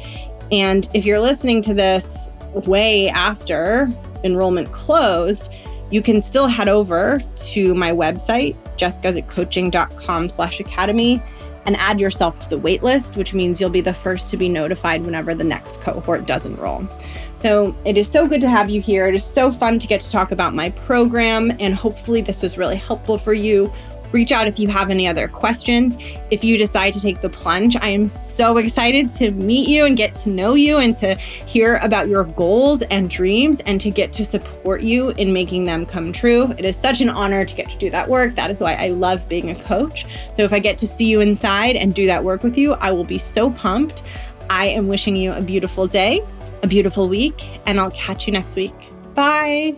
And 0.51 0.87
if 0.93 1.05
you're 1.05 1.19
listening 1.19 1.61
to 1.63 1.73
this 1.73 2.29
way 2.53 3.09
after 3.09 3.89
enrollment 4.23 4.71
closed, 4.71 5.51
you 5.91 6.01
can 6.01 6.21
still 6.21 6.47
head 6.47 6.67
over 6.67 7.21
to 7.35 7.73
my 7.75 7.91
website, 7.91 8.55
jessguzikcoaching.com 8.77 10.29
slash 10.29 10.59
academy. 10.59 11.21
and 11.65 11.75
add 11.77 11.99
yourself 11.99 12.37
to 12.39 12.49
the 12.49 12.59
waitlist, 12.59 13.17
which 13.17 13.33
means 13.33 13.59
you'll 13.59 13.69
be 13.71 13.81
the 13.81 13.93
first 13.93 14.29
to 14.29 14.37
be 14.37 14.47
notified 14.47 15.03
whenever 15.03 15.33
the 15.33 15.43
next 15.43 15.81
cohort 15.81 16.27
does 16.27 16.45
enroll. 16.45 16.87
So 17.37 17.75
it 17.85 17.97
is 17.97 18.07
so 18.07 18.27
good 18.27 18.41
to 18.41 18.49
have 18.49 18.69
you 18.69 18.81
here. 18.81 19.07
It 19.07 19.15
is 19.15 19.23
so 19.23 19.51
fun 19.51 19.79
to 19.79 19.87
get 19.87 20.01
to 20.01 20.11
talk 20.11 20.31
about 20.31 20.53
my 20.53 20.69
program, 20.69 21.51
and 21.59 21.73
hopefully, 21.73 22.21
this 22.21 22.43
was 22.43 22.57
really 22.57 22.75
helpful 22.75 23.17
for 23.17 23.33
you 23.33 23.73
reach 24.11 24.31
out 24.31 24.47
if 24.47 24.59
you 24.59 24.67
have 24.67 24.89
any 24.89 25.07
other 25.07 25.27
questions. 25.27 25.97
If 26.31 26.43
you 26.43 26.57
decide 26.57 26.93
to 26.93 26.99
take 26.99 27.21
the 27.21 27.29
plunge, 27.29 27.75
I 27.75 27.89
am 27.89 28.07
so 28.07 28.57
excited 28.57 29.09
to 29.09 29.31
meet 29.31 29.67
you 29.67 29.85
and 29.85 29.97
get 29.97 30.15
to 30.15 30.29
know 30.29 30.55
you 30.55 30.77
and 30.77 30.95
to 30.97 31.15
hear 31.15 31.77
about 31.77 32.07
your 32.07 32.23
goals 32.23 32.81
and 32.83 33.09
dreams 33.09 33.59
and 33.61 33.79
to 33.81 33.89
get 33.89 34.13
to 34.13 34.25
support 34.25 34.81
you 34.81 35.09
in 35.11 35.33
making 35.33 35.65
them 35.65 35.85
come 35.85 36.11
true. 36.11 36.51
It 36.57 36.65
is 36.65 36.75
such 36.75 37.01
an 37.01 37.09
honor 37.09 37.45
to 37.45 37.55
get 37.55 37.69
to 37.69 37.77
do 37.77 37.89
that 37.89 38.09
work. 38.09 38.35
That 38.35 38.49
is 38.51 38.61
why 38.61 38.73
I 38.75 38.89
love 38.89 39.27
being 39.27 39.49
a 39.49 39.63
coach. 39.63 40.05
So 40.33 40.43
if 40.43 40.53
I 40.53 40.59
get 40.59 40.77
to 40.79 40.87
see 40.87 41.05
you 41.05 41.21
inside 41.21 41.75
and 41.75 41.93
do 41.93 42.05
that 42.05 42.23
work 42.23 42.43
with 42.43 42.57
you, 42.57 42.73
I 42.73 42.91
will 42.91 43.03
be 43.03 43.17
so 43.17 43.51
pumped. 43.51 44.03
I 44.49 44.67
am 44.67 44.87
wishing 44.87 45.15
you 45.15 45.31
a 45.33 45.41
beautiful 45.41 45.87
day, 45.87 46.21
a 46.63 46.67
beautiful 46.67 47.09
week, 47.09 47.49
and 47.65 47.79
I'll 47.79 47.91
catch 47.91 48.27
you 48.27 48.33
next 48.33 48.55
week. 48.55 48.73
Bye. 49.15 49.75